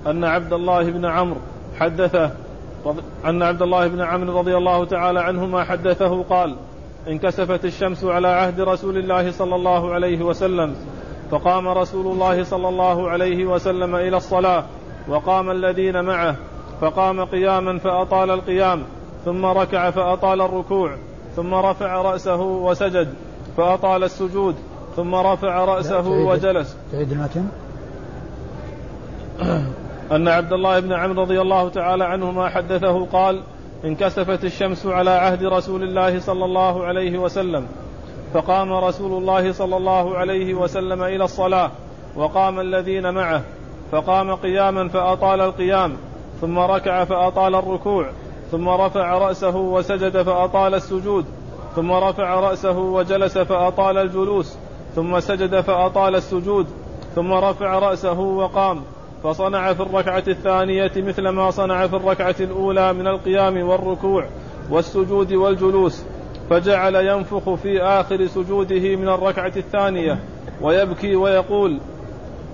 أن 0.08 0.23
عبد 0.23 0.53
الله 0.53 0.84
بن 0.84 1.05
عمرو 1.05 1.39
حدثه 1.79 2.32
أن 3.25 3.43
عبد 3.43 3.62
الله 3.62 3.88
بن 3.88 4.01
عمرو 4.01 4.39
رضي 4.39 4.58
الله 4.58 4.86
تعالى 4.86 5.19
عنهما 5.19 5.63
حدثه 5.63 6.23
قال 6.23 6.55
انكسفت 7.08 7.65
الشمس 7.65 8.03
على 8.03 8.27
عهد 8.27 8.62
رسول 8.62 8.97
الله 8.97 9.32
صلى 9.32 9.55
الله 9.55 9.93
عليه 9.93 10.21
وسلم 10.21 10.75
فقام 11.32 11.67
رسول 11.67 12.08
الله 12.08 12.43
صلى 12.43 12.69
الله 12.69 13.10
عليه 13.10 13.45
وسلم 13.45 13.95
إلى 13.95 14.17
الصلاة 14.17 14.63
وقام 15.08 15.51
الذين 15.51 16.03
معه 16.03 16.36
فقام 16.82 17.25
قياما 17.25 17.77
فأطال 17.77 18.32
القيام 18.32 18.84
ثم 19.25 19.45
ركع 19.45 19.91
فأطال 19.91 20.41
الركوع 20.41 20.97
ثم 21.36 21.53
رفع 21.53 22.01
رأسه 22.01 22.41
وسجد 22.41 23.13
فأطال 23.58 24.03
السجود 24.03 24.55
ثم 24.95 25.15
رفع 25.15 25.65
رأسه 25.65 26.10
وجلس. 26.10 26.77
تعيد 26.91 27.12
المتن. 27.12 27.47
أن 30.15 30.27
عبد 30.27 30.53
الله 30.53 30.79
بن 30.79 30.93
عمرو 30.93 31.21
رضي 31.21 31.41
الله 31.41 31.69
تعالى 31.69 32.03
عنهما 32.03 32.49
حدثه 32.49 33.05
قال 33.05 33.41
انكسفت 33.86 34.43
الشمس 34.43 34.86
على 34.86 35.10
عهد 35.10 35.43
رسول 35.43 35.84
الله 35.84 36.19
صلى 36.19 36.45
الله 36.45 36.86
عليه 36.86 37.17
وسلم 37.17 37.67
فقام 38.34 38.73
رسول 38.73 39.17
الله 39.17 39.51
صلى 39.51 39.77
الله 39.77 40.17
عليه 40.17 40.53
وسلم 40.53 41.03
إلى 41.03 41.23
الصلاة 41.23 41.71
وقام 42.15 42.60
الذين 42.60 43.13
معه 43.13 43.41
فقام 43.91 44.36
قياما 44.36 44.88
فأطال 44.88 45.41
القيام 45.41 45.97
ثم 46.41 46.60
ركع 46.60 47.03
فأطال 47.03 47.55
الركوع. 47.55 48.10
ثم 48.52 48.70
رفع 48.70 49.18
رأسه 49.18 49.56
وسجد 49.56 50.22
فأطال 50.22 50.76
السجود. 50.76 51.26
ثم 51.76 51.92
رفع 51.92 52.40
رأسه 52.40 52.78
وجلس 52.78 53.38
فأطال 53.38 53.98
الجلوس. 53.98 54.58
ثم 54.96 55.20
سجد 55.20 55.62
فأطال 55.62 56.16
السجود. 56.16 56.68
ثم 57.16 57.34
رفع 57.34 57.80
رأسه 57.80 58.20
وقام. 58.20 58.82
فصنع 59.24 59.74
في 59.74 59.84
الركعة 59.84 60.24
الثانية 60.28 60.92
مثل 60.98 61.30
ما 61.30 61.52
صنع 61.52 61.88
في 61.88 61.96
الركعة 61.96 62.36
الأولى 62.40 62.94
من 62.94 63.08
القيام 63.08 63.68
والركوع 63.68 64.26
والسجود 64.70 65.34
والجلوس. 65.34 66.04
فجعل 66.50 66.96
ينفخ 66.96 67.54
في 67.54 67.82
آخر 67.82 68.28
سجوده 68.28 68.96
من 68.96 69.10
الركعة 69.10 69.54
الثانية 69.58 70.20
ويبكي 70.62 71.16
ويقول 71.16 71.80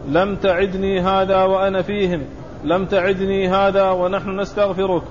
لم 0.07 0.35
تعدني 0.35 0.99
هذا 0.99 1.43
وأنا 1.43 1.81
فيهم. 1.81 2.21
لم 2.63 2.85
تعدني 2.85 3.47
هذا 3.49 3.91
ونحن 3.91 4.39
نستغفرك. 4.39 5.03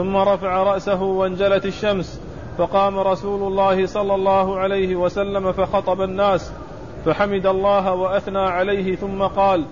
ثم 0.00 0.16
رفع 0.16 0.62
رأسه 0.62 1.02
وانجلت 1.02 1.66
الشمس 1.66 2.20
فقام 2.58 2.98
رسول 2.98 3.42
الله 3.42 3.86
صلى 3.86 4.14
الله 4.14 4.58
عليه 4.58 4.96
وسلم 4.96 5.52
فخطب 5.52 6.00
الناس 6.00 6.52
فحمد 7.04 7.46
الله 7.46 7.94
وأثنى 7.94 8.38
عليه 8.38 8.96
ثم 8.96 9.22
قال 9.22 9.64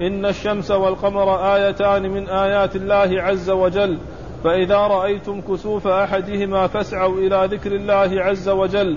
إن 0.00 0.26
الشمس 0.26 0.70
والقمر 0.70 1.54
آيتان 1.54 2.02
من 2.02 2.28
آيات 2.28 2.76
الله 2.76 3.22
عز 3.22 3.50
وجل 3.50 3.98
فإذا 4.44 4.76
رأيتم 4.76 5.40
كسوف 5.40 5.86
أحدهما 5.86 6.66
فاسعوا 6.66 7.18
إلى 7.18 7.48
ذكر 7.50 7.72
الله 7.72 8.22
عز 8.22 8.48
وجل 8.48 8.96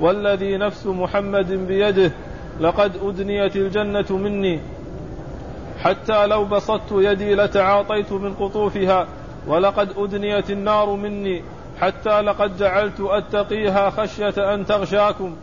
والذي 0.00 0.56
نفس 0.56 0.86
محمد 0.86 1.52
بيده 1.52 2.12
لقد 2.60 2.92
أدنيت 3.02 3.56
الجنة 3.56 4.06
مني 4.10 4.60
حتى 5.78 6.26
لو 6.26 6.44
بسطت 6.44 6.92
يدي 6.92 7.34
لتعاطيت 7.34 8.12
من 8.12 8.34
قطوفها 8.34 9.06
ولقد 9.46 9.92
أدنيت 9.98 10.50
النار 10.50 10.90
مني 10.90 11.42
حتى 11.80 12.20
لقد 12.20 12.56
جعلت 12.56 13.00
أتقيها 13.00 13.90
خشية 13.90 14.54
أن 14.54 14.66
تغشاكم 14.66 15.36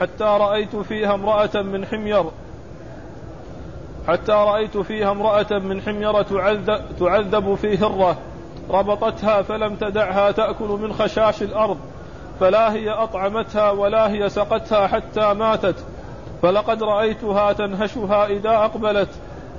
حتى 0.00 0.24
رأيت 0.24 0.76
فيها 0.76 1.14
امرأة 1.14 1.62
من 1.62 1.86
حمير 1.86 2.24
حتى 4.08 4.32
رأيت 4.32 4.76
فيها 4.76 5.10
امرأة 5.10 5.58
من 5.58 5.82
حمير 5.82 6.22
تعذب 7.00 7.54
في 7.54 7.78
هرة 7.78 8.16
ربطتها 8.70 9.42
فلم 9.42 9.76
تدعها 9.76 10.30
تأكل 10.30 10.68
من 10.68 10.92
خشاش 10.92 11.42
الأرض 11.42 11.78
فلا 12.40 12.72
هي 12.72 12.90
أطعمتها 12.90 13.70
ولا 13.70 14.10
هي 14.10 14.28
سقتها 14.28 14.86
حتى 14.86 15.34
ماتت 15.34 15.84
فلقد 16.42 16.82
رأيتها 16.82 17.52
تنهشها 17.52 18.26
إذا 18.26 18.50
أقبلت 18.50 19.08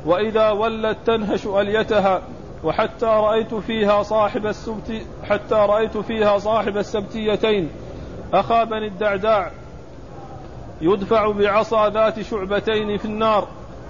وإذا 0.05 0.51
ولت 0.51 0.97
تنهش 1.05 1.45
أليتها 1.45 2.21
وحتى 2.65 3.06
رأيت 3.06 3.54
فيها 3.54 4.04
صاحب 4.04 4.45
السبت 4.45 5.01
حتى 5.23 5.56
رأيت 5.56 5.97
فيها 5.97 6.38
صاحب 6.38 6.78
السبتيتين. 6.78 7.69
أخا 8.34 8.63
بني 8.63 8.88
الدعداع 8.88 9.51
يدفع 10.82 11.32
بعصا 11.32 11.89
ذات 11.89 12.21
شعبتين 12.21 12.97
في 12.97 13.06
النار. 13.06 13.47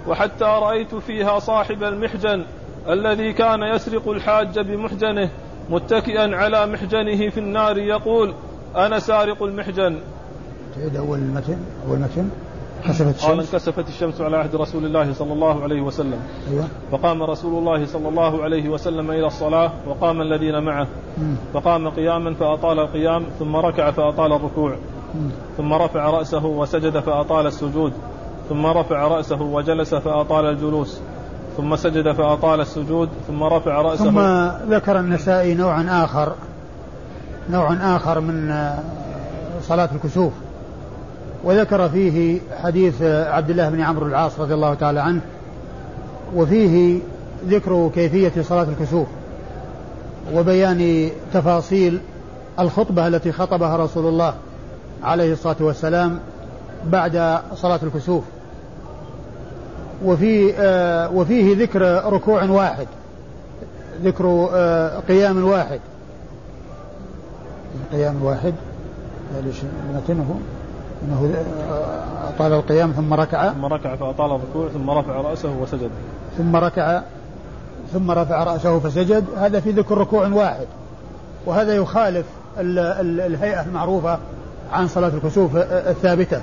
وحتى 0.08 0.44
رأيت 0.44 0.94
فيها 0.94 1.38
صاحب 1.38 1.82
المحجن 1.82 2.44
الذي 2.88 3.32
كان 3.32 3.62
يسرق 3.62 4.08
الحاج 4.08 4.58
بمحجنه 4.58 5.30
متكئا 5.70 6.36
على 6.36 6.66
محجنه 6.66 7.30
في 7.30 7.40
النار 7.40 7.78
يقول 7.78 8.34
أنا 8.76 8.98
سارق 8.98 9.42
المحجن. 9.42 10.00
تعيد 10.76 10.96
أول 10.96 11.18
المتن 11.18 11.58
أول 11.88 11.98
متن. 11.98 12.30
كسفت 12.84 13.14
الشمس؟ 13.14 13.24
قال 13.24 13.40
انكسفت 13.40 13.88
الشمس 13.88 14.20
على 14.20 14.36
عهد 14.36 14.56
رسول 14.56 14.84
الله 14.84 15.12
صلى 15.12 15.32
الله 15.32 15.62
عليه 15.62 15.80
وسلم. 15.80 16.18
أيوة. 16.50 16.64
فقام 16.92 17.22
رسول 17.22 17.58
الله 17.58 17.86
صلى 17.86 18.08
الله 18.08 18.42
عليه 18.42 18.68
وسلم 18.68 19.10
إلى 19.10 19.26
الصلاة 19.26 19.72
وقام 19.88 20.20
الذين 20.20 20.62
معه. 20.62 20.86
فقام 21.54 21.88
قياما 21.88 22.34
فأطال 22.34 22.78
القيام 22.78 23.26
ثم 23.38 23.56
ركع 23.56 23.90
فأطال 23.90 24.32
الركوع. 24.32 24.76
ثم 25.56 25.74
رفع 25.74 26.10
رأسه 26.10 26.46
وسجد 26.46 27.00
فأطال 27.00 27.46
السجود. 27.46 27.92
ثم 28.48 28.66
رفع 28.66 29.08
رأسه 29.08 29.42
وجلس 29.42 29.94
فأطال 29.94 30.46
الجلوس. 30.46 31.00
ثم 31.56 31.76
سجد 31.76 32.12
فأطال 32.12 32.60
السجود. 32.60 33.08
ثم 33.28 33.42
رفع 33.42 33.80
رأسه. 33.82 34.04
ثم 34.04 34.20
ذكر 34.74 35.00
النسائي 35.00 35.54
نوعا 35.54 36.04
آخر 36.04 36.32
نوع 37.50 37.96
آخر 37.96 38.20
من 38.20 38.54
صلاة 39.62 39.88
الكسوف. 39.94 40.32
وذكر 41.46 41.88
فيه 41.88 42.40
حديث 42.62 43.02
عبد 43.02 43.50
الله 43.50 43.68
بن 43.68 43.80
عمرو 43.80 44.06
العاص 44.06 44.40
رضي 44.40 44.54
الله 44.54 44.74
تعالى 44.74 45.00
عنه 45.00 45.20
وفيه 46.34 47.00
ذكر 47.48 47.90
كيفية 47.94 48.42
صلاة 48.42 48.66
الكسوف 48.78 49.06
وبيان 50.34 51.10
تفاصيل 51.34 52.00
الخطبة 52.60 53.06
التي 53.06 53.32
خطبها 53.32 53.76
رسول 53.76 54.06
الله 54.06 54.34
عليه 55.02 55.32
الصلاة 55.32 55.56
والسلام 55.60 56.18
بعد 56.86 57.40
صلاة 57.54 57.80
الكسوف. 57.82 58.24
وفي 60.04 60.54
آه 60.58 61.10
وفيه 61.10 61.56
ذكر 61.56 62.12
ركوع 62.12 62.44
واحد 62.44 62.86
ذكر 64.04 64.48
آه 64.52 65.00
قيام 65.08 65.44
واحد. 65.44 65.80
قيام 67.92 68.22
واحد 68.22 68.54
متنه 69.94 70.40
أنه 71.06 71.34
آه، 71.70 72.28
أطال 72.28 72.52
القيام 72.52 72.92
ثم 72.92 73.14
ركع. 73.14 73.52
ثم 73.52 73.64
ركع 73.64 73.96
فأطال 73.96 74.30
الركوع 74.30 74.68
ثم 74.68 74.90
رفع 74.90 75.12
رأسه 75.12 75.50
وسجد. 75.62 75.90
ثم 76.38 76.56
ركع 76.56 77.02
ثم 77.92 78.10
رفع 78.10 78.44
رأسه 78.44 78.78
فسجد. 78.78 79.24
هذا 79.36 79.60
في 79.60 79.70
ذكر 79.70 79.98
ركوع 79.98 80.28
واحد. 80.28 80.66
وهذا 81.46 81.74
يخالف 81.74 82.26
الهيئة 82.58 83.62
المعروفة 83.62 84.18
عن 84.72 84.88
صلاة 84.88 85.08
الكسوف 85.08 85.56
الثابتة. 85.56 86.40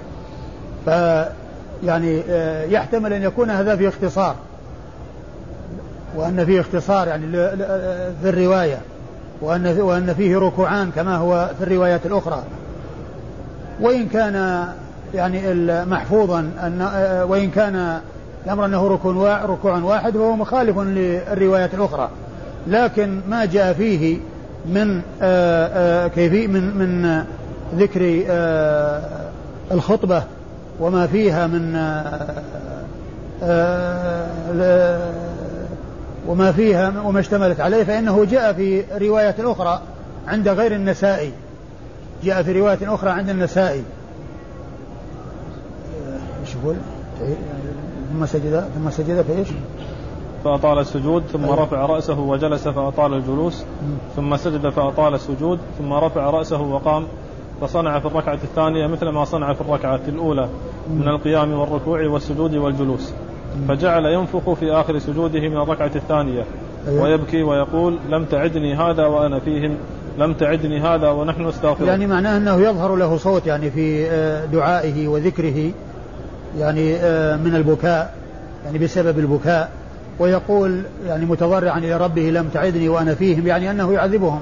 ف 0.86 0.89
يعني 1.84 2.21
آه، 2.30 2.63
يحتمل 2.63 3.13
أن 3.13 3.23
يكون 3.23 3.49
هذا 3.49 3.76
في 3.76 3.88
اختصار. 3.88 4.36
وأن 6.15 6.45
فيه 6.45 6.60
اختصار 6.60 7.08
يعني 7.08 7.32
في 8.21 8.30
الرواية. 8.30 8.78
وأن 9.41 9.82
وأن 9.82 10.13
فيه 10.13 10.38
ركوعان 10.38 10.91
كما 10.91 11.17
هو 11.17 11.49
في 11.58 11.63
الروايات 11.63 12.06
الأخرى. 12.06 12.43
وإن 13.81 14.07
كان 14.07 14.67
يعني 15.13 15.53
محفوظا 15.86 16.39
أن 16.39 16.81
آه، 16.81 17.25
وإن 17.25 17.49
كان 17.49 17.99
الأمر 18.45 18.65
أنه 18.65 18.88
ركوع 18.88 19.45
ركوع 19.45 19.77
واحد 19.77 20.13
فهو 20.13 20.36
مخالف 20.36 20.77
للروايات 20.77 21.73
الأخرى. 21.73 22.09
لكن 22.67 23.19
ما 23.29 23.45
جاء 23.45 23.73
فيه 23.73 24.17
من 24.65 25.01
آه، 25.21 26.07
كيفي 26.07 26.47
من 26.47 26.77
من 26.77 27.23
ذكر 27.75 28.23
آه، 28.29 29.01
الخطبة 29.71 30.23
وما 30.79 31.07
فيها 31.07 31.47
من 31.47 31.75
آه، 31.75 32.33
آه، 33.43 35.12
وما 36.27 36.51
فيها 36.51 36.93
وما 37.05 37.19
اشتملت 37.19 37.59
عليه 37.59 37.83
فإنه 37.83 38.25
جاء 38.25 38.53
في 38.53 38.83
رواية 39.01 39.36
أخرى 39.39 39.81
عند 40.27 40.47
غير 40.47 40.75
النسائي. 40.75 41.31
جاء 42.23 42.43
في 42.43 42.59
رواية 42.59 42.93
أخرى 42.95 43.09
عند 43.09 43.29
النسائي 43.29 43.83
إيش 46.41 46.55
يقول؟ 46.55 46.75
ثم 48.13 48.25
سجد 48.25 48.69
ثم 48.75 48.89
سجد 48.89 49.21
فايش؟ 49.21 49.47
فأطال 50.43 50.79
السجود 50.79 51.23
ثم 51.23 51.43
أيوة. 51.43 51.63
رفع 51.63 51.86
رأسه 51.86 52.19
وجلس 52.19 52.67
فأطال 52.67 53.13
الجلوس 53.13 53.65
ثم 54.15 54.38
سجد 54.38 54.69
فأطال 54.69 55.13
السجود 55.13 55.59
ثم 55.79 55.93
رفع 55.93 56.29
رأسه 56.29 56.62
وقام 56.62 57.07
فصنع 57.62 57.99
في 57.99 58.05
الركعة 58.05 58.39
الثانية 58.43 58.88
مثل 58.88 59.09
ما 59.09 59.25
صنع 59.25 59.53
في 59.53 59.62
الركعة 59.62 60.01
الأولى 60.07 60.49
من 60.89 61.07
القيام 61.07 61.53
والركوع 61.53 62.07
والسجود 62.07 62.55
والجلوس 62.55 63.13
فجعل 63.67 64.05
ينفخ 64.05 64.53
في 64.53 64.71
آخر 64.71 64.99
سجوده 64.99 65.39
من 65.39 65.57
الركعة 65.57 65.91
الثانية 65.95 66.45
أيوة. 66.88 67.03
ويبكي 67.03 67.43
ويقول 67.43 67.97
لم 68.09 68.25
تعدني 68.25 68.75
هذا 68.75 69.05
وأنا 69.05 69.39
فيهم 69.39 69.77
لم 70.17 70.34
تعدني 70.34 70.82
هذا 70.82 71.10
ونحن 71.10 71.47
نستغفر 71.47 71.86
يعني 71.86 72.08
معناه 72.08 72.38
أنه 72.38 72.62
يظهر 72.62 72.95
له 72.95 73.17
صوت 73.17 73.47
يعني 73.47 73.71
في 73.71 74.08
آه، 74.10 74.45
دعائه 74.45 75.08
وذكره 75.08 75.71
يعني 76.60 76.95
آه، 76.95 77.36
من 77.36 77.56
البكاء 77.56 78.13
يعني 78.65 78.78
بسبب 78.78 79.19
البكاء. 79.19 79.69
ويقول 80.19 80.82
يعني 81.08 81.26
متضرعا 81.26 81.78
إلى 81.78 81.97
ربه 81.97 82.21
لم 82.21 82.49
تعدني 82.54 82.89
وأنا 82.89 83.15
فيهم 83.15 83.47
يعني 83.47 83.71
أنه 83.71 83.93
يعذبهم. 83.93 84.41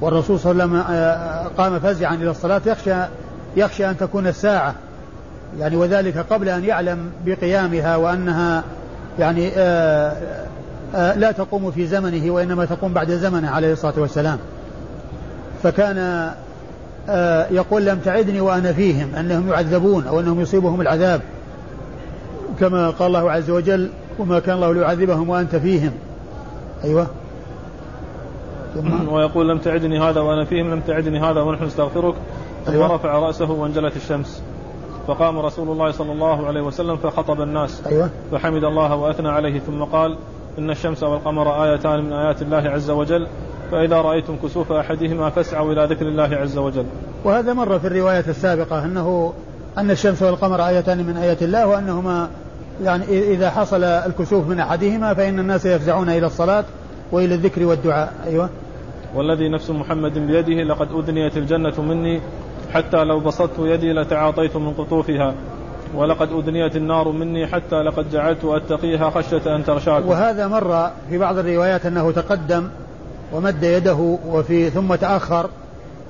والرسول 0.00 0.40
صلى 0.40 0.52
الله 0.52 0.64
عليه 0.64 0.72
وسلم 0.74 0.94
آه، 0.94 1.46
قام 1.58 1.80
فزعا 1.80 2.14
إلى 2.14 2.30
الصلاة 2.30 2.60
يخشى 2.66 2.94
يخشى 3.56 3.90
أن 3.90 3.96
تكون 3.96 4.26
الساعة. 4.26 4.74
يعني 5.58 5.76
وذلك 5.76 6.18
قبل 6.18 6.48
أن 6.48 6.64
يعلم 6.64 6.98
بقيامها 7.26 7.96
وأنها 7.96 8.64
يعني 9.18 9.50
آآ 9.56 10.12
آآ 10.94 11.14
لا 11.16 11.32
تقوم 11.32 11.70
في 11.70 11.86
زمنه 11.86 12.30
وإنما 12.30 12.64
تقوم 12.64 12.92
بعد 12.92 13.10
زمنه 13.10 13.50
عليه 13.50 13.72
الصلاة 13.72 13.94
والسلام. 13.96 14.38
فكان 15.62 16.30
يقول 17.50 17.86
لم 17.86 17.98
تعدني 17.98 18.40
وأنا 18.40 18.72
فيهم 18.72 19.14
أنهم 19.14 19.48
يعذبون 19.48 20.06
أو 20.06 20.20
أنهم 20.20 20.40
يصيبهم 20.40 20.80
العذاب 20.80 21.20
كما 22.60 22.90
قال 22.90 23.06
الله 23.06 23.30
عز 23.30 23.50
وجل 23.50 23.90
وما 24.18 24.38
كان 24.38 24.54
الله 24.54 24.72
ليعذبهم 24.74 25.28
وأنت 25.28 25.56
فيهم. 25.56 25.92
أيوة. 26.84 27.06
ثم 28.74 29.08
ويقول 29.14 29.48
لم 29.48 29.58
تعدني 29.58 30.00
هذا 30.00 30.20
وأنا 30.20 30.44
فيهم 30.44 30.70
لم 30.70 30.80
تعدني 30.80 31.20
هذا 31.20 31.40
ونحن 31.42 31.64
نستغفرك. 31.64 32.14
ثم 32.66 32.72
أيوة. 32.72 32.94
رفع 32.94 33.18
رأسه 33.18 33.50
وانجلت 33.50 33.96
الشمس. 33.96 34.42
فقام 35.06 35.38
رسول 35.38 35.68
الله 35.68 35.90
صلى 35.90 36.12
الله 36.12 36.46
عليه 36.46 36.62
وسلم 36.62 36.96
فخطب 36.96 37.40
الناس. 37.40 37.86
أيوة. 37.86 38.10
فحمد 38.32 38.64
الله 38.64 38.94
وأثنى 38.94 39.28
عليه 39.28 39.58
ثم 39.58 39.84
قال 39.84 40.16
إن 40.58 40.70
الشمس 40.70 41.02
والقمر 41.02 41.64
آيتان 41.64 42.04
من 42.04 42.12
آيات 42.12 42.42
الله 42.42 42.70
عز 42.70 42.90
وجل. 42.90 43.26
فإذا 43.70 43.96
رأيتم 43.96 44.36
كسوف 44.42 44.72
أحدهما 44.72 45.30
فاسعوا 45.30 45.72
إلى 45.72 45.84
ذكر 45.84 46.06
الله 46.06 46.36
عز 46.36 46.58
وجل. 46.58 46.84
وهذا 47.24 47.52
مر 47.52 47.78
في 47.78 47.86
الرواية 47.86 48.24
السابقة 48.28 48.84
أنه 48.84 49.32
أن 49.78 49.90
الشمس 49.90 50.22
والقمر 50.22 50.68
آيتان 50.68 51.06
من 51.06 51.16
آيات 51.16 51.42
الله 51.42 51.66
وأنهما 51.66 52.28
يعني 52.84 53.04
إذا 53.34 53.50
حصل 53.50 53.84
الكسوف 53.84 54.48
من 54.48 54.60
أحدهما 54.60 55.14
فإن 55.14 55.38
الناس 55.38 55.66
يفزعون 55.66 56.08
إلى 56.08 56.26
الصلاة 56.26 56.64
وإلى 57.12 57.34
الذكر 57.34 57.64
والدعاء. 57.64 58.12
أيوة. 58.26 58.48
والذي 59.14 59.48
نفس 59.48 59.70
محمد 59.70 60.18
بيده 60.18 60.62
لقد 60.62 60.88
أدنيت 60.92 61.36
الجنة 61.36 61.82
مني 61.82 62.20
حتى 62.72 63.04
لو 63.04 63.20
بسطت 63.20 63.58
يدي 63.58 63.92
لتعاطيت 63.92 64.56
من 64.56 64.72
قطوفها. 64.72 65.34
ولقد 65.94 66.32
أدنيت 66.32 66.76
النار 66.76 67.08
مني 67.08 67.46
حتى 67.46 67.82
لقد 67.82 68.10
جعلت 68.10 68.44
أتقيها 68.44 69.10
خشية 69.10 69.56
أن 69.56 69.64
تغشاكم 69.64 70.08
وهذا 70.08 70.48
مر 70.48 70.90
في 71.10 71.18
بعض 71.18 71.38
الروايات 71.38 71.86
أنه 71.86 72.10
تقدم 72.10 72.68
ومد 73.32 73.62
يده 73.62 74.18
وفي 74.28 74.70
ثم 74.70 74.94
تأخر 74.94 75.50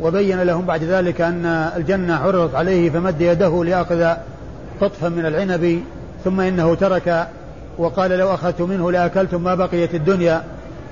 وبين 0.00 0.42
لهم 0.42 0.66
بعد 0.66 0.85
ذلك 0.85 1.20
أن 1.20 1.46
الجنة 1.76 2.16
عرضت 2.16 2.54
عليه 2.54 2.90
فمد 2.90 3.20
يده 3.20 3.64
ليأخذ 3.64 4.07
قطفا 4.81 5.09
من 5.09 5.26
العنب 5.26 5.83
ثم 6.24 6.40
إنه 6.40 6.74
ترك 6.74 7.28
وقال 7.78 8.11
لو 8.11 8.35
أخذت 8.35 8.61
منه 8.61 8.92
لأكلتم 8.92 9.44
ما 9.44 9.54
بقيت 9.54 9.94
الدنيا 9.94 10.42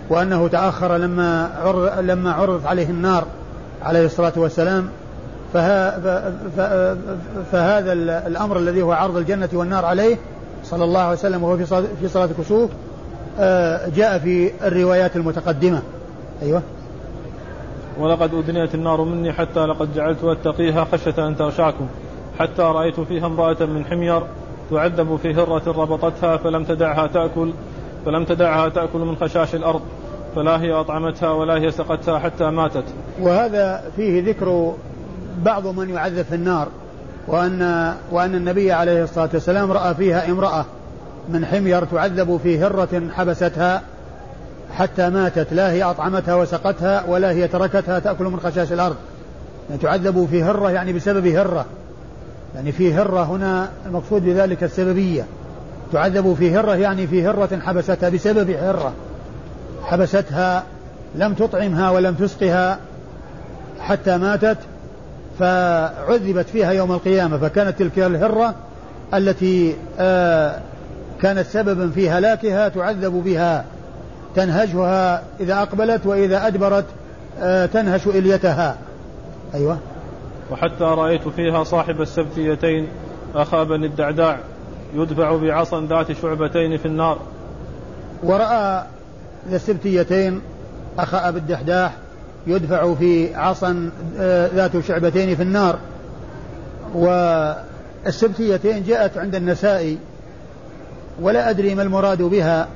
وأنه 0.09 0.49
تأخر 0.49 0.97
لما 0.97 1.51
عرض 1.63 1.99
لما 2.01 2.33
عرضت 2.33 2.67
عليه 2.67 2.91
النار 2.91 3.25
عليه 3.83 4.07
الصلاة 4.07 4.33
والسلام. 4.37 4.89
فها 5.55 6.01
فهذا 7.53 7.93
الأمر 8.27 8.59
الذي 8.59 8.83
هو 8.83 8.93
عرض 8.93 9.17
الجنة 9.17 9.49
والنار 9.53 9.85
عليه 9.85 10.17
صلى 10.65 10.85
الله 10.85 11.01
عليه 11.01 11.19
وسلم 11.19 11.43
وهو 11.43 11.57
في 12.01 12.09
صلاة 12.09 12.29
الكسوف 12.39 12.71
آه، 13.41 13.89
جاء 13.89 14.19
في 14.19 14.51
الروايات 14.67 15.17
المتقدمة. 15.17 15.83
أيوة. 16.43 16.63
ولقد 17.99 18.35
أدنيت 18.35 18.75
النار 18.75 19.05
مني 19.05 19.33
حتى 19.33 19.67
لقد 19.67 19.95
جعلت 19.95 20.25
أتقيها 20.25 20.85
خشية 20.85 21.29
أن 21.29 21.37
تغشاكم 21.37 21.87
حتى 22.39 22.63
رأيت 22.63 23.01
فيها 23.01 23.27
امرأة 23.27 23.67
من 23.67 23.85
حمير 23.85 24.23
تعذب 24.71 25.19
في 25.23 25.35
هرة 25.35 25.63
ربطتها 25.67 26.37
فلم 26.37 26.65
تدعها 26.65 27.07
تأكل 27.07 27.53
فلم 28.07 28.25
تدعها 28.25 28.69
تأكل 28.69 28.99
من 28.99 29.17
خشاش 29.17 29.55
الأرض. 29.55 29.81
فلا 30.37 30.61
هي 30.61 30.73
أطعمتها 30.73 31.31
ولا 31.31 31.55
هي 31.55 31.71
سقتها 31.71 32.19
حتى 32.19 32.45
ماتت. 32.51 32.85
وهذا 33.21 33.85
فيه 33.97 34.31
ذكر 34.31 34.75
بعض 35.45 35.67
من 35.67 35.91
يعذب 35.91 36.23
في 36.23 36.35
النار 36.35 36.69
وأن 37.29 37.93
وأن 38.13 38.35
النبي 38.35 38.73
عليه 38.73 39.05
الصلاة 39.05 39.29
والسلام 39.35 39.73
رأى 39.73 39.95
فيها 39.95 40.31
امرأة 40.31 40.65
من 41.29 41.45
حمير 41.47 41.85
تعذب 41.85 42.41
في 42.43 42.59
هرة 42.59 43.03
حبستها 43.15 43.83
حتى 44.79 45.11
ماتت 45.11 45.53
لا 45.53 45.73
هي 45.73 45.83
أطعمتها 45.83 46.35
وسقتها 46.35 47.05
ولا 47.09 47.31
هي 47.31 47.49
تركتها 47.49 47.99
تأكل 47.99 48.25
من 48.25 48.41
خشاش 48.41 48.73
الأرض. 48.73 48.97
يعني 49.69 49.83
تعذب 49.83 50.29
في 50.31 50.43
هرة 50.43 50.71
يعني 50.71 50.93
بسبب 50.93 51.27
هرة. 51.27 51.65
يعني 52.55 52.73
في 52.73 52.95
هرة 52.95 53.23
هنا 53.23 53.69
المقصود 53.87 54.25
بذلك 54.25 54.65
السببية. 54.65 55.25
تعذب 55.93 56.35
في 56.39 56.57
هرة 56.57 56.75
يعني 56.75 57.07
في 57.07 57.27
هرة 57.27 57.61
حبستها 57.63 58.09
بسبب 58.09 58.51
هرة. 58.51 58.93
حبستها 59.85 60.63
لم 61.15 61.35
تطعمها 61.35 61.91
ولم 61.91 62.15
تسقها 62.15 62.79
حتى 63.81 64.17
ماتت 64.17 64.59
فعذبت 65.39 66.47
فيها 66.53 66.71
يوم 66.71 66.93
القيامة. 66.93 67.39
فكانت 67.39 67.79
تلك 67.79 67.99
الهرة 67.99 68.55
التي 69.15 69.77
آه 69.99 70.61
كانت 71.23 71.47
سببا 71.47 71.91
في 71.91 72.11
هلاكها 72.11 72.69
تعذب 72.69 73.23
بها 73.25 73.65
تنهشها 74.37 75.23
إذا 75.41 75.63
أقبلت 75.63 76.07
وإذا 76.07 76.47
أدبرت 76.47 76.85
آه 77.41 77.67
تنهش 77.67 78.07
إليتها. 78.07 78.77
أيوة. 79.55 79.79
وحتى 80.51 80.85
رأيت 80.85 81.29
فيها 81.29 81.65
صاحب 81.65 82.01
السبتيتين 82.01 82.89
أخا 83.35 83.65
بني 83.65 83.87
الدعداع 83.87 84.39
يدفع 84.95 85.37
بعصا 85.37 85.81
ذات 85.81 86.13
شعبتين 86.13 86.77
في 86.77 86.87
النار. 86.87 87.19
ورأى 88.23 88.83
السبتيتين 89.53 90.41
أخا 90.99 91.29
أبي 91.29 91.39
الدحداح 91.39 91.93
يدفع 92.47 92.95
في 92.95 93.35
عصا 93.35 93.91
آه، 94.19 94.51
ذات 94.55 94.81
شعبتين 94.81 95.37
في 95.37 95.43
النار. 95.43 95.79
والسبتيتين 96.95 98.83
جاءت 98.83 99.19
عند 99.19 99.35
النسائي 99.35 99.99
ولا 101.21 101.51
أدري 101.51 101.75
ما 101.75 101.83
المراد 101.83 102.23
بها. 102.23 102.69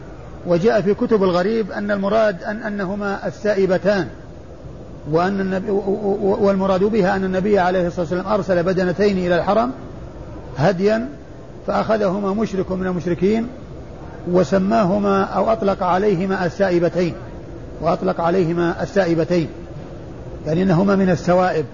وجاء 0.47 0.81
في 0.81 0.95
كتب 0.95 1.23
الغريب 1.23 1.71
أن 1.71 1.91
المراد 1.91 2.43
أن 2.43 2.63
أنهما 2.63 3.27
السائبتان 3.27 4.09
وأن 5.11 5.41
النبي 5.41 5.71
والمراد 6.21 6.85
بها 6.85 7.17
أن 7.17 7.25
النبي 7.25 7.59
عليه 7.59 7.87
الصلاة 7.87 8.01
والسلام 8.01 8.27
أرسل 8.27 8.63
بدنتين 8.63 9.19
إلى 9.19 9.37
الحرم 9.37 9.73
هديا 10.59 11.09
فأخذهما 11.67 12.35
مشرك 12.35 12.73
من 12.73 12.87
المشركين 12.87 13.47
وسماهما 14.31 15.23
أو 15.23 15.53
أطلق 15.53 15.83
عليهما 15.83 16.47
السائبتين 16.47 17.15
وأطلق 17.81 18.21
عليهما 18.21 18.83
السائبتين 18.83 19.49
يعني 20.47 20.63
أنهما 20.63 20.97
من 20.97 21.11
السوائب 21.11 21.65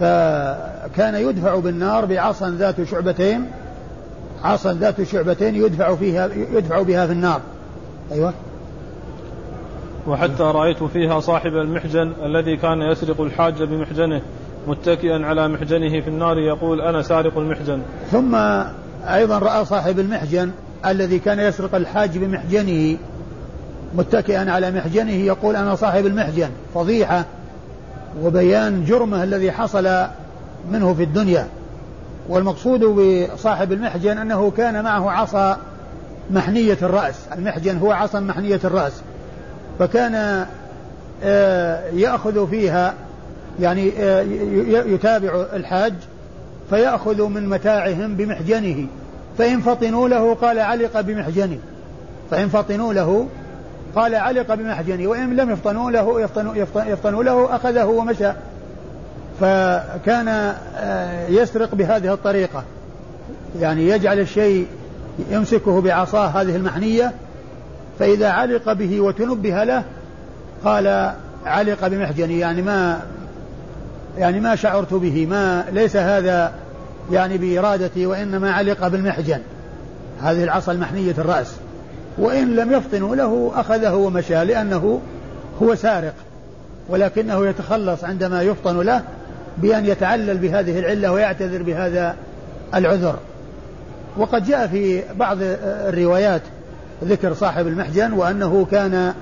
فكان 0.00 1.14
يدفع 1.14 1.54
بالنار 1.54 2.04
بعصا 2.04 2.50
ذات 2.50 2.82
شعبتين 2.82 3.46
عصا 4.44 4.72
ذات 4.72 5.02
شعبتين 5.02 5.54
يدفع 5.54 5.94
فيها 5.94 6.28
يدفع 6.52 6.82
بها 6.82 7.06
في 7.06 7.12
النار. 7.12 7.40
أيوه. 8.12 8.32
وحتى 10.06 10.42
رأيت 10.42 10.82
فيها 10.82 11.20
صاحب 11.20 11.56
المحجن 11.56 12.12
الذي 12.24 12.56
كان 12.56 12.82
يسرق 12.82 13.20
الحاج 13.20 13.62
بمحجنه 13.62 14.22
متكئا 14.68 15.26
على 15.26 15.48
محجنه 15.48 16.00
في 16.00 16.08
النار 16.08 16.38
يقول 16.38 16.80
أنا 16.80 17.02
سارق 17.02 17.38
المحجن. 17.38 17.82
ثم 18.10 18.34
أيضا 19.04 19.38
رأى 19.38 19.64
صاحب 19.64 19.98
المحجن 19.98 20.50
الذي 20.86 21.18
كان 21.18 21.38
يسرق 21.40 21.74
الحاج 21.74 22.18
بمحجنه 22.18 22.96
متكئا 23.94 24.50
على 24.50 24.70
محجنه 24.70 25.12
يقول 25.12 25.56
أنا 25.56 25.74
صاحب 25.74 26.06
المحجن. 26.06 26.50
فضيحة 26.74 27.24
وبيان 28.22 28.84
جرمه 28.84 29.24
الذي 29.24 29.52
حصل 29.52 30.06
منه 30.70 30.94
في 30.94 31.02
الدنيا. 31.02 31.46
والمقصود 32.28 32.80
بصاحب 32.80 33.72
المحجن 33.72 34.18
أنه 34.18 34.50
كان 34.50 34.84
معه 34.84 35.10
عصا 35.10 35.58
محنية 36.30 36.78
الرأس. 36.82 37.14
المحجن 37.32 37.78
هو 37.78 37.92
عصا 37.92 38.20
محنية 38.20 38.60
الرأس. 38.64 38.92
فكان 39.78 40.46
آه، 41.24 41.88
يأخذ 41.90 42.50
فيها 42.50 42.94
يعني 43.60 43.92
آه، 43.98 44.20
يتابع 44.86 45.46
الحاج 45.52 45.94
فيأخذ 46.70 47.22
من 47.22 47.48
متاعهم 47.48 48.14
بمحجنه. 48.14 48.86
فإن 49.38 49.60
فطنوا 49.60 50.08
له 50.08 50.34
قال 50.34 50.58
علق 50.58 51.00
بمحجنه. 51.00 51.58
فإن 52.30 52.48
فطنوا 52.48 52.92
له 52.92 53.26
قال 53.94 54.14
علق 54.14 54.54
بمحجنه. 54.54 55.06
وإن 55.06 55.36
لم 55.36 55.50
يفطنوا 55.50 55.90
له 55.90 56.20
يفطنوا, 56.20 56.54
يفطنوا 56.76 57.24
له 57.24 57.56
أخذه 57.56 57.84
ومشى. 57.84 58.32
فكان 59.40 60.28
آه، 60.76 61.28
يسرق 61.28 61.74
بهذه 61.74 62.12
الطريقة. 62.12 62.64
يعني 63.60 63.88
يجعل 63.88 64.20
الشيء 64.20 64.66
يمسكه 65.30 65.80
بعصاه 65.80 66.26
هذه 66.26 66.56
المحنية 66.56 67.12
فإذا 67.98 68.28
علق 68.28 68.72
به 68.72 69.00
وتنبه 69.00 69.64
له 69.64 69.84
قال 70.64 71.12
علق 71.46 71.86
بمحجني 71.86 72.38
يعني 72.38 72.62
ما 72.62 73.00
يعني 74.18 74.40
ما 74.40 74.56
شعرت 74.56 74.94
به 74.94 75.26
ما 75.26 75.64
ليس 75.72 75.96
هذا 75.96 76.52
يعني 77.12 77.38
بإرادتي 77.38 78.06
وإنما 78.06 78.52
علق 78.52 78.88
بالمحجن. 78.88 79.40
هذه 80.22 80.44
العصا 80.44 80.72
المحنية 80.72 81.14
الرأس. 81.18 81.52
وإن 82.18 82.56
لم 82.56 82.72
يفطنوا 82.72 83.16
له 83.16 83.52
أخذه 83.54 83.94
ومشى 83.94 84.44
لأنه 84.44 85.00
هو 85.62 85.74
سارق 85.74 86.14
ولكنه 86.88 87.46
يتخلص 87.46 88.04
عندما 88.04 88.42
يفطن 88.42 88.80
له 88.80 89.02
بأن 89.58 89.86
يتعلل 89.86 90.38
بهذه 90.38 90.78
العلة 90.78 91.12
ويعتذر 91.12 91.62
بهذا 91.62 92.16
العذر. 92.74 93.16
وقد 94.16 94.44
جاء 94.44 94.66
في 94.66 95.02
بعض 95.14 95.38
الروايات 95.62 96.42
ذكر 97.04 97.34
صاحب 97.34 97.66
المحجن 97.66 98.12
وأنه 98.12 98.66
كان 98.70 99.14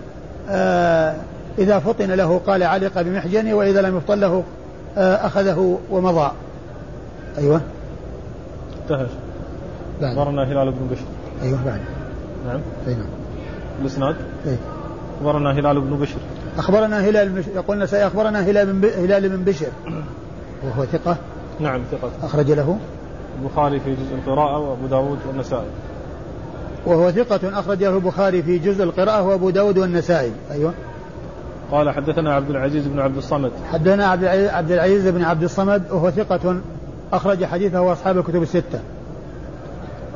آه، 0.49 1.14
إذا 1.59 1.78
فطن 1.78 2.11
له 2.11 2.41
قال 2.47 2.62
علق 2.62 3.03
بمحجنه 3.03 3.55
وإذا 3.55 3.83
لم 3.83 3.97
يفطن 3.97 4.20
له 4.20 4.45
آه، 4.97 5.26
أخذه 5.26 5.78
ومضى. 5.91 6.33
أيوة. 7.39 7.61
انتهى. 8.83 9.07
أخبرنا 10.03 10.45
هلال 10.45 10.72
بن 10.72 10.89
بشر. 10.91 11.05
أيوة 11.43 11.64
بعد. 11.64 11.81
نعم. 12.47 12.61
أي 12.89 12.95
نعم. 12.95 13.07
الإسناد؟ 13.81 14.16
أي. 14.47 14.57
أخبرنا 15.18 15.53
هلال 15.53 15.81
بن 15.81 15.97
بشر. 15.97 16.18
أخبرنا 16.59 17.01
هلال 17.01 17.28
بن 17.28 17.45
يقولنا 17.55 17.87
سيخبرنا 17.87 18.41
هلال 18.41 18.72
بن 18.72 18.89
هلال 19.05 19.28
بن 19.28 19.45
بشر. 19.45 19.68
وهو 20.65 20.85
ثقة 20.85 21.17
نعم 21.61 21.81
ثقة. 21.91 22.11
أخرج 22.23 22.51
له 22.51 22.79
البخاري 23.43 23.81
في 23.81 23.95
جزء 23.95 24.15
القراءة 24.15 24.59
وأبو 24.59 24.87
داود 24.87 25.19
والنسائي. 25.29 25.69
وهو 26.87 27.11
ثقة 27.11 27.61
أخرجه 27.61 27.97
البخاري 27.97 28.43
في 28.43 28.59
جزء 28.59 28.85
القراءة 28.85 29.23
وأبو 29.23 29.51
داود 29.51 29.79
والنسائي. 29.79 30.33
أيوة. 30.51 30.73
قال 31.73 31.91
حدثنا 31.91 32.35
عبد 32.35 32.51
العزيز 32.51 32.87
بن 32.87 33.01
عبد 33.01 33.17
الصمد. 33.17 33.51
حدثنا 33.73 34.07
عبد 34.53 34.71
العزيز 34.71 35.09
بن 35.09 35.23
عبد 35.23 35.43
الصمد 35.43 35.83
وهو 35.91 36.11
ثقة 36.11 36.61
أخرج 37.13 37.45
حديثه 37.45 37.93
أصحاب 37.93 38.19
الكتب 38.19 38.43
الستة. 38.43 38.81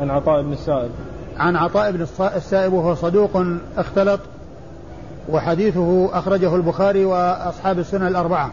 عن 0.01 0.11
عطاء 0.11 0.43
بن 0.43 0.53
السائب. 0.53 0.91
عن 1.37 1.57
عطاء 1.57 1.93
بن 1.93 2.07
السائب 2.37 2.73
وهو 2.73 2.95
صدوق 2.95 3.43
اختلط 3.77 4.21
وحديثه 5.29 6.19
أخرجه 6.19 6.57
البخاري 6.57 7.05
وأصحاب 7.05 7.79
السنة 7.79 8.09
الأربعة. 8.09 8.51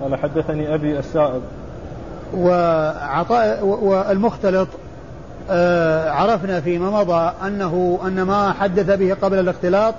قال 0.00 0.16
حدثني 0.16 0.74
أبي 0.74 0.98
السائب. 0.98 1.42
وعطاء 2.34 3.64
والمختلط 3.64 4.68
آه، 5.50 6.10
عرفنا 6.10 6.60
فيما 6.60 6.90
مضى 6.90 7.32
أنه 7.46 7.98
أن 8.06 8.22
ما 8.22 8.52
حدث 8.52 8.90
به 8.90 9.16
قبل 9.22 9.38
الاختلاط 9.38 9.94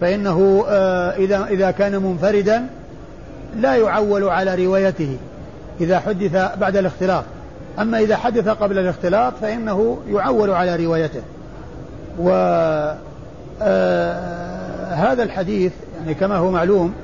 فإنه 0.00 0.64
آه، 0.68 1.10
إذا 1.10 1.44
إذا 1.44 1.70
كان 1.70 2.02
منفردا 2.02 2.66
لا 3.56 3.76
يعول 3.76 4.24
على 4.24 4.66
روايته 4.66 5.16
إذا 5.80 6.00
حدث 6.00 6.58
بعد 6.58 6.76
الاختلاط. 6.76 7.24
أما 7.78 7.98
إذا 7.98 8.16
حدث 8.16 8.48
قبل 8.48 8.78
الاختلاط 8.78 9.32
فإنه 9.40 9.98
يعول 10.08 10.50
على 10.50 10.76
روايته. 10.76 11.22
و 12.18 12.30
آه، 13.62 14.92
هذا 14.94 15.22
الحديث 15.22 15.72
يعني 16.00 16.14
كما 16.14 16.36
هو 16.36 16.50
معلوم 16.50 16.94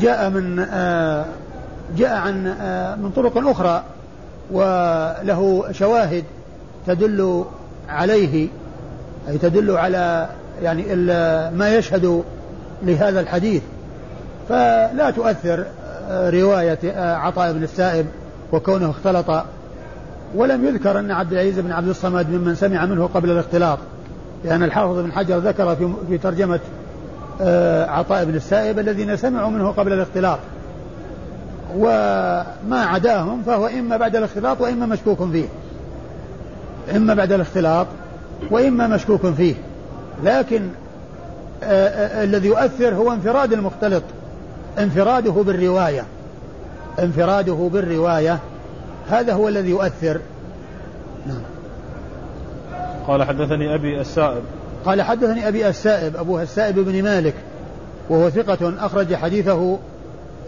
جاء 0.00 0.30
من 0.30 0.66
جاء 1.96 2.16
عن 2.16 2.46
آه، 2.46 2.94
من 2.94 3.10
طرق 3.10 3.48
أخرى 3.48 3.82
وله 4.50 5.64
شواهد 5.72 6.24
تدل 6.86 7.44
عليه 7.88 8.48
أي 9.28 9.38
تدل 9.38 9.70
على 9.70 10.28
يعني 10.62 10.96
ما 11.50 11.74
يشهد 11.74 12.22
لهذا 12.82 13.20
الحديث. 13.20 13.62
فلا 14.48 15.10
تؤثر 15.10 15.64
رواية 16.10 16.78
عطاء 16.96 17.52
بن 17.52 17.62
السائب 17.62 18.06
وكونه 18.52 18.90
اختلط. 18.90 19.44
ولم 20.34 20.64
يذكر 20.64 20.98
أن 20.98 21.10
عبد 21.10 21.32
العزيز 21.32 21.58
بن 21.58 21.72
عبد 21.72 21.88
الصمد 21.88 22.30
ممن 22.30 22.54
سمع 22.54 22.86
منه 22.86 23.06
قبل 23.14 23.30
الاختلاط 23.30 23.78
لأن 24.44 24.62
الحافظ 24.62 24.98
بن 24.98 25.12
حجر 25.12 25.38
ذكر 25.38 25.76
في, 26.08 26.18
ترجمة 26.18 26.60
آه، 27.40 27.86
عطاء 27.86 28.24
بن 28.24 28.34
السائب 28.34 28.78
الذين 28.78 29.16
سمعوا 29.16 29.50
منه 29.50 29.70
قبل 29.70 29.92
الاختلاط. 29.92 30.38
وما 31.76 32.84
عداهم 32.84 33.42
فهو 33.42 33.66
إما 33.66 33.96
بعد 33.96 34.16
الاختلاط 34.16 34.60
وإما 34.60 34.86
مشكوك 34.86 35.30
فيه. 35.32 35.48
إما 36.96 37.14
بعد 37.14 37.32
الاختلاط 37.32 37.86
وإما 38.50 38.86
مشكوك 38.86 39.26
فيه. 39.26 39.54
لكن 40.24 40.62
آه، 41.62 41.88
آه، 41.88 42.24
الذي 42.24 42.48
يؤثر 42.48 42.94
هو 42.94 43.12
انفراد 43.12 43.52
المختلط. 43.52 44.02
انفراده 44.78 45.30
بالرواية. 45.30 46.04
انفراده 46.98 47.68
بالرواية. 47.72 48.38
هذا 49.10 49.32
هو 49.32 49.48
الذي 49.48 49.70
يؤثر. 49.70 50.20
نعم. 51.26 51.42
قال 53.06 53.22
حدثني 53.22 53.74
أبي 53.74 54.00
السائب. 54.00 54.42
قال 54.84 55.02
حدثني 55.02 55.48
أبي 55.48 55.68
السائب 55.68 56.16
أبوها 56.16 56.42
السائب 56.42 56.78
بن 56.78 57.02
مالك 57.02 57.34
وهو 58.10 58.30
ثقة 58.30 58.86
أخرج 58.86 59.14
حديثه 59.14 59.78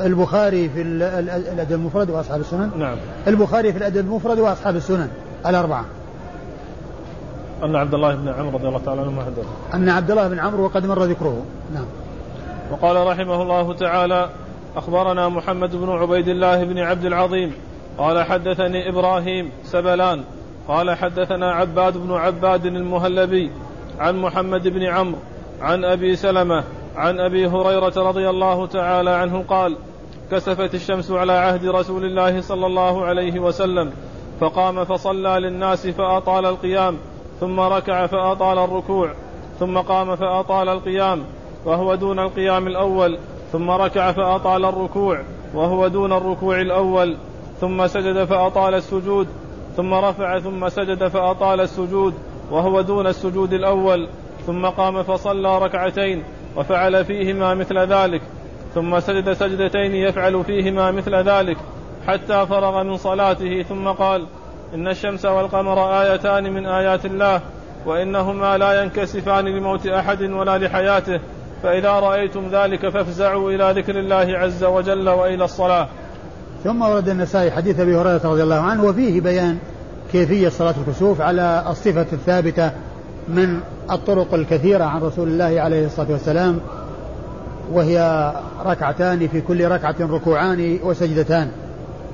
البخاري 0.00 0.68
في 0.68 0.82
الأدب 0.82 1.72
المفرد 1.72 2.10
وأصحاب 2.10 2.40
السنن؟ 2.40 2.70
نعم. 2.78 2.96
البخاري 3.26 3.72
في 3.72 3.78
الأدب 3.78 3.96
المفرد 3.96 4.38
وأصحاب 4.38 4.76
السنن 4.76 5.08
الأربعة. 5.46 5.84
أن 7.64 7.76
عبد 7.76 7.94
الله 7.94 8.14
بن 8.14 8.28
عمرو 8.28 8.50
رضي 8.50 8.68
الله 8.68 8.78
تعالى 8.78 9.00
عنه 9.00 9.24
حدث؟ 9.24 9.46
أن 9.74 9.88
عبد 9.88 10.10
الله 10.10 10.28
بن 10.28 10.38
عمرو 10.38 10.64
وقد 10.64 10.86
مر 10.86 11.04
ذكره. 11.04 11.42
نعم. 11.74 11.86
وقال 12.70 13.06
رحمه 13.06 13.42
الله 13.42 13.74
تعالى 13.74 14.30
أخبرنا 14.76 15.28
محمد 15.28 15.76
بن 15.76 15.88
عبيد 15.88 16.28
الله 16.28 16.64
بن 16.64 16.78
عبد 16.78 17.04
العظيم. 17.04 17.52
قال 17.98 18.22
حدثني 18.22 18.88
إبراهيم 18.88 19.50
سبلان. 19.64 20.24
قال 20.68 20.90
حدثنا 20.90 21.52
عباد 21.52 21.96
بن 21.96 22.12
عباد 22.12 22.66
المهلبي 22.66 23.50
عن 23.98 24.16
محمد 24.16 24.68
بن 24.68 24.82
عمرو 24.82 25.18
عن 25.60 25.84
أبي 25.84 26.16
سلمة 26.16 26.64
عن 26.96 27.20
أبي 27.20 27.46
هريرة 27.46 27.92
رضي 27.96 28.30
الله 28.30 28.66
تعالى 28.66 29.10
عنه 29.10 29.44
قال 29.48 29.76
كسفت 30.30 30.74
الشمس 30.74 31.10
على 31.10 31.32
عهد 31.32 31.66
رسول 31.66 32.04
الله 32.04 32.40
صلى 32.40 32.66
الله 32.66 33.04
عليه 33.04 33.38
وسلم 33.40 33.92
فقام 34.40 34.84
فصلى 34.84 35.40
للناس 35.40 35.86
فأطال 35.86 36.46
القيام 36.46 36.96
ثم 37.40 37.60
ركع 37.60 38.06
فأطال 38.06 38.58
الركوع 38.58 39.14
ثم 39.58 39.78
قام 39.78 40.16
فأطال 40.16 40.68
القيام 40.68 41.24
وهو 41.64 41.94
دون 41.94 42.18
القيام 42.18 42.66
الأول 42.66 43.18
ثم 43.52 43.70
ركع 43.70 44.12
فأطال 44.12 44.64
الركوع 44.64 45.22
وهو 45.54 45.88
دون 45.88 46.12
الركوع 46.12 46.60
الأول 46.60 47.16
ثم 47.60 47.86
سجد 47.86 48.24
فأطال 48.24 48.74
السجود 48.74 49.28
ثم 49.76 49.94
رفع 49.94 50.38
ثم 50.38 50.68
سجد 50.68 51.08
فأطال 51.08 51.60
السجود 51.60 52.14
وهو 52.50 52.80
دون 52.80 53.06
السجود 53.06 53.52
الأول 53.52 54.08
ثم 54.46 54.66
قام 54.66 55.02
فصلى 55.02 55.58
ركعتين 55.58 56.22
وفعل 56.56 57.04
فيهما 57.04 57.54
مثل 57.54 57.78
ذلك. 57.78 58.22
ثم 58.74 59.00
سجد 59.00 59.32
سجدتين 59.32 59.94
يفعل 59.94 60.44
فيهما 60.44 60.90
مثل 60.90 61.14
ذلك 61.14 61.56
حتى 62.06 62.46
فرغ 62.46 62.82
من 62.82 62.96
صلاته 62.96 63.62
ثم 63.62 63.88
قال 63.88 64.26
إن 64.74 64.88
الشمس 64.88 65.24
والقمر 65.24 66.02
آيتان 66.02 66.52
من 66.52 66.66
آيات 66.66 67.06
الله 67.06 67.40
وإنهما 67.86 68.58
لا 68.58 68.82
ينكسفان 68.82 69.44
لموت 69.44 69.86
أحد 69.86 70.22
ولا 70.22 70.58
لحياته 70.58 71.20
فإذا 71.62 71.90
رأيتم 71.90 72.48
ذلك 72.52 72.88
فافزعوا 72.88 73.50
إلى 73.50 73.72
ذكر 73.80 73.98
الله 73.98 74.38
عز 74.38 74.64
وجل 74.64 75.08
وإلى 75.08 75.44
الصلاة. 75.44 75.88
ثم 76.64 76.82
ورد 76.82 77.08
النسائي 77.08 77.50
حديث 77.50 77.80
أبي 77.80 77.96
هريرة 77.96 78.20
رضي 78.24 78.42
الله 78.42 78.60
عنه 78.60 78.84
وفيه 78.84 79.20
بيان 79.20 79.58
كيفية 80.12 80.48
صلاة 80.48 80.74
الكسوف 80.86 81.20
على 81.20 81.64
الصفة 81.68 82.06
الثابتة 82.12 82.72
من 83.28 83.60
الطرق 83.90 84.34
الكثيرة 84.34 84.84
عن 84.84 85.02
رسول 85.02 85.28
الله 85.28 85.60
عليه 85.60 85.86
الصلاة 85.86 86.10
والسلام 86.10 86.60
وهي 87.72 88.32
ركعتان 88.66 89.28
في 89.28 89.40
كل 89.40 89.68
ركعة 89.68 89.96
ركوعان 90.00 90.78
وسجدتان. 90.84 91.50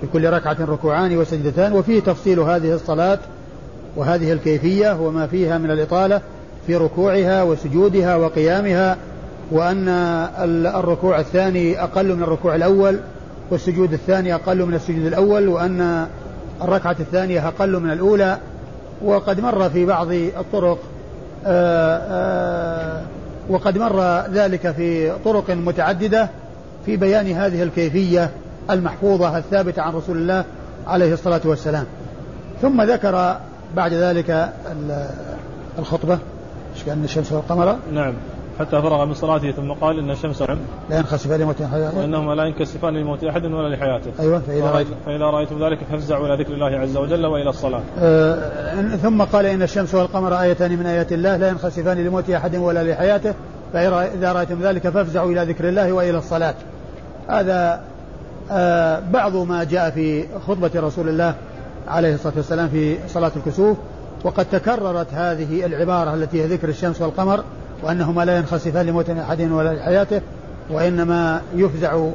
في 0.01 0.07
كل 0.13 0.31
ركعة 0.31 0.57
ركوعان 0.61 1.17
وسجدتان. 1.17 1.73
وفيه 1.73 2.01
تفصيل 2.01 2.41
هذه 2.41 2.75
الصلاة 2.75 3.19
وهذه 3.97 4.33
الكيفية 4.33 5.01
وما 5.01 5.27
فيها 5.27 5.59
من 5.59 5.71
الإطالة 5.71 6.21
في 6.67 6.77
ركوعها 6.77 7.43
وسجودها 7.43 8.17
وقيامها 8.17 8.97
وأن 9.51 9.89
الركوع 10.77 11.21
الثاني 11.21 11.83
أقل 11.83 12.17
من 12.17 12.23
الركوع 12.23 12.55
الأول 12.55 12.99
والسجود 13.51 13.93
الثاني 13.93 14.35
أقل 14.35 14.67
من 14.67 14.75
السجود 14.75 15.07
الأول 15.07 15.49
وأن 15.49 16.07
الركعة 16.63 16.97
الثانية 17.01 17.49
أقل 17.49 17.81
من 17.81 17.91
الأولى. 17.91 18.39
وقد 19.05 19.41
مر 19.41 19.71
في 19.71 19.87
بعض 19.87 20.13
الطرق 20.13 20.79
آآ 21.47 22.01
آآ 22.11 23.03
وقد 23.49 23.79
مر 23.79 24.21
ذلك 24.33 24.71
في 24.71 25.13
طرق 25.25 25.51
متعددة 25.51 26.29
في 26.87 26.97
بيان 26.97 27.33
هذه 27.33 27.63
الكيفية 27.63 28.31
المحفوظة 28.71 29.39
الثابتة 29.39 29.83
عن 29.83 29.93
رسول 29.93 30.17
الله 30.17 30.45
عليه 30.87 31.13
الصلاة 31.13 31.41
والسلام. 31.45 31.85
ثم 32.63 32.83
ذكر 32.83 33.37
بعد 33.77 33.93
ذلك 33.93 34.53
الخطبة. 35.79 36.19
كان 36.87 37.05
الشمس 37.05 37.33
والقمر؟ 37.33 37.77
نعم. 37.93 38.15
حتى 38.61 38.83
فرغ 38.83 39.05
من 39.05 39.15
صلاته 39.15 39.53
ثم 39.53 39.73
قال 39.73 39.99
إن 39.99 40.11
الشمس 40.11 40.43
لا 40.91 40.99
ينخسفان 40.99 41.41
لموت 41.41 41.63
احد 41.63 41.81
وإنهما 41.97 42.35
لا 42.35 42.45
ينكسفان 42.45 42.95
لموت 42.95 43.25
أحد 43.25 43.45
ولا 43.45 43.77
لحياته. 43.77 44.11
أيوه 44.21 44.39
فإذا 44.39 44.71
رأيت. 44.71 44.87
فإذا 45.07 45.25
رأيتم 45.25 45.65
ذلك 45.65 45.79
فافزعوا 45.91 46.27
إلى 46.27 46.43
ذكر 46.43 46.55
الله 46.55 46.67
عز 46.67 46.97
وجل 46.97 47.27
وإلى 47.27 47.51
الصلاة. 47.51 47.83
آه 47.99 48.97
ثم 48.97 49.23
قال 49.23 49.47
إن 49.47 49.63
الشمس 49.63 49.95
والقمر 49.95 50.41
آيتان 50.41 50.79
من 50.79 50.87
آيات 50.87 51.13
الله 51.13 51.37
لا 51.37 51.49
ينخسفان 51.49 51.99
لموت 51.99 52.31
أحد 52.31 52.57
ولا 52.57 52.85
لحياته. 52.85 53.35
فإذا 53.73 54.33
رأيتم 54.33 54.63
ذلك 54.63 54.89
فافزعوا 54.89 55.33
إلى 55.33 55.45
ذكر 55.45 55.69
الله 55.69 55.93
وإلى 55.93 56.19
الصلاة. 56.19 56.55
هذا 57.29 57.81
آه 58.51 59.03
بعض 59.13 59.37
ما 59.37 59.65
جاء 59.65 59.91
في 59.91 60.25
خطبة 60.47 60.71
رسول 60.77 61.09
الله 61.09 61.35
عليه 61.89 62.15
الصلاة 62.15 62.35
والسلام 62.37 62.69
في 62.69 62.97
صلاة 63.09 63.33
الكسوف 63.37 63.77
وقد 64.25 64.45
تكررت 64.45 65.07
هذه 65.13 65.67
العبارة 65.67 66.15
التي 66.15 66.43
هي 66.43 66.47
ذكر 66.47 66.69
الشمس 66.69 67.03
والقمر 67.03 67.45
وأنهما 67.83 68.25
لا 68.25 68.37
ينخسفان 68.37 68.87
لموت 68.87 69.11
أحد 69.11 69.41
ولا 69.41 69.75
لحياته 69.75 70.21
وإنما 70.71 71.41
يفزع 71.55 72.09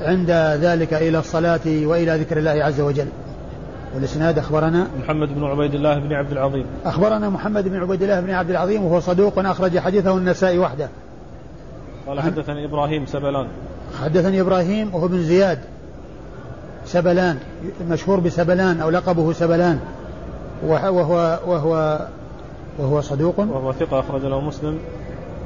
عند 0.00 0.30
ذلك 0.60 0.94
إلى 0.94 1.18
الصلاة 1.18 1.60
وإلى 1.66 2.16
ذكر 2.16 2.38
الله 2.38 2.50
عز 2.50 2.80
وجل. 2.80 3.06
والإسناد 3.94 4.38
أخبرنا 4.38 4.86
محمد 5.00 5.28
بن 5.28 5.44
عبيد 5.44 5.74
الله 5.74 5.98
بن 5.98 6.12
عبد 6.12 6.32
العظيم. 6.32 6.66
أخبرنا 6.84 7.28
محمد 7.28 7.68
بن 7.68 7.76
عبيد 7.76 8.02
الله 8.02 8.20
بن 8.20 8.30
عبد 8.30 8.50
العظيم 8.50 8.84
وهو 8.84 9.00
صدوق 9.00 9.38
أخرج 9.38 9.78
حديثه 9.78 10.16
النسائي 10.16 10.58
وحده. 10.58 10.88
قال 12.06 12.20
حدثني 12.20 12.64
إبراهيم 12.64 13.06
سبلان. 13.06 13.46
حدثني 14.02 14.40
إبراهيم 14.40 14.94
وهو 14.94 15.08
بن 15.08 15.22
زياد. 15.22 15.58
سبلان 16.86 17.38
مشهور 17.90 18.20
بسبلان 18.20 18.80
أو 18.80 18.90
لقبه 18.90 19.32
سبلان. 19.32 19.78
وهو 20.66 21.38
وهو 21.46 21.98
وهو 22.80 23.00
صدوق. 23.00 23.38
وهو 23.38 23.72
ثقة 23.72 24.00
أخرج 24.00 24.24
له 24.24 24.40
مسلم 24.40 24.78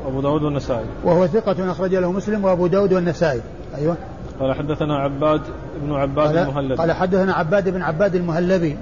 وأبو 0.05 0.21
داود 0.21 0.43
والنسائي. 0.43 0.85
وهو 1.05 1.27
ثقة 1.27 1.71
أخرج 1.71 1.95
له 1.95 2.13
مسلم 2.13 2.45
وأبو 2.45 2.67
داود 2.67 2.93
والنسائي. 2.93 3.41
أيوة. 3.77 3.97
قال 4.41 4.55
حدثنا 4.55 4.99
عباد 4.99 5.41
بن 5.83 5.93
عباد 5.93 6.37
المهلبي. 6.37 6.75
قال 6.75 6.93
حدثنا 6.93 7.33
عباد 7.35 7.69
بن 7.69 7.83
عباد 7.83 8.15
المهلبي. 8.15 8.77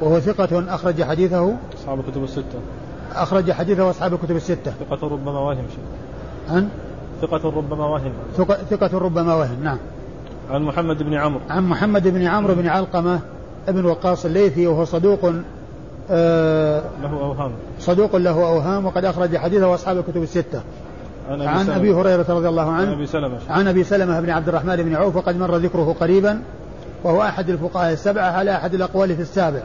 وهو 0.00 0.20
ثقة 0.20 0.74
أخرج 0.74 1.02
حديثه. 1.02 1.56
أصحاب 1.74 2.00
الكتب 2.00 2.24
الستة. 2.24 2.58
أخرج 3.14 3.52
حديثه 3.52 3.90
أصحاب 3.90 4.14
الكتب 4.14 4.36
الستة. 4.36 4.72
ثقة 4.80 5.08
ربما 5.08 5.38
وهم 5.38 5.66
شيء 5.68 5.84
عن 6.50 6.68
ثقة 7.22 7.50
ربما 7.50 7.86
وهم. 7.86 8.12
ثقة 8.70 8.98
ربما 8.98 9.34
وهم. 9.34 9.62
نعم. 9.62 9.78
عن 10.50 10.62
محمد 10.62 11.02
بن 11.02 11.14
عمرو. 11.14 11.40
عن 11.50 11.68
محمد 11.68 12.08
بن 12.08 12.22
عمرو 12.22 12.54
بن 12.54 12.66
علقمة 12.66 13.20
ابن 13.68 13.84
وقاص 13.84 14.24
الليثي 14.24 14.66
وهو 14.66 14.84
صدوق 14.84 15.32
آه 16.12 16.82
له 17.02 17.10
أوهام. 17.10 17.52
صدوق 17.78 18.16
له 18.16 18.46
أوهام 18.48 18.86
وقد 18.86 19.04
أخرج 19.04 19.36
حديثه 19.36 19.74
أصحاب 19.74 19.98
الكتب 19.98 20.22
الستة. 20.22 20.60
عن 21.28 21.42
عن 21.42 21.70
أبي 21.70 21.92
هريرة 21.92 22.26
رضي 22.28 22.48
الله 22.48 22.70
عنه. 22.70 22.86
عن 22.86 22.92
أبي 22.92 23.06
سلمة. 23.06 23.38
عن 23.48 23.68
أبي 23.68 23.84
سلمة 23.84 24.20
بن 24.20 24.30
عبد 24.30 24.48
الرحمن 24.48 24.76
بن 24.76 24.94
عوف 24.94 25.16
وقد 25.16 25.36
مر 25.36 25.56
ذكره 25.56 25.96
قريبا 26.00 26.42
وهو 27.04 27.22
أحد 27.22 27.50
الفقهاء 27.50 27.92
السبعة 27.92 28.30
على 28.30 28.56
أحد 28.56 28.74
الأقوال 28.74 29.16
في 29.16 29.22
السابع. 29.22 29.62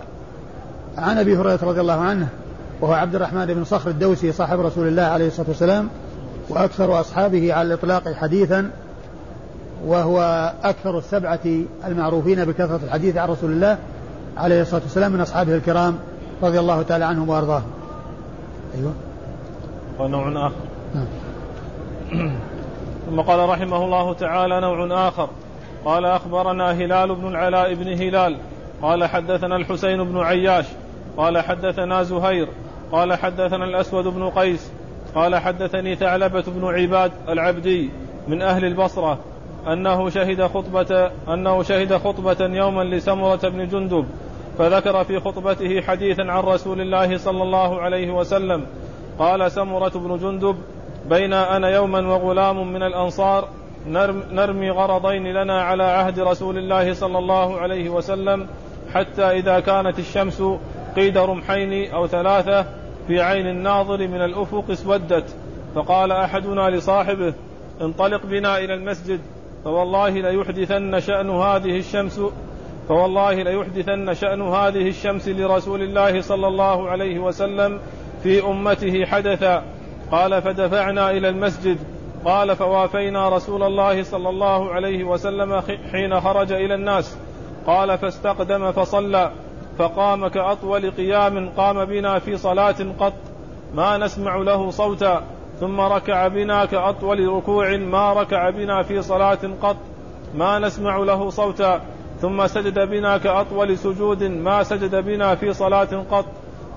عن 0.98 1.18
أبي 1.18 1.38
هريرة 1.38 1.60
رضي 1.64 1.82
الله 1.82 2.02
عنه 2.02 2.28
وهو 2.82 2.94
عبد 2.94 3.16
الرحمن 3.16 3.46
بن 3.46 3.64
صخر 3.64 3.90
الدوسي 3.90 4.32
صاحب 4.32 4.60
رسول 4.60 4.88
الله 4.88 5.04
عليه 5.04 5.28
الصلاة 5.28 5.48
والسلام 5.48 5.90
وأكثر 6.50 7.00
أصحابه 7.00 7.54
على 7.54 7.68
الإطلاق 7.68 8.14
حديثا 8.14 8.70
وهو 9.86 10.54
أكثر 10.64 10.98
السبعة 10.98 11.40
المعروفين 11.88 12.46
بكثرة 12.46 12.80
الحديث 12.84 13.18
عن 13.18 13.30
رسول 13.30 13.52
الله 13.52 13.78
عليه 14.38 14.62
الصلاة 14.62 14.82
والسلام 14.82 15.12
من 15.12 15.22
أصحابه 15.22 15.56
الكرام. 15.56 15.96
رضي 16.44 16.60
الله 16.60 16.82
تعالى 16.82 17.06
عنهم 17.06 17.30
وأرضاهم. 17.30 17.72
أيوه. 18.76 18.94
ونوع 20.00 20.48
آخر. 20.48 20.56
نعم. 20.96 21.08
ثم 23.10 23.22
قال 23.22 23.50
رحمه 23.50 23.86
الله 23.86 24.14
تعالى 24.14 24.60
نوع 24.60 25.08
آخر. 25.08 25.30
قال 25.86 26.06
أخبرنا 26.06 26.72
هلال 26.72 27.16
بن 27.16 27.28
العلاء 27.28 27.74
بن 27.74 27.88
هلال. 27.88 28.38
قال 28.82 29.06
حدثنا 29.06 29.56
الحسين 29.56 30.04
بن 30.04 30.18
عياش. 30.18 30.66
قال 31.18 31.38
حدثنا 31.38 32.04
زهير. 32.04 32.48
قال 32.92 33.14
حدثنا 33.14 33.66
الأسود 33.66 34.08
بن 34.08 34.30
قيس. 34.30 34.72
قال 35.16 35.36
حدثني 35.36 35.96
ثعلبة 35.96 36.44
بن 36.48 36.66
عباد 36.66 37.12
العبدي 37.30 37.90
من 38.28 38.42
أهل 38.42 38.66
البصرة. 38.66 39.20
أنه 39.68 40.10
شهد 40.10 40.48
خطبة 40.48 41.12
أنه 41.28 41.64
شهد 41.64 41.98
خطبة 41.98 42.38
يوما 42.40 42.84
لسمرة 42.84 43.50
بن 43.50 43.68
جندب. 43.68 44.06
فذكر 44.58 45.04
في 45.04 45.20
خطبته 45.20 45.82
حديثا 45.82 46.22
عن 46.22 46.44
رسول 46.44 46.82
الله 46.82 47.18
صلى 47.18 47.44
الله 47.44 47.82
عليه 47.82 48.12
وسلم 48.12 48.66
قال 49.20 49.52
سمرة 49.52 49.90
بن 49.90 50.18
جندب 50.18 50.56
بين 51.10 51.34
أنا 51.34 51.70
يوما 51.70 52.08
وغلام 52.08 52.74
من 52.74 52.84
الأنصار 52.84 53.50
نرمي 54.32 54.72
غرضين 54.72 55.34
لنا 55.34 55.62
على 55.62 55.84
عهد 55.84 56.20
رسول 56.20 56.58
الله 56.58 56.94
صلى 56.94 57.18
الله 57.18 57.58
عليه 57.58 57.90
وسلم 57.90 58.48
حتى 58.94 59.24
إذا 59.24 59.60
كانت 59.60 60.00
الشمس 60.00 60.44
قيد 60.96 61.18
رمحين 61.18 61.92
أو 61.92 62.08
ثلاثة 62.08 62.66
في 63.08 63.22
عين 63.22 63.48
الناظر 63.48 64.08
من 64.08 64.22
الأفق 64.22 64.72
اسودت 64.72 65.36
فقال 65.76 66.12
أحدنا 66.12 66.70
لصاحبه 66.70 67.34
انطلق 67.82 68.26
بنا 68.26 68.58
إلى 68.58 68.74
المسجد 68.74 69.20
فوالله 69.64 70.10
ليحدثن 70.10 71.00
شأن 71.00 71.30
هذه 71.30 71.78
الشمس 71.80 72.22
فوالله 72.88 73.34
ليحدثن 73.34 74.14
شأن 74.14 74.42
هذه 74.42 74.90
الشمس 74.90 75.28
لرسول 75.28 75.82
الله 75.82 76.22
صلى 76.22 76.48
الله 76.48 76.90
عليه 76.90 77.20
وسلم 77.20 77.80
في 78.24 78.46
أمته 78.46 79.06
حدثا. 79.06 79.64
قال 80.12 80.42
فدفعنا 80.42 81.12
إلى 81.12 81.30
المسجد. 81.30 81.78
قال 82.26 82.56
فوافينا 82.56 83.30
رسول 83.30 83.64
الله 83.64 84.04
صلى 84.04 84.30
الله 84.30 84.74
عليه 84.74 85.04
وسلم 85.04 85.62
حين 85.92 86.22
خرج 86.22 86.52
إلى 86.52 86.76
الناس. 86.76 87.18
قال 87.68 87.98
فاستقدم 87.98 88.72
فصلى. 88.72 89.32
فقام 89.78 90.28
كأطول 90.28 90.92
قيام 90.92 91.50
قام 91.50 91.86
بنا 91.86 92.20
في 92.20 92.38
صلاة 92.38 92.76
قط 93.00 93.14
ما 93.76 93.98
نسمع 93.98 94.36
له 94.36 94.70
صوتا. 94.70 95.24
ثم 95.60 95.82
ركع 95.82 96.28
بنا 96.28 96.66
كأطول 96.66 97.28
ركوع 97.28 97.78
ما 97.78 98.14
ركع 98.14 98.50
بنا 98.50 98.84
في 98.84 99.02
صلاة 99.02 99.40
قط 99.62 99.78
ما 100.36 100.60
نسمع 100.60 100.98
له 100.98 101.30
صوتا. 101.30 101.82
ثم 102.22 102.48
سجد 102.48 102.80
بنا 102.80 103.18
كأطول 103.18 103.78
سجود 103.78 104.24
ما 104.24 104.64
سجد 104.64 104.96
بنا 104.96 105.36
في 105.36 105.54
صلاة 105.54 106.06
قط 106.12 106.26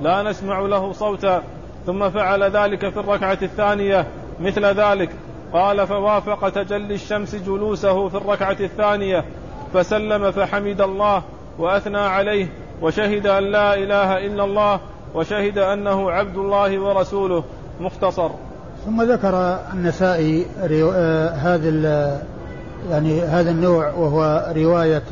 لا 0.00 0.22
نسمع 0.22 0.60
له 0.60 0.92
صوتا. 0.92 1.42
ثم 1.86 2.10
فعل 2.10 2.42
ذلك 2.42 2.88
في 2.88 3.00
الركعة 3.00 3.38
الثانية 3.42 4.06
مثل 4.40 4.64
ذلك. 4.64 5.10
قال 5.52 5.86
فوافق 5.86 6.48
تجلي 6.48 6.94
الشمس 6.94 7.34
جلوسه 7.34 8.08
في 8.08 8.16
الركعة 8.16 8.56
الثانية. 8.60 9.24
فسلم 9.74 10.30
فحمد 10.30 10.80
الله 10.80 11.22
وأثنى 11.58 11.98
عليه 11.98 12.46
وشهد 12.82 13.26
أن 13.26 13.44
لا 13.44 13.74
إله 13.74 14.26
إلا 14.26 14.44
الله 14.44 14.80
وشهد 15.14 15.58
أنه 15.58 16.10
عبد 16.10 16.36
الله 16.36 16.78
ورسوله. 16.78 17.44
مختصر. 17.80 18.30
ثم 18.86 19.02
ذكر 19.02 19.58
النسائي 19.72 20.46
آه، 20.62 21.28
هذا 21.28 21.68
يعني 22.90 23.22
هذا 23.22 23.50
النوع 23.50 23.92
وهو 23.92 24.52
رواية 24.56 25.02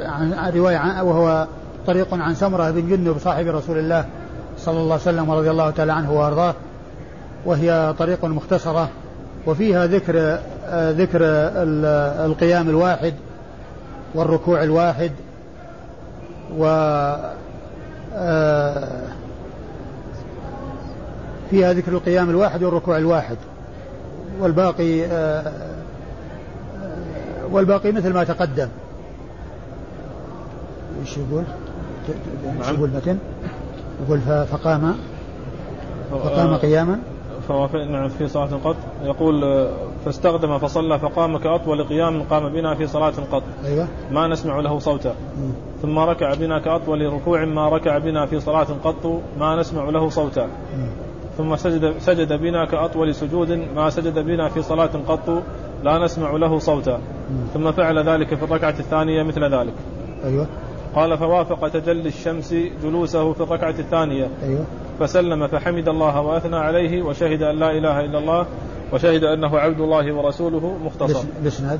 عن 0.00 0.52
رواية 0.56 0.76
عن 0.76 1.06
وهو 1.06 1.46
طريق 1.86 2.14
عن 2.14 2.34
سمرة 2.34 2.70
بن 2.70 2.88
جندب 2.88 3.18
صاحب 3.18 3.46
رسول 3.46 3.78
الله 3.78 4.04
صلى 4.58 4.80
الله 4.80 4.92
عليه 4.92 5.02
وسلم 5.02 5.28
ورضي 5.28 5.50
الله 5.50 5.70
تعالى 5.70 5.92
عنه 5.92 6.12
وأرضاه 6.12 6.54
وهي 7.46 7.94
طريق 7.98 8.24
مختصرة 8.24 8.88
وفيها 9.46 9.86
ذكر 9.86 10.38
ذكر 10.72 11.20
القيام 12.26 12.68
الواحد 12.68 13.14
والركوع 14.14 14.62
الواحد 14.62 15.12
و 16.58 16.64
فيها 21.50 21.72
ذكر 21.72 21.92
القيام 21.92 22.30
الواحد 22.30 22.62
والركوع 22.62 22.98
الواحد 22.98 23.36
والباقي 24.40 25.04
والباقي 27.54 27.92
مثل 27.92 28.12
ما 28.12 28.24
تقدم. 28.24 28.68
إيش 31.00 31.16
يقول؟ 31.16 31.44
إيش 32.58 32.68
يقول 32.68 32.88
المتن؟ 32.88 33.18
يقول 34.06 34.20
فقام. 34.20 34.94
فقام 36.10 36.54
قياما. 36.56 36.98
فهو 37.48 37.68
في 37.68 37.84
نعم 37.84 38.08
في 38.08 38.28
صلاة 38.28 38.48
قط 38.64 38.76
يقول 39.04 39.44
آه، 39.44 39.70
فاستخدم 40.04 40.58
فصلى 40.58 40.98
فقام 40.98 41.38
كأطول 41.38 41.84
قيام 41.84 42.22
قام 42.22 42.48
بنا 42.48 42.74
في 42.74 42.86
صلاة 42.86 43.12
قط 43.32 43.42
أيوة. 43.64 43.88
ما 44.10 44.28
نسمع 44.28 44.60
له 44.60 44.78
صوتا. 44.78 45.14
ثم 45.82 45.98
ركع 45.98 46.34
بنا 46.34 46.58
كأطول 46.58 47.12
ركوع 47.12 47.44
ما 47.44 47.68
ركع 47.68 47.98
بنا 47.98 48.26
في 48.26 48.40
صلاة 48.40 48.66
قط 48.84 49.22
ما 49.38 49.60
نسمع 49.60 49.88
له 49.88 50.08
صوتا. 50.08 50.48
ثم 51.38 51.56
سجد, 51.56 51.94
سجد 51.98 52.32
بنا 52.32 52.64
كأطول 52.64 53.14
سجود 53.14 53.50
ما 53.76 53.90
سجد 53.90 54.18
بنا 54.18 54.48
في 54.48 54.62
صلاة 54.62 54.90
قط 55.08 55.42
لا 55.82 56.04
نسمع 56.04 56.30
له 56.30 56.58
صوتا. 56.58 57.00
ثم 57.54 57.72
فعل 57.72 58.08
ذلك 58.08 58.34
في 58.34 58.42
الركعة 58.44 58.74
الثانية 58.78 59.22
مثل 59.22 59.54
ذلك. 59.54 59.74
أيوة. 60.24 60.46
قال 60.94 61.18
فوافق 61.18 61.68
تجلي 61.68 62.08
الشمس 62.08 62.54
جلوسه 62.82 63.32
في 63.32 63.40
الركعة 63.40 63.74
الثانية. 63.78 64.28
أيوة. 64.42 64.64
فسلم 65.00 65.46
فحمد 65.46 65.88
الله 65.88 66.20
وأثنى 66.20 66.56
عليه 66.56 67.02
وشهد 67.02 67.42
أن 67.42 67.58
لا 67.58 67.70
إله 67.70 68.00
إلا 68.00 68.18
الله 68.18 68.46
وشهد 68.92 69.24
أنه 69.24 69.58
عبد 69.58 69.80
الله 69.80 70.12
ورسوله 70.14 70.78
مختصر. 70.84 71.20
الإس- 71.20 71.40
الإسناد 71.42 71.78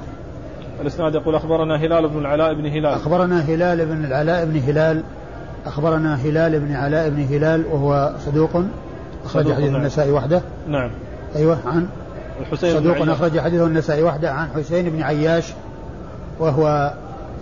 الإسناد 0.81 1.15
يقول 1.15 1.35
أخبرنا 1.35 1.77
هلال 1.77 2.09
بن 2.09 2.19
العلاء 2.19 2.55
بن 2.55 2.67
هلال. 2.67 2.87
أخبرنا 2.87 3.41
هلال 3.41 3.87
بن 3.87 4.05
العلاء 4.05 4.45
بن 4.45 4.57
هلال. 4.59 5.03
أخبرنا 5.67 6.15
هلال 6.15 6.61
بن 6.61 6.73
علاء 6.73 7.09
بن 7.09 7.23
هلال 7.23 7.65
وهو 7.73 8.13
صدوق. 8.19 8.63
أخرج 9.25 9.53
حديث 9.53 9.71
نعم. 9.71 9.81
النسائي 9.81 10.13
وحده. 10.13 10.43
نعم. 10.69 10.91
أيوة 11.37 11.59
عن 11.67 11.87
الحسين 12.41 12.73
بن 12.73 12.81
صدوق 12.81 12.95
عياش. 12.95 13.09
أخرج 13.09 13.41
حديثه 13.41 13.67
النسائي 13.67 14.03
وحده 14.03 14.33
عن 14.33 14.49
حسين 14.49 14.91
بن 14.91 15.03
عياش 15.03 15.53
وهو 16.39 16.93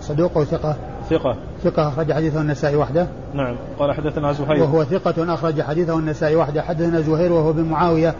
صدوق 0.01 0.37
وثقة 0.37 0.75
ثقة؟ 1.09 1.35
ثقة. 1.63 1.87
أخرج 1.87 2.13
حديثه 2.13 2.41
النسائي 2.41 2.75
وحده. 2.75 3.07
نعم. 3.33 3.55
قال 3.79 3.93
حدثنا 3.93 4.33
زهير. 4.33 4.63
وهو 4.63 4.83
ثقة 4.83 5.33
أخرج 5.33 5.61
حديثه 5.61 5.99
النسائي 5.99 6.35
وحده. 6.35 6.61
حدثنا 6.61 7.01
زهير 7.01 7.31
وهو 7.31 7.53
بن 7.53 7.63
معاوية 7.63 8.15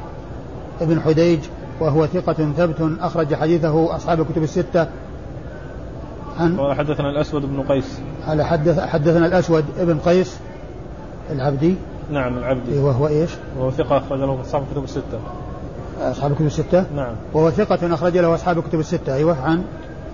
بن 0.82 1.01
حديج 1.01 1.39
وهو 1.80 2.05
ثقة 2.05 2.34
ثبت 2.57 2.97
أخرج 3.01 3.36
حديثه 3.36 3.95
أصحاب 3.95 4.21
الكتب 4.21 4.43
الستة 4.43 4.88
عن 6.39 6.59
قال 6.59 6.78
حدثنا 6.78 7.09
الأسود 7.09 7.41
بن 7.41 7.61
قيس. 7.61 7.99
على 8.28 8.45
حدث 8.45 8.80
حدثنا 8.80 9.26
الأسود 9.26 9.65
بن 9.78 9.99
قيس 9.99 10.39
العبدي. 11.30 11.76
نعم 12.11 12.38
العبدي. 12.38 12.78
وهو 12.78 13.07
إيش؟ 13.07 13.30
وهو 13.59 13.71
ثقة 13.71 13.97
أخرج 13.97 14.19
له 14.19 14.41
أصحاب 14.41 14.63
الكتب 14.63 14.84
الستة. 14.84 15.19
أصحاب 16.02 16.32
الكتب 16.32 16.46
الستة؟ 16.46 16.86
نعم. 16.96 17.16
وهو 17.34 17.50
ثقة 17.52 17.94
أخرج 17.94 18.18
له 18.18 18.36
أصحاب 18.36 18.58
الكتب 18.58 18.80
الستة. 18.80 19.16
أيوه 19.16 19.41
عن؟ 19.41 19.64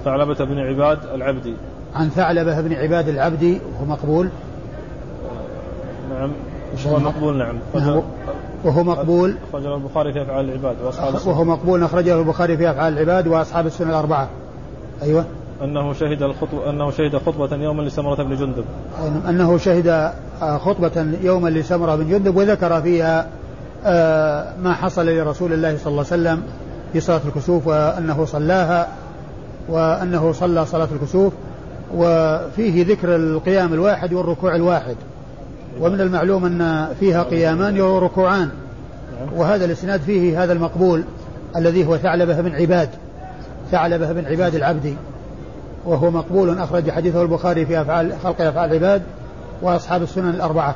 ثعلبة 0.05 0.45
بن 0.45 0.57
عباد 0.59 0.97
العبدي. 1.13 1.53
عن 1.95 2.09
ثعلبة 2.09 2.61
بن 2.61 2.73
عباد 2.73 3.07
العبدي 3.07 3.59
وهو 3.73 3.85
مقبول. 3.85 4.29
نعم. 6.09 6.31
إيش 6.73 6.87
هو 6.87 6.97
الم- 6.97 7.05
مقبول 7.05 7.37
نعم. 7.37 7.55
نعم. 7.75 8.01
وهو 8.63 8.83
مقبول. 8.83 9.35
أخرج 9.49 9.63
له 9.63 9.75
البخاري 9.75 10.13
في 10.13 10.21
أفعال 10.21 10.45
العباد 10.49 10.75
وأصحاب 10.85 11.15
السنة. 11.15 11.31
وهو 11.31 11.43
مقبول 11.43 11.83
أخرجه 11.83 12.19
البخاري 12.19 12.57
في 12.57 12.71
أفعال 12.71 12.93
العباد 12.93 13.27
وأصحاب 13.27 13.65
السنة 13.65 13.89
الأربعة. 13.89 14.29
أيوه. 15.01 15.25
أنه 15.63 15.93
شهد 15.93 16.23
الخطوة 16.23 16.69
أنه 16.69 16.91
شهد 16.91 17.17
خطبة 17.17 17.55
يوما 17.55 17.81
لسمرة 17.81 18.23
بن 18.23 18.35
جندب. 18.35 18.65
أنه 19.29 19.57
شهد 19.57 19.87
آه، 20.41 20.57
خطبة 20.57 21.07
يوما 21.21 21.49
لسمرة 21.49 21.95
بن 21.95 22.09
جندب 22.09 22.35
وذكر 22.35 22.81
فيها 22.81 23.27
ما 24.63 24.73
حصل 24.81 25.09
لرسول 25.09 25.53
الله 25.53 25.77
صلى 25.77 25.91
الله 25.91 26.05
عليه 26.11 26.21
وسلم 26.21 26.43
في 26.93 26.99
صلاة 26.99 27.21
الكسوف 27.25 27.67
وأنه 27.67 28.25
صلاها 28.25 28.87
وأنه 29.69 30.31
صلى 30.31 30.65
صلاة 30.65 30.87
الكسوف 30.91 31.33
وفيه 31.95 32.85
ذكر 32.85 33.15
القيام 33.15 33.73
الواحد 33.73 34.13
والركوع 34.13 34.55
الواحد. 34.55 34.95
ومن 35.79 36.01
المعلوم 36.01 36.45
أن 36.45 36.87
فيها 36.99 37.23
قيامان 37.23 37.81
وركوعان. 37.81 38.49
وهذا 39.35 39.65
الإسناد 39.65 40.01
فيه 40.01 40.43
هذا 40.43 40.53
المقبول 40.53 41.03
الذي 41.55 41.85
هو 41.85 41.97
ثعلبة 41.97 42.41
بن 42.41 42.55
عباد 42.55 42.89
ثعلبة 43.71 44.11
بن 44.11 44.25
عباد 44.25 44.55
العبدي 44.55 44.95
وهو 45.85 46.11
مقبول 46.11 46.59
أخرج 46.59 46.91
حديثه 46.91 47.21
البخاري 47.21 47.65
في 47.65 47.81
أفعال 47.81 48.13
خلق 48.23 48.41
أفعال 48.41 48.69
العباد 48.69 49.01
وأصحاب 49.61 50.03
السنن 50.03 50.29
الأربعة. 50.29 50.75